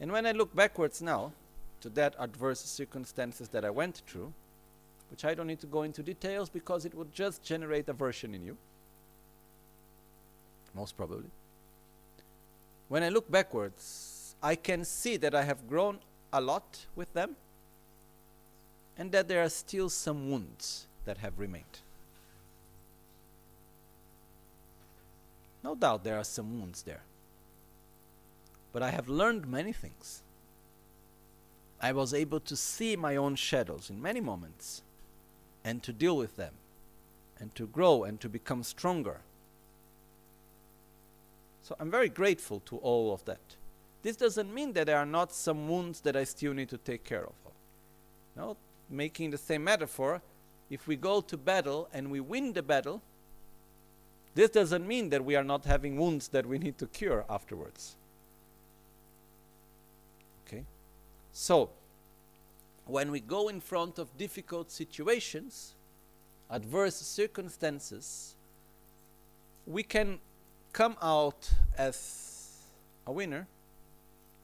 [0.00, 1.32] And when I look backwards now,
[1.82, 4.32] to that adverse circumstances that I went through,
[5.10, 8.44] which I don't need to go into details because it would just generate aversion in
[8.44, 8.56] you.
[10.74, 11.30] Most probably.
[12.88, 15.98] When I look backwards, I can see that I have grown
[16.32, 17.36] a lot with them
[18.96, 21.80] and that there are still some wounds that have remained.
[25.62, 27.02] No doubt there are some wounds there.
[28.72, 30.21] But I have learned many things.
[31.82, 34.82] I was able to see my own shadows in many moments
[35.64, 36.54] and to deal with them
[37.40, 39.20] and to grow and to become stronger.
[41.62, 43.56] So I'm very grateful to all of that.
[44.02, 47.04] This doesn't mean that there are not some wounds that I still need to take
[47.04, 47.32] care of.
[48.36, 48.56] No,
[48.88, 50.22] making the same metaphor,
[50.70, 53.02] if we go to battle and we win the battle,
[54.34, 57.96] this doesn't mean that we are not having wounds that we need to cure afterwards.
[60.46, 60.64] Okay?
[61.32, 61.70] So,
[62.84, 65.74] when we go in front of difficult situations,
[66.50, 68.36] adverse circumstances,
[69.66, 70.18] we can
[70.72, 72.58] come out as
[73.06, 73.46] a winner.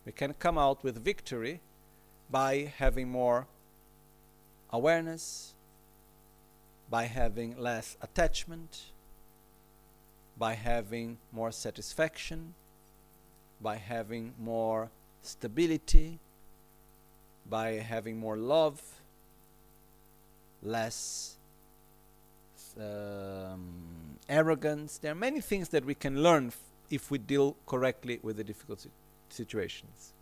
[0.07, 1.61] We can come out with victory
[2.31, 3.47] by having more
[4.71, 5.55] awareness,
[6.89, 8.93] by having less attachment,
[10.39, 12.55] by having more satisfaction,
[13.61, 14.91] by having more
[15.21, 16.21] stability,
[17.49, 18.81] by having more love,
[20.63, 21.37] less
[22.79, 24.99] um, arrogance.
[24.99, 26.53] There are many things that we can learn
[26.91, 28.91] if we deal correctly with the difficult si
[29.31, 30.15] situations.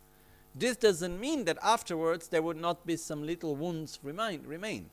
[0.53, 4.43] This doesn't mean that afterwards there would not be some little wounds remain.
[4.45, 4.89] remain.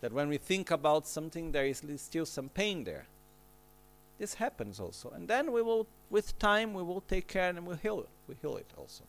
[0.00, 3.06] That when we think about something, there is still some pain there.
[4.18, 7.76] This happens also, and then we will, with time, we will take care and we'll
[7.76, 8.06] heal.
[8.26, 9.04] We heal it also.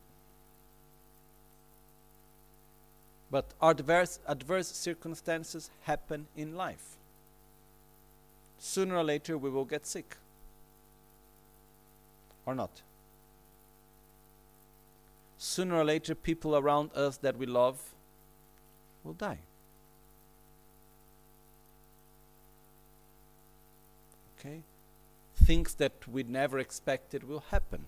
[3.32, 6.98] But adverse, adverse circumstances happen in life.
[8.58, 10.18] Sooner or later, we will get sick.
[12.46, 12.82] Or not.
[15.38, 17.80] Sooner or later, people around us that we love
[19.04, 19.40] will die.
[24.40, 24.62] Okay?
[25.36, 27.86] Things that we never expected will happen.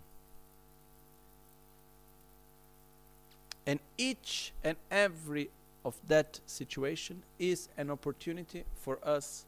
[3.66, 5.50] And each and every
[5.84, 9.46] of that situation is an opportunity for us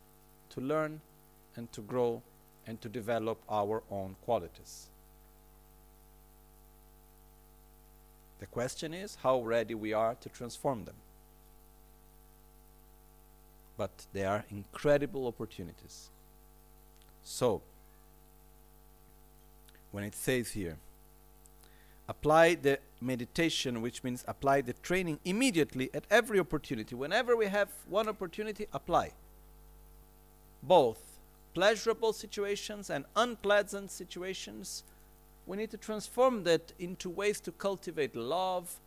[0.49, 1.01] to learn
[1.55, 2.21] and to grow
[2.65, 4.87] and to develop our own qualities.
[8.39, 10.95] The question is how ready we are to transform them.
[13.77, 16.09] But they are incredible opportunities.
[17.23, 17.61] So,
[19.91, 20.77] when it says here,
[22.07, 26.95] apply the meditation, which means apply the training immediately at every opportunity.
[26.95, 29.11] Whenever we have one opportunity, apply.
[30.61, 31.19] Both
[31.53, 34.83] pleasurable situations and unpleasant situations,
[35.45, 38.79] we need to transform that into ways to cultivate love,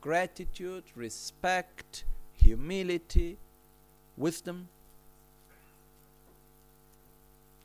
[0.00, 2.04] gratitude, respect,
[2.34, 3.38] humility,
[4.16, 4.68] wisdom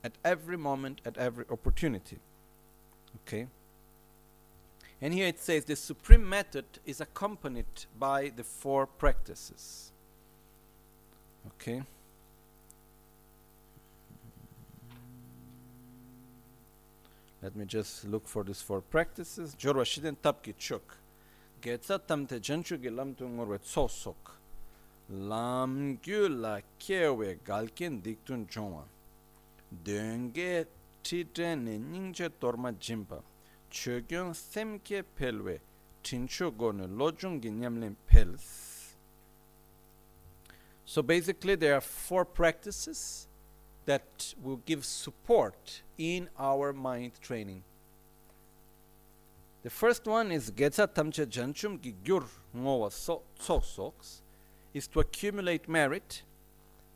[0.03, 2.17] at every moment, at every opportunity.
[3.21, 3.47] Okay?
[5.01, 9.91] And here it says the supreme method is accompanied by the four practices.
[11.47, 11.83] Okay?
[17.43, 19.55] Let me just look for these four practices.
[19.55, 20.97] Jorwa shiden tapki chuk.
[21.61, 24.15] Getsa tamte janchu ge lam tu tsosok.
[25.09, 28.83] Lam gyu la kyewe galkin diktun chongwa.
[29.83, 30.65] Denge
[31.03, 33.21] titene nyingche torma jimpa.
[33.71, 35.59] Chogyong semke pelwe.
[36.03, 38.95] Tincho nyamlin pels.
[40.85, 43.27] So basically there are four practices
[43.85, 47.63] that will give support in our mind training.
[49.63, 52.23] The first one is Getsa Tamche Janchum Gigyur
[52.55, 54.21] Ngowa Soks
[54.73, 56.23] is to accumulate merit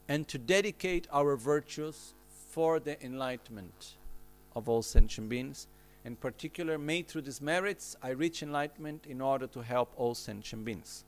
[0.07, 2.13] and to dedicate our virtues
[2.49, 3.95] for the enlightenment
[4.55, 5.67] of all sentient beings.
[6.03, 10.65] In particular, made through these merits, I reach enlightenment in order to help all sentient
[10.65, 11.03] beings.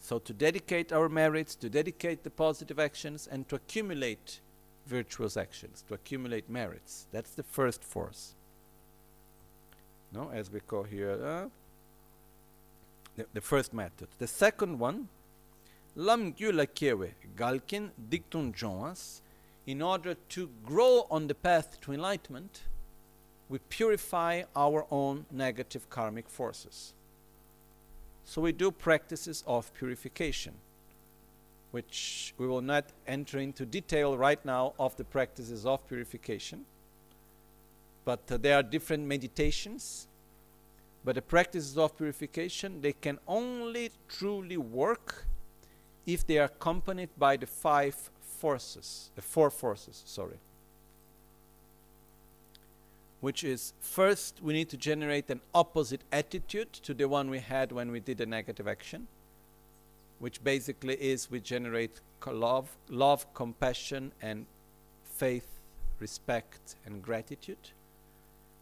[0.00, 4.40] So, to dedicate our merits, to dedicate the positive actions, and to accumulate
[4.86, 7.06] virtuous actions, to accumulate merits.
[7.12, 8.34] That's the first force.
[10.12, 11.48] No, as we call here, uh,
[13.16, 14.08] the, the, first method.
[14.18, 15.08] The second one,
[15.94, 19.22] lam gyula kewe, galkin dictum jonas,
[19.66, 22.62] in order to grow on the path to enlightenment,
[23.48, 26.92] we purify our own negative karmic forces.
[28.24, 30.54] So we do practices of purification
[31.76, 36.64] which we will not enter into detail right now of the practices of purification.
[38.06, 40.08] But uh, there are different meditations.
[41.04, 45.26] But the practices of purification, they can only truly work
[46.06, 50.38] if they are accompanied by the five forces, the four forces, sorry.
[53.20, 57.72] Which is first, we need to generate an opposite attitude to the one we had
[57.72, 59.08] when we did a negative action
[60.18, 64.46] which basically is we generate love, love, compassion, and
[65.04, 65.46] faith,
[66.00, 67.70] respect, and gratitude.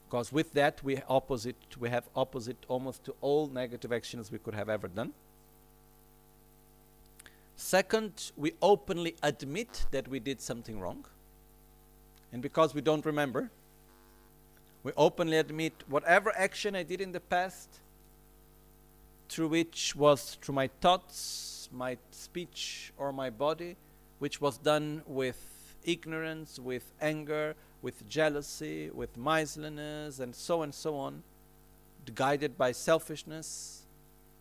[0.06, 4.54] because with that we opposite we have opposite almost to all negative actions we could
[4.54, 5.12] have ever done
[7.56, 11.04] second we openly admit that we did something wrong
[12.32, 13.50] and because we don't remember
[14.84, 17.80] we openly admit whatever action i did in the past
[19.28, 23.76] through which was through my thoughts my speech or my body
[24.20, 25.40] which was done with
[25.84, 31.22] ignorance with anger with jealousy, with miserliness, and so and so on,
[32.14, 33.82] guided by selfishness,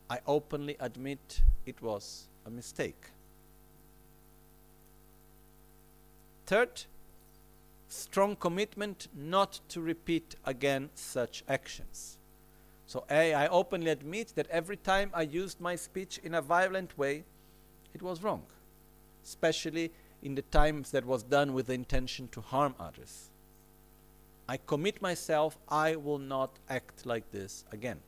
[0.09, 3.09] I openly admit it was a mistake.
[6.45, 6.85] Third,
[7.93, 12.17] strong commitment not to repeat again such actions.
[12.87, 16.97] So, A, I openly admit that every time I used my speech in a violent
[16.97, 17.23] way,
[17.93, 18.43] it was wrong,
[19.23, 19.91] especially
[20.23, 23.29] in the times that was done with the intention to harm others.
[24.49, 27.99] I commit myself, I will not act like this again.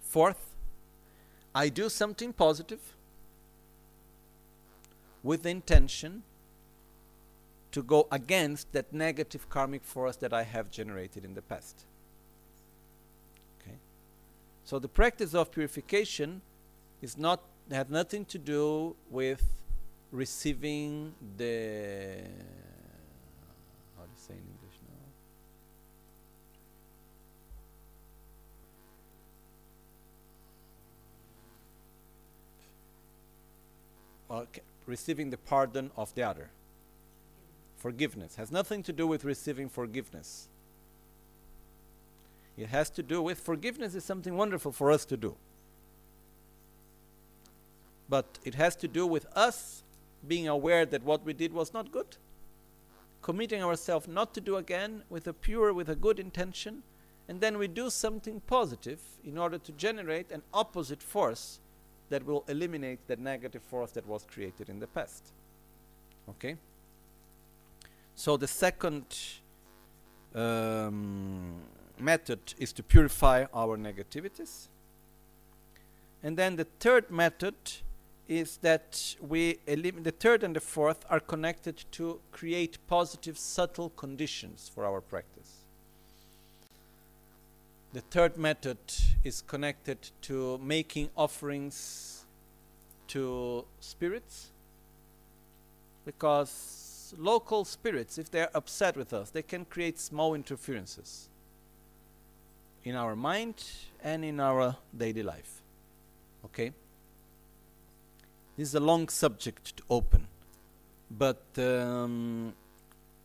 [0.00, 0.54] Fourth,
[1.54, 2.94] I do something positive
[5.22, 6.24] with the intention
[7.72, 11.84] to go against that negative karmic force that I have generated in the past.
[13.60, 13.76] Okay?
[14.64, 16.42] So the practice of purification
[17.00, 17.40] is not
[17.70, 19.42] has nothing to do with
[20.10, 22.18] receiving the
[23.96, 24.78] how do you say in English
[34.28, 34.36] now?
[34.36, 34.62] Okay.
[34.86, 36.50] Receiving the pardon of the other.
[37.82, 40.46] Forgiveness has nothing to do with receiving forgiveness.
[42.56, 45.34] It has to do with forgiveness is something wonderful for us to do.
[48.08, 49.82] But it has to do with us
[50.28, 52.16] being aware that what we did was not good
[53.20, 56.82] committing ourselves not to do again with a pure, with a good intention,
[57.28, 61.60] and then we do something positive in order to generate an opposite force
[62.10, 65.32] that will eliminate that negative force that was created in the past.
[66.28, 66.56] Okay?
[68.14, 69.04] So the second
[70.34, 71.54] um,
[71.98, 74.68] method is to purify our negativities.
[76.22, 77.54] And then the third method
[78.28, 84.70] is that we the third and the fourth are connected to create positive subtle conditions
[84.72, 85.64] for our practice.
[87.92, 88.78] The third method
[89.22, 92.24] is connected to making offerings
[93.08, 94.48] to spirits
[96.06, 96.81] because
[97.16, 101.28] local spirits if they're upset with us they can create small interferences
[102.84, 103.64] in our mind
[104.02, 105.62] and in our daily life
[106.44, 106.72] okay
[108.56, 110.26] this is a long subject to open,
[111.10, 112.52] but um,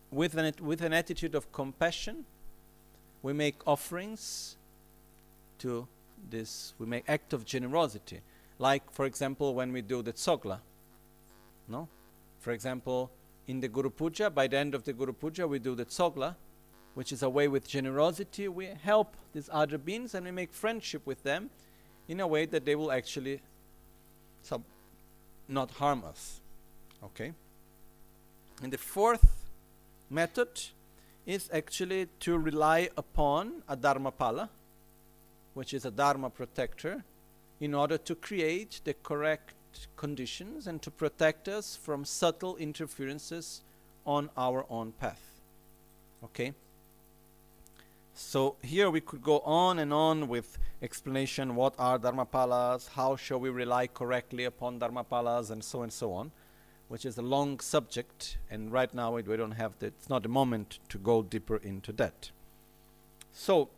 [0.09, 2.23] with an with an attitude of compassion,
[3.21, 4.55] we make offerings
[5.59, 5.85] to
[6.29, 6.73] this.
[6.79, 8.21] We make act of generosity,
[8.57, 10.59] like for example when we do the tsogla.
[11.67, 11.89] No,
[12.39, 13.11] for example,
[13.47, 16.35] in the Guru Puja, by the end of the Guru Puja, we do the tsogla,
[16.95, 18.47] which is a way with generosity.
[18.47, 21.49] We help these other beings and we make friendship with them
[22.07, 23.41] in a way that they will actually
[24.41, 24.63] sub
[25.47, 26.41] not harm us.
[27.03, 27.31] Okay?
[28.61, 29.45] And the fourth
[30.09, 30.49] method
[31.25, 34.49] is actually to rely upon a Dharmapala,
[35.53, 37.03] which is a Dharma protector,
[37.59, 39.53] in order to create the correct
[39.95, 43.61] conditions and to protect us from subtle interferences
[44.05, 45.41] on our own path.
[46.23, 46.53] Okay?
[48.13, 53.39] So here we could go on and on with explanation what are dharmapalas, how shall
[53.39, 56.31] we rely correctly upon dharmapalas, and so and so on,
[56.87, 60.29] which is a long subject, and right now we don't have the, it's not a
[60.29, 62.31] moment to go deeper into that.
[63.33, 63.69] So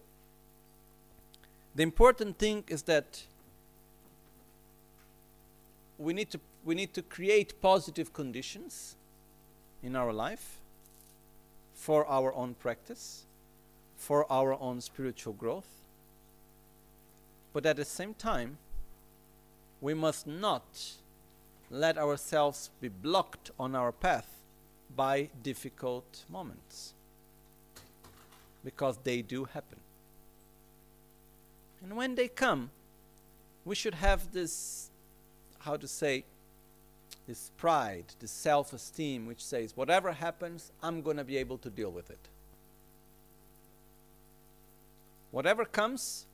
[1.76, 3.24] the important thing is that
[6.00, 8.96] we need to we need to create positive conditions
[9.84, 10.60] in our life
[11.74, 13.26] for our own practice
[14.00, 15.68] for our own spiritual growth.
[17.54, 18.58] But at the same time,
[19.82, 20.94] we must not
[21.70, 24.28] let ourselves be blocked on our path
[24.96, 26.94] by difficult moments
[28.64, 29.80] because they do happen.
[31.84, 32.72] And when they come,
[33.66, 34.90] we should have this,
[35.60, 36.26] how to say,
[37.27, 41.69] this pride, this self esteem, which says, whatever happens, I'm going to be able to
[41.69, 42.27] deal with it.
[45.31, 46.26] Whatever comes,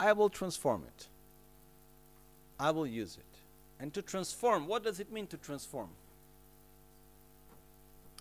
[0.00, 1.06] I will transform it.
[2.58, 3.38] I will use it.
[3.78, 5.90] And to transform, what does it mean to transform?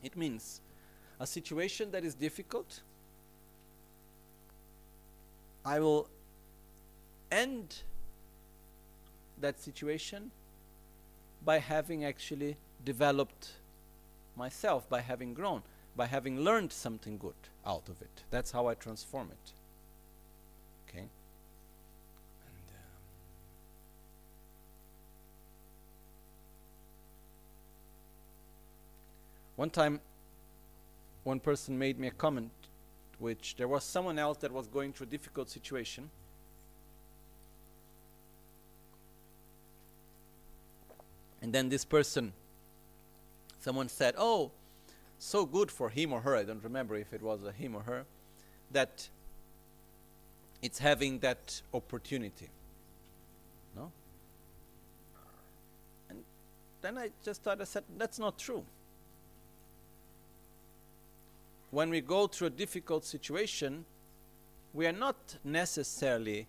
[0.03, 0.61] It means
[1.19, 2.81] a situation that is difficult,
[5.63, 6.07] I will
[7.31, 7.83] end
[9.39, 10.31] that situation
[11.43, 13.51] by having actually developed
[14.35, 15.63] myself, by having grown,
[15.95, 17.33] by having learned something good
[17.65, 18.23] out of it.
[18.29, 19.51] That's how I transform it.
[20.89, 21.03] Okay?
[21.03, 21.07] Um,
[29.55, 29.99] one time,
[31.23, 32.51] one person made me a comment
[33.19, 36.09] which there was someone else that was going through a difficult situation.
[41.51, 42.31] And then this person,
[43.59, 44.51] someone said, Oh,
[45.19, 47.81] so good for him or her, I don't remember if it was a him or
[47.81, 48.05] her,
[48.71, 49.09] that
[50.61, 52.47] it's having that opportunity.
[53.75, 53.91] No?
[56.09, 56.23] And
[56.81, 58.63] then I just thought, I said, that's not true.
[61.69, 63.83] When we go through a difficult situation,
[64.73, 66.47] we are not necessarily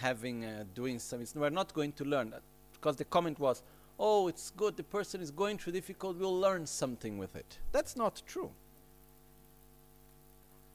[0.00, 1.40] having uh, doing something.
[1.40, 2.42] We're not going to learn that
[2.82, 3.62] because the comment was,
[3.98, 4.76] "Oh, it's good.
[4.76, 6.16] The person is going through difficult.
[6.16, 8.52] We'll learn something with it." That's not true.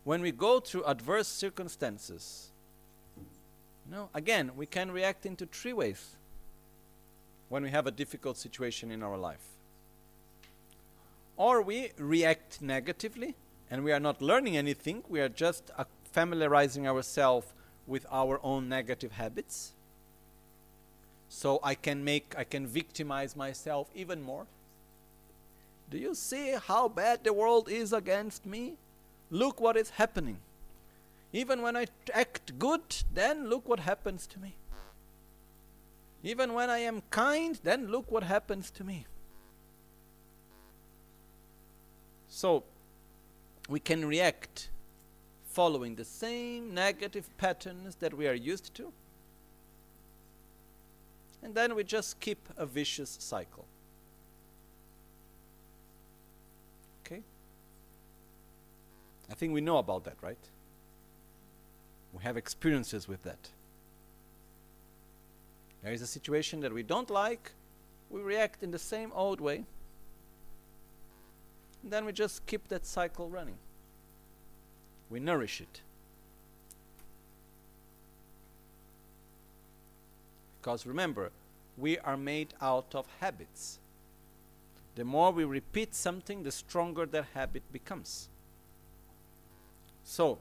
[0.03, 2.51] When we go through adverse circumstances,
[3.17, 6.15] you know, again, we can react into three ways
[7.49, 9.45] when we have a difficult situation in our life.
[11.37, 13.35] Or we react negatively
[13.69, 17.53] and we are not learning anything, we are just uh, familiarizing ourselves
[17.85, 19.73] with our own negative habits.
[21.29, 24.45] So I can make, I can victimize myself even more.
[25.89, 28.75] Do you see how bad the world is against me?
[29.29, 30.37] Look what is happening.
[31.33, 32.81] Even when I act good,
[33.13, 34.55] then look what happens to me.
[36.23, 39.05] Even when I am kind, then look what happens to me.
[42.27, 42.63] So,
[43.69, 44.69] we can react
[45.45, 48.91] following the same negative patterns that we are used to.
[51.47, 53.63] And then we just keep a vicious cycle.
[57.05, 57.21] Okay?
[59.31, 60.37] I think we know about that, right?
[62.11, 63.47] We have experiences with that.
[65.83, 67.53] There is a situation that we don't like,
[68.09, 69.63] we react in the same old way.
[71.81, 73.57] And then we just keep that cycle running.
[75.09, 75.79] We nourish it.
[80.67, 81.31] Because remember,
[81.77, 83.79] we are made out of habits.
[84.95, 88.27] The more we repeat something, the stronger that habit becomes.
[90.03, 90.39] So,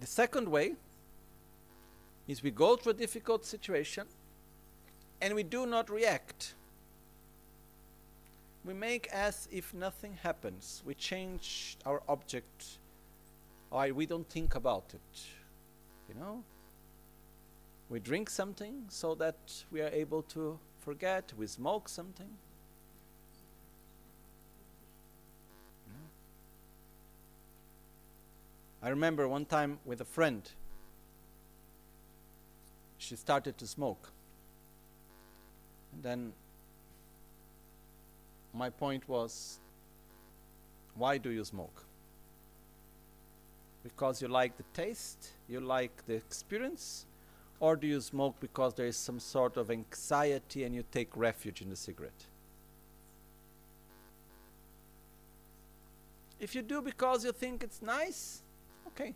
[0.00, 0.74] the second way
[2.26, 4.08] is we go through a difficult situation
[5.20, 6.54] and we do not react.
[8.64, 10.82] We make as if nothing happens.
[10.84, 12.78] We change our object.
[13.70, 15.35] Or we don't think about it.
[16.08, 16.42] You know?
[17.88, 19.36] We drink something so that
[19.70, 21.32] we are able to forget.
[21.36, 22.30] We smoke something.
[28.86, 30.48] I remember one time with a friend,
[32.98, 34.12] she started to smoke.
[35.92, 36.32] And then
[38.54, 39.58] my point was
[40.94, 41.84] why do you smoke?
[43.82, 47.06] Because you like the taste, you like the experience,
[47.60, 51.62] or do you smoke because there is some sort of anxiety and you take refuge
[51.62, 52.26] in the cigarette?
[56.38, 58.42] If you do because you think it's nice,
[58.88, 59.14] okay.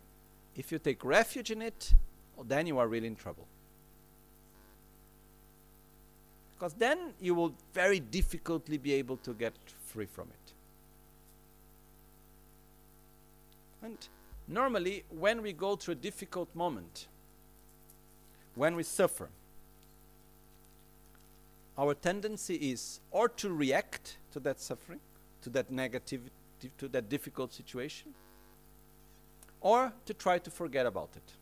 [0.55, 1.93] If you take refuge in it,
[2.35, 3.47] well, then you are really in trouble.
[6.57, 9.53] Because then you will very difficultly be able to get
[9.87, 10.53] free from it.
[13.83, 13.97] And
[14.47, 17.07] normally, when we go through a difficult moment,
[18.55, 19.29] when we suffer,
[21.77, 24.99] our tendency is or to react to that suffering,
[25.41, 26.29] to that negativity,
[26.77, 28.13] to that difficult situation,
[29.61, 31.33] or to try to forget about it.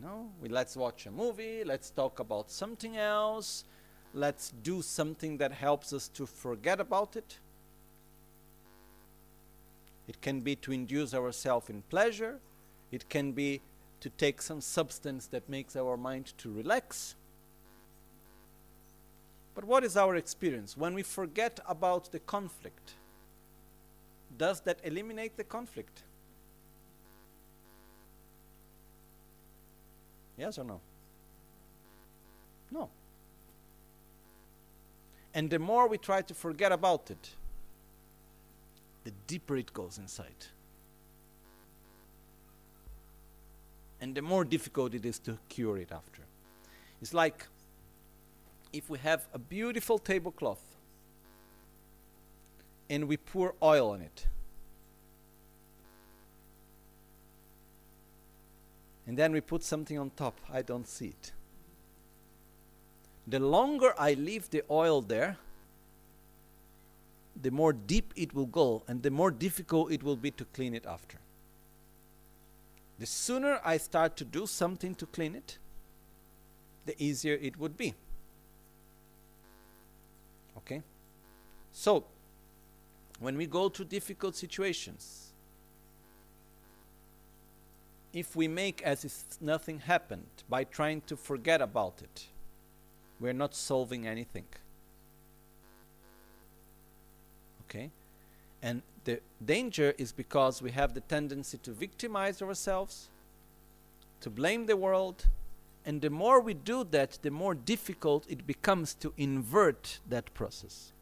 [0.00, 3.64] No, we let's watch a movie, let's talk about something else,
[4.14, 7.38] let's do something that helps us to forget about it.
[10.08, 12.40] It can be to induce ourselves in pleasure,
[12.90, 13.60] it can be
[14.00, 17.14] to take some substance that makes our mind to relax.
[19.54, 20.76] But what is our experience?
[20.76, 22.94] When we forget about the conflict,
[24.36, 26.02] does that eliminate the conflict?
[30.36, 30.80] Yes or no?
[32.70, 32.88] No.
[35.34, 37.30] And the more we try to forget about it,
[39.04, 40.46] the deeper it goes inside.
[44.00, 46.22] And the more difficult it is to cure it after.
[47.00, 47.46] It's like
[48.72, 50.62] if we have a beautiful tablecloth
[52.88, 54.26] and we pour oil on it.
[59.06, 60.38] And then we put something on top.
[60.52, 61.32] I don't see it.
[63.26, 65.38] The longer I leave the oil there,
[67.40, 70.74] the more deep it will go and the more difficult it will be to clean
[70.74, 71.18] it after.
[72.98, 75.58] The sooner I start to do something to clean it,
[76.86, 77.94] the easier it would be.
[80.58, 80.82] Okay?
[81.72, 82.04] So,
[83.18, 85.32] when we go to difficult situations,
[88.12, 92.26] if we make as if nothing happened by trying to forget about it,
[93.18, 94.44] we're not solving anything.
[97.72, 97.90] Okay?
[98.60, 103.08] And the danger is because we have the tendency to victimize ourselves,
[104.20, 105.26] to blame the world,
[105.84, 110.92] and the more we do that, the more difficult it becomes to invert that process.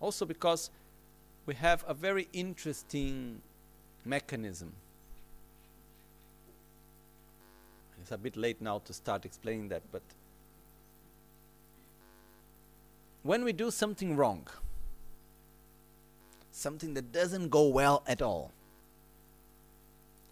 [0.00, 0.70] Also, because
[1.44, 3.42] we have a very interesting
[4.04, 4.72] mechanism.
[8.00, 10.00] It's a bit late now to start explaining that, but
[13.22, 14.46] when we do something wrong,
[16.52, 18.50] something that doesn't go well at all,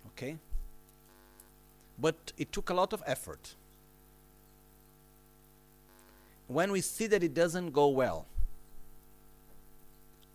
[0.08, 0.38] okay?
[1.98, 3.54] But it took a lot of effort.
[6.46, 8.26] When we see that it doesn't go well,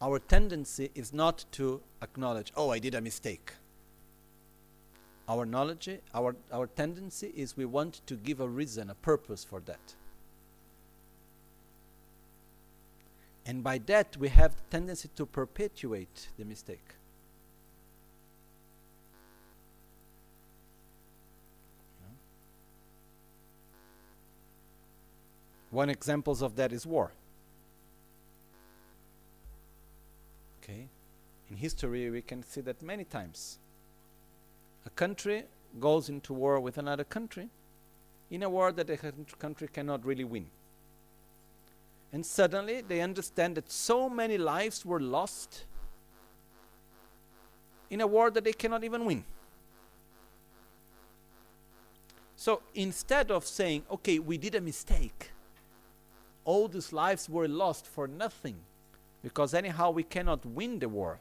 [0.02, 3.54] our tendency is not to acknowledge, oh, I did a mistake.
[5.28, 9.62] Our knowledge, our, our tendency is we want to give a reason, a purpose for
[9.62, 9.96] that.
[13.46, 16.96] And by that, we have the tendency to perpetuate the mistake.
[25.74, 27.12] One example of that is war.
[30.62, 30.88] Okay?
[31.50, 33.58] In history, we can see that many times.
[34.86, 35.46] A country
[35.80, 37.50] goes into war with another country
[38.30, 38.98] in a war that the
[39.40, 40.46] country cannot really win.
[42.14, 45.66] And suddenly they understand that so many lives were lost
[47.90, 49.26] in a war that they cannot even win.
[52.36, 55.32] So instead of saying, okay, we did a mistake,
[56.46, 58.58] all these lives were lost for nothing,
[59.24, 61.20] because anyhow we cannot win the war.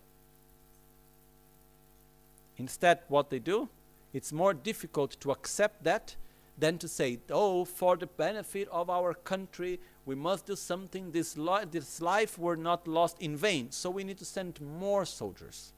[2.58, 3.68] Instead, what they do,
[4.12, 6.16] it's more difficult to accept that
[6.58, 11.12] than to say, oh, for the benefit of our country, we must do something.
[11.12, 15.04] This, li- this life were not lost in vain, so we need to send more
[15.04, 15.72] soldiers.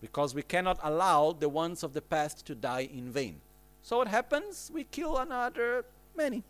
[0.00, 3.40] Because we cannot allow the ones of the past to die in vain.
[3.82, 4.70] So what happens?
[4.72, 5.84] We kill another
[6.16, 6.42] many.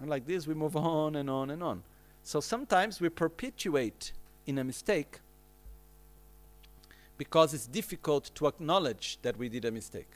[0.00, 1.82] And like this, we move on and on and on.
[2.22, 4.12] So sometimes we perpetuate
[4.46, 5.20] in a mistake
[7.16, 10.10] because it's difficult to acknowledge that we did a mistake.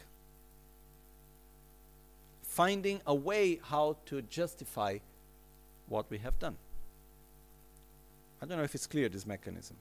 [2.59, 4.99] Finding a way how to justify
[5.89, 6.57] what we have done.
[8.43, 9.77] I don't know if it's clear, this mechanism.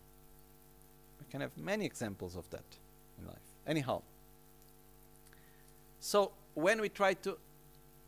[1.19, 2.77] We can have many examples of that
[3.19, 3.47] in life.
[3.65, 4.03] Anyhow,
[5.99, 7.39] so when we try to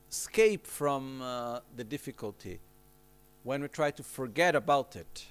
[0.08, 2.60] escape from uh, the difficulty,
[3.41, 5.26] when we try to forget about it,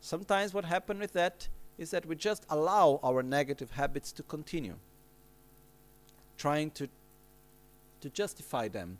[0.00, 4.76] sometimes what happens with that is that we just allow our negative habits to continue,
[6.38, 6.88] trying to,
[8.00, 8.98] to justify them.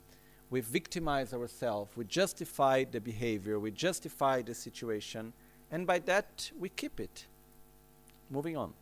[0.49, 5.33] We victimize ourselves, we justify the behavior, we justify the situation,
[5.71, 7.25] and by that we keep it.
[8.29, 8.73] Moving on.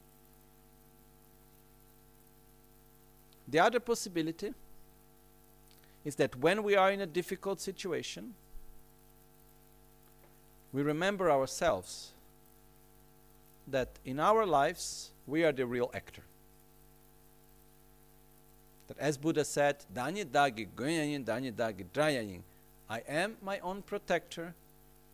[3.47, 4.53] The other possibility
[6.05, 8.33] is that when we are in a difficult situation,
[10.71, 12.13] we remember ourselves
[13.67, 16.23] that in our lives we are the real actor.
[18.89, 22.41] That as Buddha said, Danye dagi dagi drayayin.
[22.89, 24.55] I am my own protector,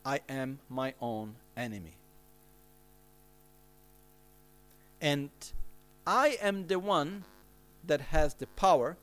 [0.04, 1.98] I am my own enemy.
[5.02, 5.30] And
[6.08, 7.26] I am the one
[7.86, 8.98] that has the power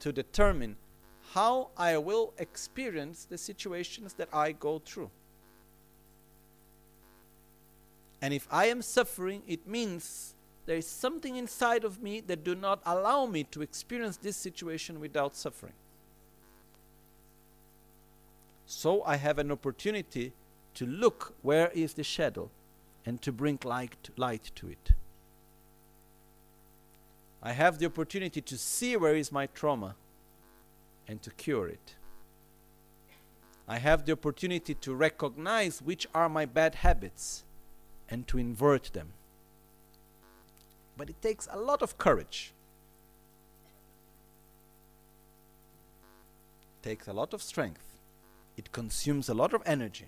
[0.00, 0.76] to determine
[1.32, 5.10] how I will experience the situations that I go through.
[8.20, 10.35] And if I am suffering, it means
[10.66, 15.00] there is something inside of me that do not allow me to experience this situation
[15.00, 15.72] without suffering.
[18.66, 20.32] So I have an opportunity
[20.74, 22.50] to look where is the shadow
[23.06, 24.90] and to bring light, light to it.
[27.40, 29.94] I have the opportunity to see where is my trauma
[31.06, 31.94] and to cure it.
[33.68, 37.44] I have the opportunity to recognize which are my bad habits
[38.08, 39.12] and to invert them.
[40.96, 42.52] But it takes a lot of courage.
[46.80, 47.98] It takes a lot of strength.
[48.56, 50.06] It consumes a lot of energy.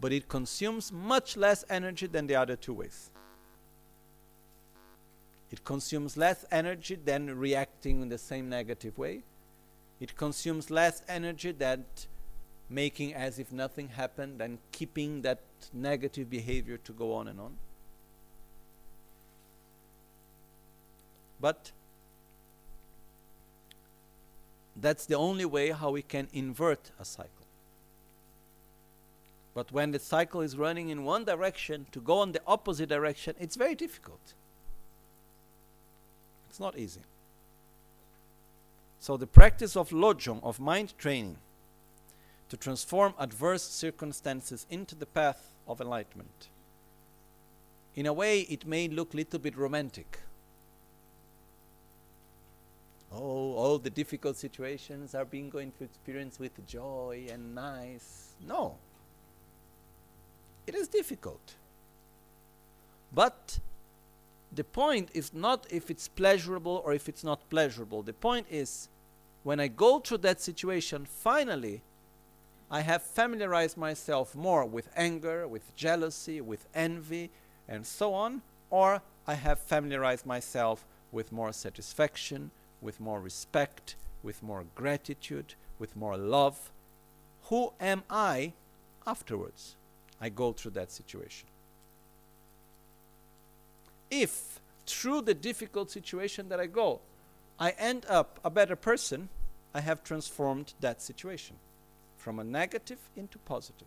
[0.00, 3.10] But it consumes much less energy than the other two ways.
[5.50, 9.22] It consumes less energy than reacting in the same negative way.
[9.98, 11.86] It consumes less energy than
[12.68, 15.40] making as if nothing happened and keeping that
[15.72, 17.56] negative behavior to go on and on.
[21.40, 21.72] But
[24.76, 27.32] that's the only way how we can invert a cycle.
[29.54, 33.34] But when the cycle is running in one direction, to go in the opposite direction,
[33.40, 34.34] it's very difficult.
[36.48, 37.00] It's not easy.
[39.00, 41.38] So the practice of lojong, of mind training,
[42.48, 46.48] to transform adverse circumstances into the path of enlightenment.
[47.94, 50.20] In a way, it may look a little bit romantic.
[53.12, 58.34] Oh, all the difficult situations are being going to experience with joy and nice.
[58.46, 58.76] No.
[60.66, 61.54] It is difficult.
[63.12, 63.58] But
[64.52, 68.02] the point is not if it's pleasurable or if it's not pleasurable.
[68.02, 68.88] The point is
[69.42, 71.82] when I go through that situation, finally,
[72.70, 77.30] I have familiarized myself more with anger, with jealousy, with envy,
[77.66, 84.42] and so on, or I have familiarized myself with more satisfaction, with more respect, with
[84.42, 86.70] more gratitude, with more love.
[87.44, 88.52] Who am I
[89.06, 89.76] afterwards?
[90.20, 91.48] I go through that situation
[94.10, 97.00] if through the difficult situation that I go,
[97.58, 99.28] I end up a better person,
[99.74, 101.56] I have transformed that situation
[102.16, 103.86] from a negative into positive.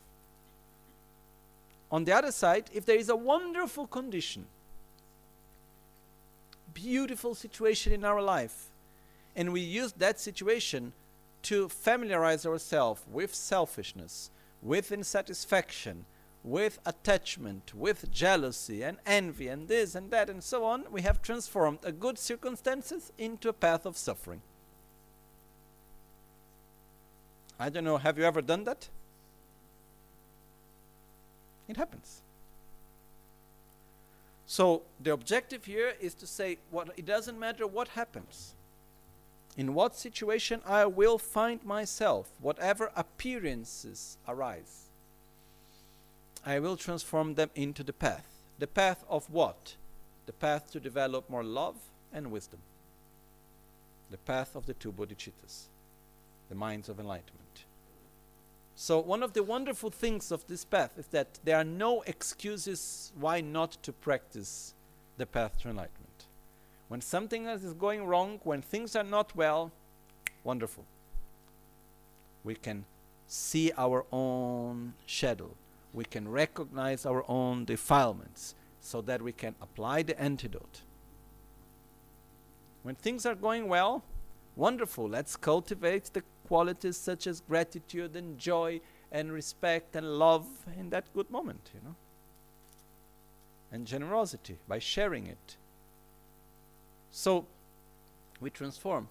[1.92, 4.46] On the other side, if there is a wonderful condition,
[6.74, 8.70] beautiful situation in our life,
[9.36, 10.94] and we use that situation
[11.44, 14.30] to familiarize ourselves with selfishness,
[14.62, 16.06] with insatisfaction,
[16.44, 21.22] with attachment, with jealousy and envy and this and that and so on, we have
[21.22, 24.42] transformed a good circumstances into a path of suffering.
[27.60, 28.90] I don't know, have you ever done that?
[31.68, 32.22] It happens.
[34.48, 38.56] So the objective here is to say what it doesn't matter what happens.
[39.58, 44.82] In what situation I will find myself, whatever appearances arise
[46.46, 48.26] I will transform them into the path.
[48.58, 49.76] The path of what?
[50.26, 51.76] The path to develop more love
[52.12, 52.60] and wisdom.
[54.10, 55.68] The path of the two bodhicittas,
[56.50, 57.66] the minds of enlightenment.
[58.76, 63.12] So, one of the wonderful things of this path is that there are no excuses
[63.16, 64.74] why not to practice
[65.18, 66.01] the path to enlightenment.
[66.92, 69.72] When something is going wrong, when things are not well,
[70.44, 70.84] wonderful.
[72.44, 72.84] We can
[73.28, 75.52] see our own shadow
[75.94, 80.82] we can recognize our own defilements so that we can apply the antidote.
[82.84, 84.04] When things are going well,
[84.56, 88.82] wonderful, let's cultivate the qualities such as gratitude and joy
[89.12, 90.48] and respect and love
[90.78, 91.96] in that good moment, you know.
[93.72, 95.58] And generosity by sharing it.
[97.12, 97.46] So
[98.40, 99.10] we transform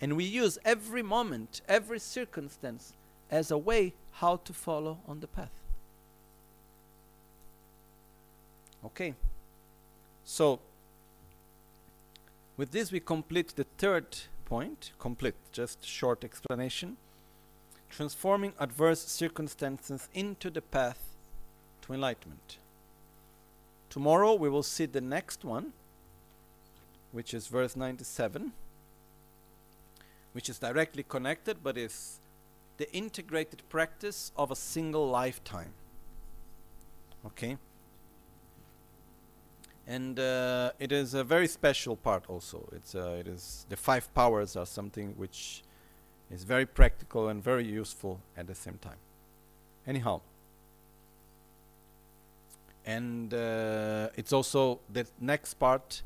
[0.00, 2.92] and we use every moment, every circumstance
[3.30, 5.50] as a way how to follow on the path.
[8.84, 9.14] Okay.
[10.24, 10.60] So,
[12.56, 16.96] with this we complete the third point, complete, just short explanation.
[17.90, 21.16] Transforming adverse circumstances into the path
[21.82, 22.58] to enlightenment.
[23.88, 25.72] Tomorrow we will see the next one,
[27.12, 28.52] which is verse 97,
[30.32, 32.20] which is directly connected but is
[32.76, 35.72] the integrated practice of a single lifetime.
[37.26, 37.58] Okay?
[39.88, 44.12] and uh, it is a very special part also it's uh, it is the five
[44.14, 45.62] powers are something which
[46.30, 48.98] is very practical and very useful at the same time
[49.86, 50.20] anyhow
[52.84, 56.02] and uh, it's also the next part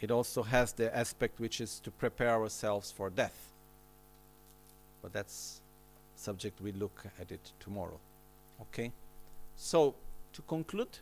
[0.00, 3.52] it also has the aspect which is to prepare ourselves for death.
[5.02, 5.60] But that's
[6.16, 7.98] subject we look at it tomorrow.
[8.62, 8.92] Okay?
[9.56, 9.94] So
[10.32, 10.98] to conclude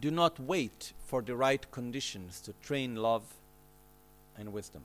[0.00, 3.22] do not wait for the right conditions to train love
[4.38, 4.82] and wisdom.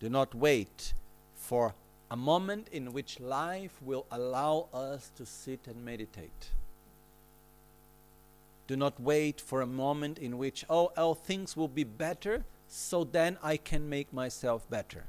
[0.00, 0.92] Do not wait
[1.36, 1.74] for
[2.10, 6.50] a moment in which life will allow us to sit and meditate.
[8.66, 13.04] Do not wait for a moment in which, oh, oh, things will be better, so
[13.04, 15.04] then I can make myself better.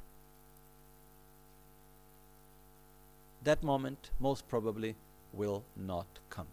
[3.44, 4.96] That moment most probably
[5.34, 6.48] will not come.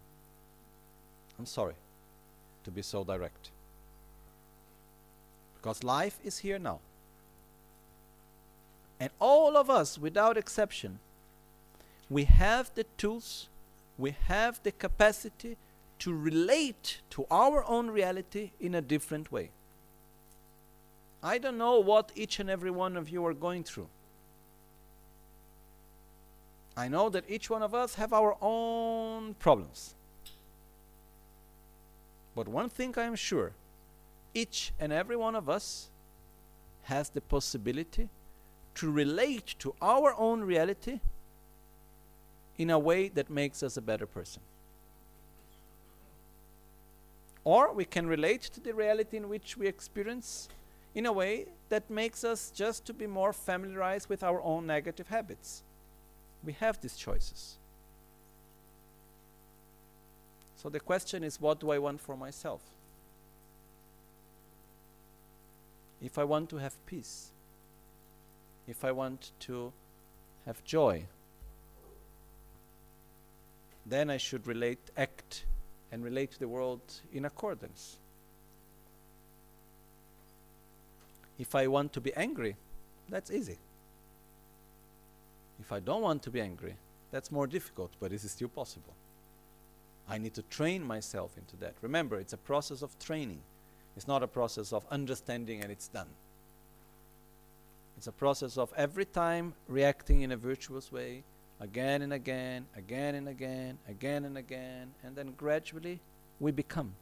[1.37, 1.75] I'm sorry
[2.63, 3.51] to be so direct.
[5.55, 6.79] Because life is here now.
[8.99, 10.99] And all of us, without exception,
[12.09, 13.47] we have the tools,
[13.97, 15.57] we have the capacity
[15.99, 19.51] to relate to our own reality in a different way.
[21.21, 23.89] I don't know what each and every one of you are going through.
[26.77, 29.95] I know that each one of us have our own problems.
[32.35, 33.51] But one thing I am sure,
[34.33, 35.89] each and every one of us
[36.83, 38.07] has the possibility
[38.75, 40.99] to relate to our own reality
[42.57, 44.41] in a way that makes us a better person.
[47.43, 50.49] Or we can relate to the reality in which we experience
[50.93, 55.07] in a way that makes us just to be more familiarized with our own negative
[55.07, 55.63] habits.
[56.43, 57.57] We have these choices.
[60.57, 62.61] So the question is what do I want for myself?
[66.01, 67.31] If I want to have peace,
[68.69, 69.73] if I want to
[70.45, 71.05] have joy,
[73.85, 75.45] then I should relate, act,
[75.91, 76.81] and relate to the world
[77.11, 77.97] in accordance.
[81.39, 82.55] If I want to be angry,
[83.09, 83.57] that's easy.
[85.59, 86.75] If I don't want to be angry,
[87.11, 88.93] that's more difficult, but this is still possible.
[90.07, 91.73] I need to train myself into that.
[91.81, 93.41] Remember, it's a process of training.
[93.95, 96.07] It's not a process of understanding and it's done.
[97.99, 101.25] It's a process of every time reacting in a virtuous way,
[101.59, 105.99] again and again, again and again, again and again, and then gradually
[106.39, 106.93] we become.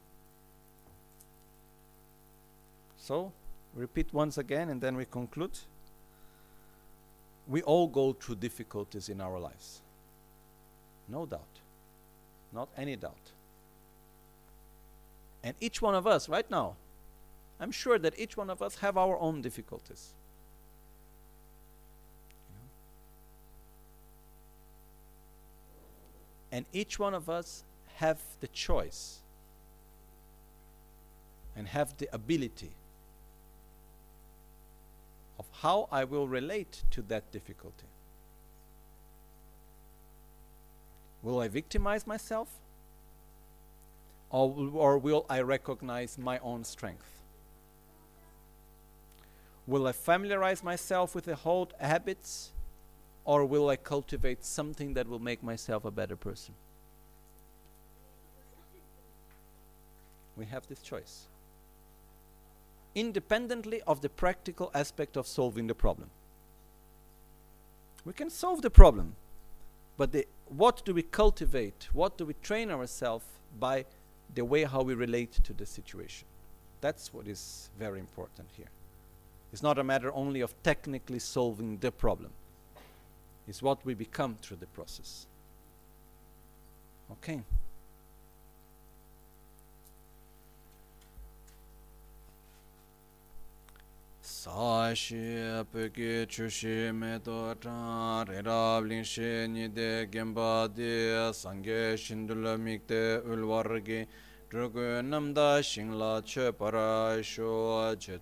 [2.96, 3.30] So,
[3.76, 5.56] repeat once again and then we conclude.
[7.46, 9.82] We all go through difficulties in our lives.
[11.06, 11.60] No doubt.
[12.52, 13.30] Not any doubt.
[15.44, 16.74] And each one of us, right now,
[17.60, 20.14] I'm sure that each one of us have our own difficulties.
[26.50, 27.64] And each one of us
[27.96, 29.18] have the choice
[31.56, 32.70] and have the ability
[35.38, 37.86] of how I will relate to that difficulty.
[41.22, 42.48] Will I victimize myself?
[44.30, 47.20] Or, or will I recognize my own strength?
[49.66, 52.52] Will I familiarize myself with the old habits
[53.28, 56.54] or will I cultivate something that will make myself a better person?
[60.34, 61.26] We have this choice.
[62.94, 66.08] Independently of the practical aspect of solving the problem.
[68.06, 69.14] We can solve the problem,
[69.98, 71.90] but the, what do we cultivate?
[71.92, 73.26] What do we train ourselves
[73.60, 73.84] by
[74.34, 76.26] the way how we relate to the situation?
[76.80, 78.70] That's what is very important here.
[79.52, 82.30] It's not a matter only of technically solving the problem
[83.48, 85.26] is what we become through the process.
[87.10, 87.40] Okay.
[94.22, 101.96] Sashi peke chushi me to chan re rab lin she ni de gemba de sangye
[101.96, 104.06] shindula mikte ulwargi
[104.50, 108.18] drugu namda shingla che para sho che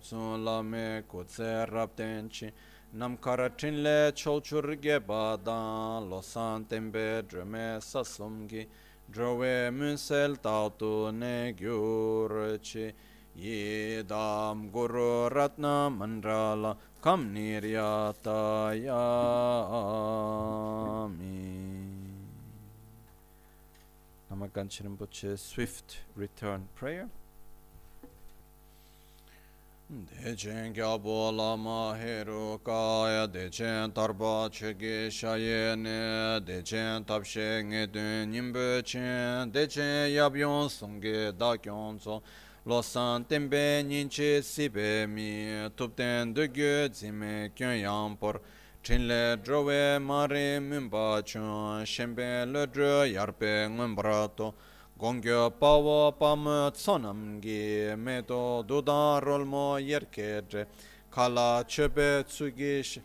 [2.95, 8.67] namkara trinle cholchurge badan losan tembe drame sasumgi
[9.11, 12.93] drowe munsel tautu ne gyurchi
[13.35, 18.17] yidam guru ratna mandrala kam niryatayami
[24.31, 27.09] Namakanchi Rinpoche Swift Return Prayer.
[29.89, 39.49] Dechen kyabo lama heru kaya, dechen tarpa chege shayene, dechen tapshe nge dun nyingbo chen,
[39.49, 42.21] dechen yabyon songe dakyon tso,
[42.65, 48.41] losan tenpe ninche sibe mi, tupten dugyo zime kyon yampor,
[48.83, 54.53] chinle drowe mare mimba chun, shenpe le dro yarpe ngun brato,
[54.97, 60.65] Gongyo pawo pam tsonam gi me to dudan rolmo yerkedre
[61.11, 62.99] kala chepe tsugish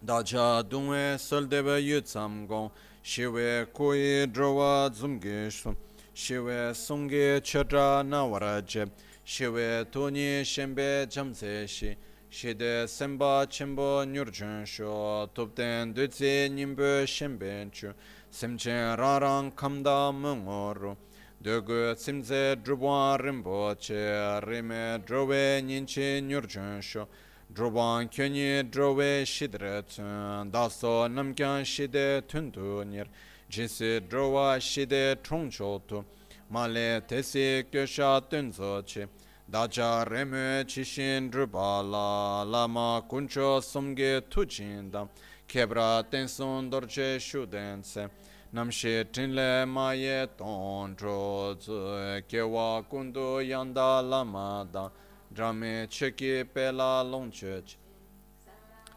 [0.00, 2.70] daja dungwe soldebe yutsam gong.
[3.02, 5.66] Shiwe kui drowa dzumgish
[6.14, 8.86] shiwe sungi chedra nawaraje
[9.24, 11.96] shiwe tuni shembe jamse shi.
[12.30, 17.92] Shide semba chimbo nyurchun sho tupten dutsi nyimbo shemben chu.
[18.36, 20.94] simchen rarang kamda mungoru
[21.42, 23.18] Dugu tsimze drubwan
[23.78, 27.06] che rime drowe nyinche nyurchonsho,
[27.50, 33.06] drubwan kyunye drowe shidre tsun daso namkyan shide tundu nir,
[33.48, 36.04] jinsi drowa shide chongcho tu,
[36.50, 39.08] male tesi kyosha tunzo che,
[39.48, 45.08] dacha rime chishin drubala, lama kuncho somge tujindam,
[45.48, 48.08] kebra tenson dorche shudense
[48.52, 51.72] namshe tinle maye ton tro zu
[52.28, 54.90] kewa kundu yanda lama da
[55.32, 57.62] drame cheki pela longche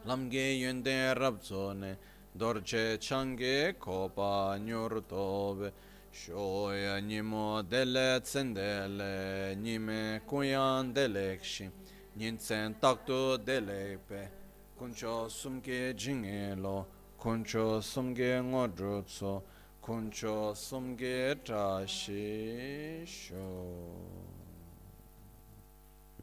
[0.07, 1.97] lamge yende rabzone
[2.35, 5.71] dorche change kopa nyur tobe
[6.11, 11.69] shoya nimo dele tsendele nime kuyan delekshi
[12.17, 14.38] nintsen takto delepe
[14.79, 19.43] kuncho sumke jinge lo kuncho sumge ngodro tso
[19.81, 24.39] kuncho sumge trashi sho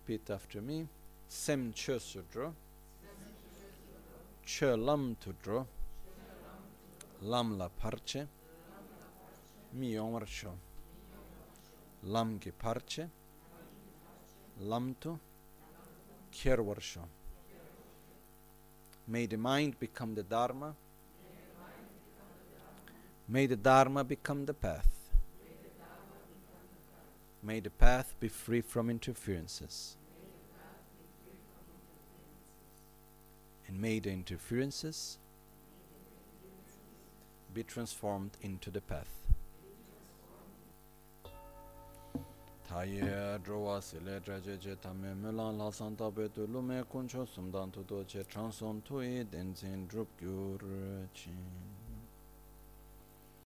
[0.06, 0.88] repeat after me.
[1.26, 2.54] Sem che sudro.
[4.40, 5.66] Che lam tudro.
[7.20, 8.28] Lam la parche.
[9.72, 10.58] Mi yomar sho
[12.02, 13.10] lam ki parche.
[14.58, 15.18] Lam tu.
[16.30, 17.15] Kher warsho
[19.08, 20.74] May the mind become the Dharma.
[23.28, 24.88] May the Dharma become the path.
[27.42, 29.96] May the path be free from interferences.
[33.68, 35.18] And may the interferences
[37.54, 39.08] be transformed into the path.
[42.67, 49.29] 타예 드로와 실레 드라제제 타메 멜란 라산타 베도 루메 콘초 숨단 투도 제 트랜스온 투이
[49.29, 51.64] 덴진 드롭 규르 친